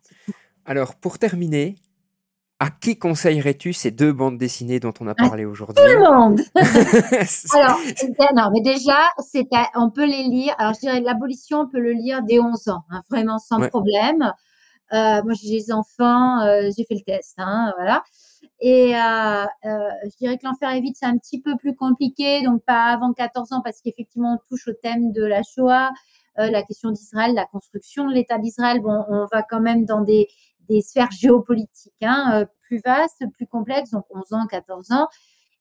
Alors, 0.66 0.96
pour 0.96 1.18
terminer, 1.18 1.76
à 2.58 2.70
qui 2.70 2.98
conseillerais-tu 2.98 3.72
ces 3.72 3.92
deux 3.92 4.12
bandes 4.12 4.36
dessinées 4.36 4.80
dont 4.80 4.92
on 5.00 5.06
a 5.06 5.14
parlé 5.14 5.44
aujourd'hui? 5.44 5.84
Tout 5.84 5.90
le 5.90 6.00
monde 6.00 6.40
Alors, 7.54 7.78
non, 8.34 8.50
mais 8.52 8.62
déjà, 8.62 8.98
c'est 9.20 9.46
on 9.76 9.90
peut 9.90 10.06
les 10.06 10.24
lire. 10.24 10.54
Alors, 10.58 10.74
je 10.74 10.80
dirais 10.80 11.00
l'abolition, 11.00 11.60
on 11.60 11.68
peut 11.68 11.78
le 11.78 11.92
lire 11.92 12.22
dès 12.22 12.40
11 12.40 12.68
ans, 12.68 12.82
hein, 12.90 13.02
vraiment 13.08 13.38
sans 13.38 13.60
problème. 13.68 14.32
Euh, 14.92 15.22
moi, 15.22 15.34
j'ai 15.34 15.50
des 15.50 15.72
enfants, 15.72 16.40
euh, 16.40 16.70
j'ai 16.76 16.84
fait 16.84 16.94
le 16.94 17.02
test, 17.02 17.34
hein, 17.38 17.72
voilà. 17.76 18.02
Et 18.60 18.96
euh, 18.96 19.44
je 19.62 20.16
dirais 20.16 20.38
que 20.38 20.46
l'enfer 20.46 20.70
est 20.70 20.80
vite, 20.80 20.96
c'est 20.98 21.06
un 21.06 21.18
petit 21.18 21.40
peu 21.40 21.56
plus 21.56 21.76
compliqué, 21.76 22.42
donc 22.42 22.62
pas 22.64 22.86
avant 22.86 23.12
14 23.12 23.52
ans, 23.52 23.60
parce 23.62 23.80
qu'effectivement, 23.82 24.34
on 24.34 24.48
touche 24.48 24.66
au 24.66 24.72
thème 24.72 25.12
de 25.12 25.24
la 25.24 25.42
Shoah, 25.42 25.90
la 26.38 26.62
question 26.62 26.90
d'Israël, 26.90 27.34
la 27.34 27.46
construction 27.46 28.06
de 28.08 28.12
l'État 28.12 28.38
d'Israël. 28.38 28.80
Bon, 28.80 29.04
on 29.08 29.26
va 29.32 29.42
quand 29.42 29.60
même 29.60 29.86
dans 29.86 30.02
des, 30.02 30.28
des 30.68 30.82
sphères 30.82 31.10
géopolitiques 31.10 32.02
hein, 32.02 32.32
euh, 32.34 32.44
plus 32.66 32.80
vastes, 32.84 33.22
plus 33.34 33.46
complexes, 33.46 33.90
donc 33.90 34.04
11 34.10 34.32
ans, 34.32 34.46
14 34.48 34.92
ans. 34.92 35.08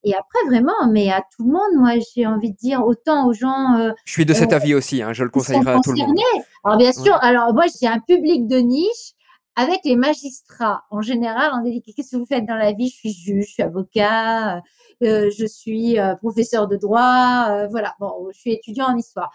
Et 0.03 0.13
après, 0.13 0.39
vraiment, 0.47 0.87
mais 0.91 1.11
à 1.11 1.21
tout 1.35 1.43
le 1.43 1.51
monde, 1.51 1.79
moi, 1.79 1.93
j'ai 2.13 2.27
envie 2.27 2.51
de 2.51 2.57
dire 2.57 2.85
autant 2.85 3.27
aux 3.27 3.33
gens. 3.33 3.75
Euh, 3.77 3.91
je 4.05 4.11
suis 4.11 4.25
de 4.25 4.33
cet 4.33 4.53
euh, 4.53 4.57
avis 4.57 4.75
aussi, 4.75 5.01
hein, 5.01 5.13
je 5.13 5.23
le 5.23 5.29
conseillerais 5.29 5.73
à 5.73 5.79
tout 5.79 5.93
le 5.93 6.05
monde. 6.05 6.15
Alors, 6.63 6.77
bien 6.77 6.93
sûr, 6.93 7.15
alors 7.21 7.53
moi, 7.53 7.65
j'ai 7.79 7.87
un 7.87 7.99
public 7.99 8.47
de 8.47 8.57
niche 8.57 9.13
avec 9.55 9.79
les 9.83 9.95
magistrats. 9.95 10.83
En 10.91 11.01
général, 11.01 11.51
on 11.55 11.61
dit 11.61 11.81
qu'est-ce 11.81 12.11
que 12.11 12.17
vous 12.17 12.25
faites 12.25 12.45
dans 12.45 12.55
la 12.55 12.73
vie? 12.73 12.89
Je 12.89 12.95
suis 12.95 13.13
juge, 13.13 13.45
je 13.47 13.51
suis 13.53 13.63
avocat, 13.63 14.61
je 15.01 15.45
suis 15.47 15.97
professeur 16.19 16.67
de 16.67 16.75
droit, 16.75 17.65
voilà. 17.71 17.95
Bon, 17.99 18.27
je 18.31 18.39
suis 18.39 18.51
étudiant 18.51 18.87
en 18.87 18.97
histoire. 18.97 19.31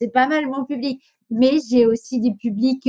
C'est 0.00 0.08
pas 0.08 0.28
mal 0.28 0.46
mon 0.46 0.64
public. 0.64 1.02
Mais 1.28 1.58
j'ai 1.68 1.86
aussi 1.86 2.20
des 2.20 2.32
publics 2.32 2.88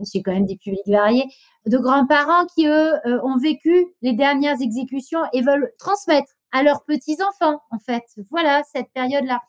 j'ai 0.00 0.22
quand 0.22 0.32
même 0.32 0.46
des 0.46 0.56
publics 0.56 0.86
variés, 0.86 1.26
de 1.66 1.78
grands-parents 1.78 2.46
qui, 2.54 2.66
eux, 2.66 2.94
euh, 3.06 3.20
ont 3.22 3.38
vécu 3.38 3.86
les 4.02 4.12
dernières 4.12 4.60
exécutions 4.60 5.20
et 5.32 5.42
veulent 5.42 5.70
transmettre 5.78 6.32
à 6.52 6.62
leurs 6.62 6.84
petits-enfants, 6.84 7.60
en 7.70 7.78
fait. 7.78 8.04
Voilà, 8.30 8.62
cette 8.72 8.92
période-là. 8.92 9.40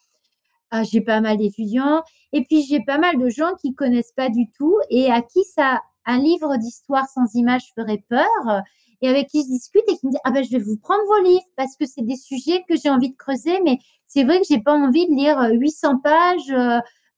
Ah, 0.75 0.83
j'ai 0.83 1.01
pas 1.01 1.21
mal 1.21 1.37
d'étudiants 1.37 2.01
et 2.31 2.43
puis 2.45 2.63
j'ai 2.63 2.79
pas 2.79 2.97
mal 2.97 3.19
de 3.19 3.29
gens 3.29 3.53
qui 3.61 3.75
connaissent 3.75 4.13
pas 4.13 4.29
du 4.29 4.49
tout 4.57 4.75
et 4.89 5.11
à 5.11 5.21
qui 5.21 5.43
ça, 5.43 5.83
un 6.07 6.17
livre 6.17 6.57
d'histoire 6.57 7.07
sans 7.07 7.31
images 7.35 7.71
ferait 7.75 8.03
peur 8.09 8.63
et 9.01 9.07
avec 9.07 9.27
qui 9.27 9.43
je 9.43 9.49
discute 9.49 9.83
et 9.87 9.97
qui 9.97 10.07
me 10.07 10.11
dit 10.13 10.17
ah 10.23 10.31
ben 10.31 10.43
je 10.43 10.49
vais 10.49 10.63
vous 10.63 10.77
prendre 10.77 11.03
vos 11.05 11.23
livres 11.23 11.45
parce 11.55 11.75
que 11.75 11.85
c'est 11.85 12.01
des 12.01 12.15
sujets 12.15 12.63
que 12.67 12.75
j'ai 12.75 12.89
envie 12.89 13.11
de 13.11 13.15
creuser 13.15 13.61
mais 13.63 13.77
c'est 14.07 14.23
vrai 14.23 14.39
que 14.39 14.45
j'ai 14.49 14.61
pas 14.61 14.73
envie 14.73 15.07
de 15.07 15.13
lire 15.13 15.47
800 15.51 15.99
pages 15.99 16.51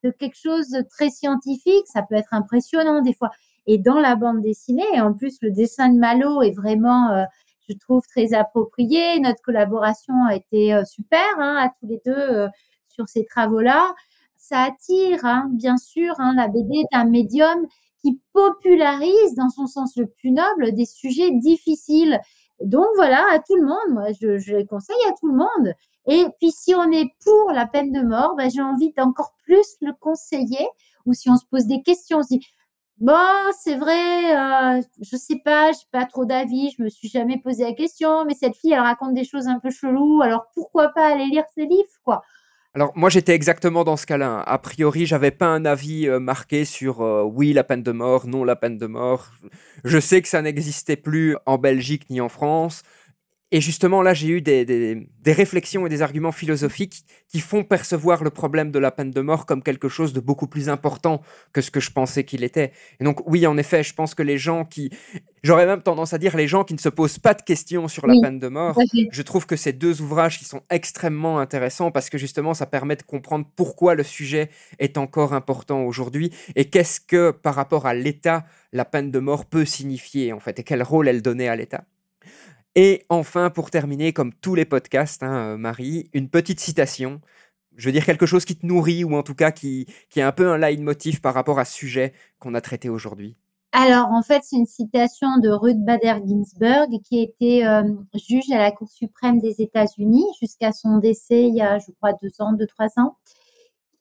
euh, 0.06 0.12
quelque 0.18 0.38
chose 0.38 0.70
de 0.70 0.82
très 0.82 1.10
scientifique. 1.10 1.88
Ça 1.88 2.01
peut 2.03 2.16
être 2.16 2.34
impressionnant 2.34 3.01
des 3.01 3.14
fois. 3.14 3.30
Et 3.68 3.78
dans 3.78 3.99
la 3.99 4.16
bande 4.16 4.41
dessinée, 4.41 5.01
en 5.01 5.14
plus, 5.14 5.38
le 5.41 5.51
dessin 5.51 5.89
de 5.89 5.97
Malo 5.97 6.41
est 6.41 6.51
vraiment, 6.51 7.12
euh, 7.12 7.24
je 7.68 7.76
trouve, 7.76 8.03
très 8.08 8.34
approprié. 8.34 9.20
Notre 9.20 9.41
collaboration 9.41 10.14
a 10.26 10.36
été 10.36 10.74
euh, 10.74 10.84
super 10.86 11.24
hein, 11.39 11.58
à 11.58 11.70
tous 11.70 11.88
les 11.88 12.01
deux 12.06 12.12
euh, 12.12 12.47
sur 12.86 13.08
ces 13.08 13.26
travaux-là. 13.26 13.93
Ça 14.38 14.62
attire, 14.62 15.26
hein, 15.26 15.49
bien 15.51 15.78
sûr. 15.78 16.14
Hein, 16.20 16.34
la 16.36 16.47
BD 16.47 16.76
est 16.76 16.95
un 16.95 17.06
médium 17.06 17.66
qui 18.01 18.20
popularise, 18.34 19.34
dans 19.36 19.49
son 19.49 19.66
sens 19.66 19.95
le 19.97 20.06
plus 20.06 20.30
noble, 20.30 20.74
des 20.76 20.86
sujets 20.86 21.32
difficiles. 21.32 22.20
Donc 22.62 22.88
voilà, 22.95 23.24
à 23.32 23.39
tout 23.39 23.56
le 23.56 23.66
monde, 23.66 23.93
moi 23.93 24.06
je, 24.20 24.38
je 24.38 24.56
les 24.56 24.66
conseille 24.66 24.95
à 25.10 25.14
tout 25.20 25.28
le 25.28 25.38
monde. 25.38 25.74
Et 26.08 26.26
puis, 26.39 26.51
si 26.51 26.76
on 26.76 26.91
est 26.91 27.10
pour 27.24 27.51
la 27.51 27.66
peine 27.66 27.91
de 27.91 28.01
mort, 28.01 28.36
ben, 28.36 28.49
j'ai 28.49 28.62
envie 28.62 28.91
d'encore 28.93 29.34
plus 29.43 29.76
le 29.82 29.91
conseiller. 29.99 30.68
Ou 31.06 31.14
si 31.14 31.30
on 31.30 31.36
se 31.36 31.45
pose 31.45 31.66
des 31.66 31.82
questions, 31.82 32.20
on 32.20 32.24
se 32.24 32.30
dit, 32.30 32.45
bon, 32.97 33.14
c'est 33.60 33.76
vrai, 33.76 34.36
euh, 34.36 34.82
je 35.01 35.18
sais 35.18 35.39
pas, 35.43 35.72
j'ai 35.72 35.86
pas 35.91 36.06
trop 36.06 36.26
d'avis, 36.26 36.72
je 36.78 36.84
me 36.84 36.89
suis 36.89 37.10
jamais 37.10 37.39
posé 37.39 37.64
la 37.64 37.74
question, 37.74 38.26
mais 38.26 38.34
cette 38.36 38.56
fille, 38.56 38.74
elle 38.74 38.80
raconte 38.80 39.14
des 39.14 39.24
choses 39.26 39.47
un 39.47 39.60
peu 39.60 39.70
cheloues, 39.70 40.22
alors 40.22 40.47
pourquoi 40.53 40.89
pas 40.89 41.06
aller 41.08 41.26
lire 41.26 41.43
ses 41.53 41.66
livres, 41.66 41.89
quoi? 42.03 42.24
Alors 42.76 42.92
moi 42.94 43.10
j'étais 43.10 43.34
exactement 43.34 43.86
dans 43.86 43.96
ce 43.96 44.06
cas-là. 44.06 44.42
A 44.42 44.58
priori 44.58 45.06
j'avais 45.06 45.32
pas 45.32 45.48
un 45.48 45.64
avis 45.64 46.10
euh, 46.10 46.20
marqué 46.20 46.66
sur 46.66 47.02
euh, 47.02 47.24
oui 47.24 47.54
la 47.54 47.64
peine 47.64 47.84
de 47.84 47.94
mort, 47.94 48.28
non 48.28 48.44
la 48.44 48.58
peine 48.58 48.78
de 48.78 48.86
mort. 48.86 49.32
Je 49.86 49.98
sais 49.98 50.22
que 50.22 50.28
ça 50.28 50.42
n'existait 50.42 50.98
plus 50.98 51.38
en 51.46 51.58
Belgique 51.58 52.10
ni 52.10 52.20
en 52.20 52.28
France. 52.28 52.84
Et 53.56 53.62
justement, 53.62 54.01
là, 54.01 54.14
j'ai 54.14 54.28
eu 54.28 54.41
des, 54.41 55.08
réflexions 55.26 55.86
et 55.86 55.89
des 55.89 56.01
arguments 56.01 56.34
philosophiques 56.34 57.06
qui 57.30 57.39
font 57.39 57.64
percevoir 57.64 58.22
le 58.22 58.30
problème 58.30 58.70
de 58.70 58.80
la 58.80 58.91
peine 58.91 59.12
de 59.12 59.22
mort 59.22 59.45
comme 59.45 59.64
quelque 59.64 59.88
chose 59.88 60.12
de 60.12 60.20
beaucoup 60.20 60.47
plus 60.47 60.68
important 60.68 61.22
que 61.53 61.62
ce 61.62 61.72
que 61.72 61.80
je 61.80 61.89
pensais 61.89 62.26
qu'il 62.26 62.43
était. 62.43 62.74
Et 62.99 63.06
donc, 63.06 63.26
oui, 63.26 63.47
en 63.47 63.56
effet, 63.56 63.82
je 63.82 63.93
pense 63.93 64.14
que 64.14 64.24
les 64.24 64.38
gens 64.38 64.66
qui... 64.66 64.89
J'aurais 65.41 65.66
même 65.66 65.82
tendance 65.82 66.12
à 66.12 66.18
dire 66.18 66.36
les 66.36 66.49
gens 66.49 66.66
qui 66.66 66.74
ne 66.74 66.80
se 66.80 66.89
posent 66.89 67.18
pas 67.18 67.34
de 67.34 67.43
questions 67.43 67.88
sur 67.88 68.08
la 68.08 68.16
peine 68.22 68.39
de 68.39 68.49
mort, 68.49 68.78
je 69.10 69.22
trouve 69.22 69.45
que 69.45 69.56
ces 69.56 69.72
deux 69.72 70.01
ouvrages 70.01 70.38
qui 70.38 70.43
sont 70.43 70.62
extrêmement 70.70 71.39
intéressants 71.39 71.91
parce 71.91 72.10
que 72.10 72.18
justement, 72.18 72.53
ça 72.53 72.66
permet 72.66 72.97
de 72.97 73.03
comprendre 73.03 73.47
pourquoi 73.56 73.95
le 73.95 74.03
sujet 74.03 74.49
est 74.80 74.97
encore 74.97 75.32
important 75.34 75.86
aujourd'hui 75.86 76.30
et 76.58 76.66
qu'est-ce 76.66 76.99
que, 76.99 77.32
par 77.32 77.56
rapport 77.56 77.86
à 77.86 77.93
l'État, 77.93 78.43
la 78.74 78.84
peine 78.84 79.12
de 79.12 79.20
mort 79.20 79.45
peut 79.45 79.64
signifier, 79.64 80.34
en 80.34 80.41
fait, 80.41 80.60
et 80.60 80.64
quel 80.64 80.84
rôle 80.84 81.08
elle 81.08 81.22
donnait 81.22 81.47
à 81.47 81.56
l'État. 81.56 81.86
Et 82.76 83.06
enfin, 83.10 83.50
pour 83.50 83.72
terminer, 83.72 84.14
comme 84.14 84.34
tous 84.34 84.56
les 84.56 84.66
podcasts, 84.66 85.24
hein, 85.24 85.54
euh, 85.54 85.58
Marie, 85.58 86.10
une 86.14 86.30
petite 86.30 86.60
citation. 86.60 87.22
je 87.78 87.88
veux 87.88 87.94
dire 87.94 88.06
quelque 88.06 88.26
chose 88.26 88.46
qui 88.46 88.56
te 88.58 88.66
nourrit 88.66 89.04
ou 89.04 89.16
en 89.16 89.24
tout 89.24 89.36
cas 89.36 89.52
qui, 89.52 89.88
qui 90.10 90.20
est 90.20 90.24
un 90.24 90.32
peu 90.32 90.50
un 90.52 90.58
leitmotiv 90.58 91.22
par 91.22 91.34
rapport 91.34 91.60
à 91.60 91.66
ce 91.66 91.74
sujet 91.74 92.14
qu'on 92.40 92.54
a 92.54 92.62
traité 92.62 92.90
aujourd'hui 92.90 93.38
alors, 93.78 94.08
en 94.14 94.22
fait, 94.22 94.42
c'est 94.46 94.56
une 94.56 94.66
citation 94.66 95.38
de 95.38 95.50
Ruth 95.50 95.84
Bader 95.84 96.16
Ginsburg, 96.26 96.88
qui 97.04 97.22
était 97.22 97.66
euh, 97.66 97.84
juge 98.14 98.50
à 98.54 98.58
la 98.58 98.72
Cour 98.72 98.90
suprême 98.90 99.40
des 99.40 99.62
États-Unis 99.62 100.24
jusqu'à 100.40 100.72
son 100.72 100.98
décès 100.98 101.50
il 101.50 101.56
y 101.56 101.62
a, 101.62 101.78
je 101.80 101.92
crois, 101.92 102.14
deux 102.14 102.32
ans, 102.40 102.54
deux, 102.54 102.68
trois 102.68 102.88
ans, 102.96 103.18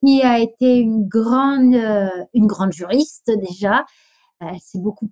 qui 0.01 0.23
a 0.23 0.39
été 0.39 0.79
une 0.79 1.09
grande, 1.09 1.75
euh, 1.75 2.09
une 2.35 2.47
grande 2.47 2.73
juriste 2.73 3.33
déjà. 3.37 3.85
Elle 4.41 4.59
s'est 4.61 4.81
beaucoup 4.81 5.09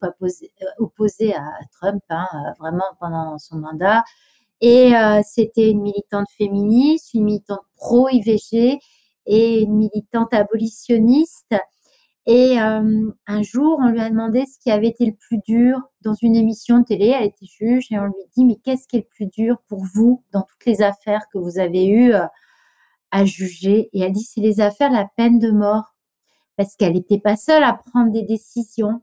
opposée, 0.79 1.35
à 1.35 1.51
Trump, 1.73 2.03
hein, 2.11 2.27
vraiment 2.59 2.85
pendant 3.01 3.39
son 3.39 3.57
mandat. 3.57 4.05
Et 4.61 4.93
c'était 5.25 5.71
une 5.71 5.83
militante 5.83 6.29
féministe, 6.37 7.15
une 7.15 7.25
militante 7.25 7.63
pro-IVG 7.77 8.79
et 9.27 9.63
une 9.63 9.77
militante 9.77 10.35
abolitionniste. 10.35 11.55
Et 12.27 12.59
un 12.59 13.43
jour, 13.43 13.79
on 13.83 13.89
lui 13.89 14.01
a 14.01 14.11
demandé 14.11 14.45
ce 14.47 14.59
qui 14.59 14.71
avait 14.71 14.89
été 14.89 15.07
le 15.07 15.15
plus 15.15 15.39
dur 15.39 15.81
dans 16.03 16.15
une 16.15 16.37
émission 16.37 16.79
de 16.79 16.85
télé. 16.85 17.07
Elle 17.09 17.27
était 17.27 17.47
juge 17.47 17.87
et 17.91 17.99
on 17.99 18.05
lui 18.05 18.15
dit, 18.37 18.45
mais 18.45 18.57
qu'est-ce 18.57 18.87
qui 18.87 18.97
est 18.97 19.01
le 19.01 19.07
plus 19.07 19.27
dur 19.27 19.57
pour 19.69 19.83
vous 19.95 20.23
dans 20.33 20.43
toutes 20.43 20.67
les 20.67 20.83
affaires 20.83 21.27
que 21.33 21.39
vous 21.39 21.59
avez 21.59 21.87
eues 21.87 22.13
à 23.11 23.25
juger? 23.25 23.89
Et 23.93 24.01
elle 24.01 24.13
dit, 24.13 24.23
c'est 24.25 24.41
les 24.41 24.61
affaires 24.61 24.91
de 24.91 24.97
la 24.97 25.09
peine 25.17 25.39
de 25.39 25.51
mort. 25.51 25.95
Parce 26.57 26.77
qu'elle 26.77 26.93
n'était 26.93 27.19
pas 27.19 27.35
seule 27.35 27.65
à 27.65 27.73
prendre 27.73 28.13
des 28.13 28.23
décisions. 28.23 29.01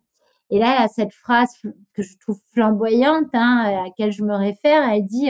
Et 0.50 0.60
là, 0.60 0.76
elle 0.76 0.86
a 0.86 0.88
cette 0.88 1.14
phrase 1.14 1.50
que 1.94 2.02
je 2.02 2.18
trouve 2.20 2.40
flamboyante, 2.54 3.30
hein, 3.34 3.64
à 3.66 3.84
laquelle 3.84 4.12
je 4.12 4.24
me 4.24 4.36
réfère. 4.36 4.90
Elle 4.90 5.06
dit 5.06 5.30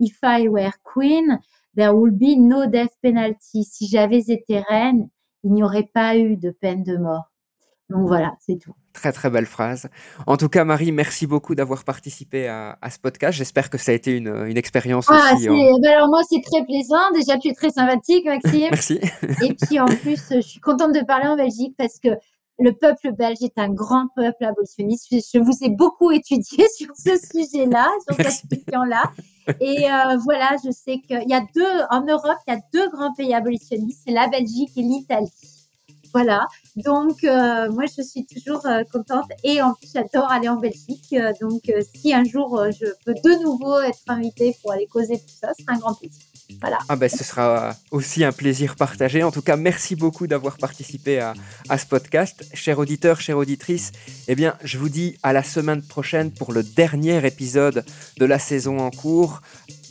If 0.00 0.18
I 0.22 0.48
were 0.48 0.72
queen, 0.82 1.38
there 1.76 1.94
would 1.94 2.18
be 2.18 2.36
no 2.36 2.66
death 2.66 2.92
penalty. 3.02 3.64
Si 3.64 3.86
j'avais 3.88 4.20
été 4.20 4.60
reine, 4.60 5.08
il 5.42 5.52
n'y 5.52 5.62
aurait 5.62 5.90
pas 5.92 6.16
eu 6.16 6.36
de 6.36 6.50
peine 6.50 6.82
de 6.82 6.96
mort. 6.96 7.30
Donc 7.90 8.08
voilà, 8.08 8.32
c'est 8.40 8.58
tout. 8.58 8.72
Très 8.94 9.12
très 9.12 9.28
belle 9.28 9.44
phrase. 9.44 9.88
En 10.26 10.36
tout 10.36 10.48
cas, 10.48 10.64
Marie, 10.64 10.90
merci 10.90 11.26
beaucoup 11.26 11.54
d'avoir 11.54 11.84
participé 11.84 12.48
à, 12.48 12.78
ce 12.90 12.98
podcast. 12.98 13.36
J'espère 13.36 13.68
que 13.68 13.76
ça 13.76 13.92
a 13.92 13.94
été 13.94 14.16
une, 14.16 14.28
une 14.46 14.56
expérience 14.56 15.06
ah, 15.10 15.32
aussi. 15.34 15.48
Ben 15.48 15.90
alors 15.90 16.08
moi, 16.08 16.22
c'est 16.28 16.40
très 16.40 16.64
plaisant. 16.64 17.10
Déjà, 17.12 17.36
tu 17.38 17.48
es 17.48 17.54
très 17.54 17.70
sympathique, 17.70 18.24
Maxime. 18.24 18.68
merci. 18.70 19.00
Et 19.42 19.54
puis 19.54 19.80
en 19.80 19.86
plus, 19.86 20.22
je 20.30 20.40
suis 20.40 20.60
contente 20.60 20.94
de 20.94 21.04
parler 21.04 21.26
en 21.26 21.36
Belgique 21.36 21.74
parce 21.76 21.98
que 21.98 22.08
le 22.58 22.72
peuple 22.72 23.12
belge 23.12 23.42
est 23.42 23.58
un 23.58 23.68
grand 23.68 24.08
peuple 24.14 24.44
abolitionniste. 24.44 25.08
Je 25.10 25.38
vous 25.38 25.64
ai 25.64 25.70
beaucoup 25.70 26.10
étudié 26.10 26.66
sur 26.76 26.88
ce 26.96 27.16
sujet-là, 27.16 27.88
sur 28.08 28.16
cette 28.16 28.48
question-là. 28.48 29.10
Et 29.60 29.90
euh, 29.90 30.16
voilà, 30.24 30.56
je 30.64 30.70
sais 30.70 31.00
qu'il 31.00 31.28
y 31.28 31.34
a 31.34 31.42
deux, 31.54 31.82
en 31.90 32.02
Europe, 32.02 32.38
il 32.46 32.54
y 32.54 32.56
a 32.56 32.60
deux 32.72 32.88
grands 32.90 33.12
pays 33.12 33.34
abolitionnistes, 33.34 34.02
c'est 34.06 34.14
la 34.14 34.28
Belgique 34.28 34.70
et 34.76 34.82
l'Italie. 34.82 35.30
Voilà, 36.14 36.46
donc 36.76 37.24
euh, 37.24 37.68
moi 37.72 37.86
je 37.86 38.00
suis 38.00 38.24
toujours 38.24 38.64
euh, 38.66 38.84
contente 38.92 39.28
et 39.42 39.60
en 39.60 39.74
plus 39.74 39.90
j'adore 39.92 40.30
aller 40.30 40.48
en 40.48 40.58
Belgique. 40.58 41.12
donc 41.40 41.72
si 41.92 42.14
un 42.14 42.22
jour 42.22 42.66
je 42.70 42.86
peux 43.04 43.14
de 43.14 43.42
nouveau 43.42 43.80
être 43.80 43.98
invitée 44.06 44.56
pour 44.62 44.70
aller 44.70 44.86
causer 44.86 45.18
tout 45.18 45.34
ça, 45.40 45.52
ce 45.58 45.64
sera 45.64 45.74
un 45.74 45.78
grand 45.78 45.94
plaisir. 45.94 46.22
Ah 46.88 46.96
ben, 46.96 47.08
ce 47.08 47.24
sera 47.24 47.74
aussi 47.90 48.24
un 48.24 48.32
plaisir 48.32 48.76
partagé. 48.76 49.22
En 49.22 49.30
tout 49.30 49.42
cas, 49.42 49.56
merci 49.56 49.96
beaucoup 49.96 50.26
d'avoir 50.26 50.58
participé 50.58 51.18
à, 51.18 51.78
ce 51.78 51.86
podcast. 51.86 52.44
Chers 52.54 52.78
auditeurs, 52.78 53.20
chères 53.20 53.38
auditrices, 53.38 53.92
eh 54.28 54.34
bien, 54.34 54.54
je 54.62 54.78
vous 54.78 54.88
dis 54.88 55.16
à 55.22 55.32
la 55.32 55.42
semaine 55.42 55.82
prochaine 55.82 56.30
pour 56.32 56.52
le 56.52 56.62
dernier 56.62 57.26
épisode 57.26 57.84
de 58.18 58.24
la 58.24 58.38
saison 58.38 58.78
en 58.78 58.90
cours. 58.90 59.40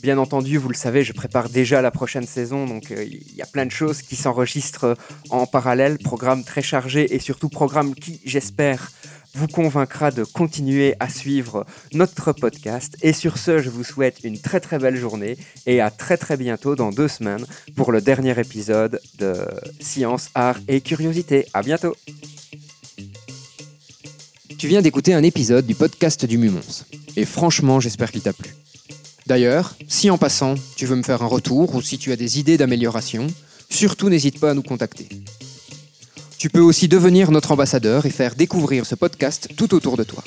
Bien 0.02 0.18
entendu, 0.18 0.58
vous 0.58 0.68
le 0.68 0.74
savez, 0.74 1.02
je 1.02 1.12
prépare 1.12 1.48
déjà 1.48 1.80
la 1.80 1.90
prochaine 1.90 2.26
saison, 2.26 2.66
donc 2.66 2.90
euh, 2.90 3.04
il 3.04 3.34
y 3.34 3.42
a 3.42 3.46
plein 3.46 3.64
de 3.64 3.70
choses 3.70 4.02
qui 4.02 4.16
s'enregistrent 4.16 4.96
en 5.30 5.46
parallèle. 5.46 5.98
Programme 5.98 6.44
très 6.44 6.62
chargé 6.62 7.14
et 7.14 7.18
surtout 7.18 7.48
programme 7.48 7.94
qui, 7.94 8.20
j'espère, 8.24 8.92
vous 9.34 9.48
convaincra 9.48 10.10
de 10.10 10.24
continuer 10.24 10.94
à 11.00 11.08
suivre 11.08 11.66
notre 11.92 12.32
podcast. 12.32 12.96
Et 13.02 13.12
sur 13.12 13.38
ce, 13.38 13.60
je 13.60 13.70
vous 13.70 13.84
souhaite 13.84 14.18
une 14.24 14.38
très 14.38 14.60
très 14.60 14.78
belle 14.78 14.96
journée 14.96 15.36
et 15.66 15.80
à 15.80 15.90
très 15.90 16.16
très 16.16 16.36
bientôt 16.36 16.76
dans 16.76 16.90
deux 16.90 17.08
semaines 17.08 17.44
pour 17.74 17.92
le 17.92 18.00
dernier 18.00 18.38
épisode 18.38 19.00
de 19.18 19.34
Science, 19.80 20.30
Art 20.34 20.58
et 20.68 20.80
Curiosité. 20.80 21.46
À 21.52 21.62
bientôt. 21.62 21.94
Tu 24.58 24.68
viens 24.68 24.82
d'écouter 24.82 25.12
un 25.12 25.22
épisode 25.22 25.66
du 25.66 25.74
podcast 25.74 26.24
du 26.24 26.38
Mumons. 26.38 26.84
Et 27.16 27.24
franchement, 27.24 27.80
j'espère 27.80 28.10
qu'il 28.10 28.22
t'a 28.22 28.32
plu. 28.32 28.54
D'ailleurs, 29.26 29.74
si 29.88 30.10
en 30.10 30.18
passant, 30.18 30.54
tu 30.76 30.86
veux 30.86 30.96
me 30.96 31.02
faire 31.02 31.22
un 31.22 31.26
retour 31.26 31.74
ou 31.74 31.82
si 31.82 31.98
tu 31.98 32.12
as 32.12 32.16
des 32.16 32.38
idées 32.38 32.56
d'amélioration, 32.56 33.26
surtout 33.70 34.08
n'hésite 34.08 34.38
pas 34.38 34.50
à 34.50 34.54
nous 34.54 34.62
contacter. 34.62 35.08
Tu 36.38 36.50
peux 36.50 36.60
aussi 36.60 36.88
devenir 36.88 37.30
notre 37.30 37.52
ambassadeur 37.52 38.06
et 38.06 38.10
faire 38.10 38.34
découvrir 38.34 38.86
ce 38.86 38.94
podcast 38.94 39.48
tout 39.56 39.74
autour 39.74 39.96
de 39.96 40.04
toi. 40.04 40.22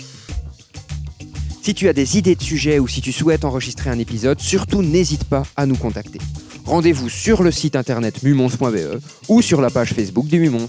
Si 1.61 1.73
tu 1.73 1.89
as 1.89 1.93
des 1.93 2.17
idées 2.17 2.35
de 2.35 2.41
sujets 2.41 2.79
ou 2.79 2.87
si 2.87 3.01
tu 3.01 3.11
souhaites 3.11 3.43
enregistrer 3.43 3.89
un 3.89 3.99
épisode, 3.99 4.39
surtout 4.39 4.81
n'hésite 4.81 5.25
pas 5.25 5.43
à 5.55 5.65
nous 5.65 5.75
contacter. 5.75 6.19
Rendez-vous 6.65 7.09
sur 7.09 7.43
le 7.43 7.51
site 7.51 7.75
internet 7.75 8.23
mumons.be 8.23 9.01
ou 9.27 9.41
sur 9.41 9.61
la 9.61 9.69
page 9.69 9.93
Facebook 9.93 10.27
du 10.27 10.39
Mumons. 10.39 10.67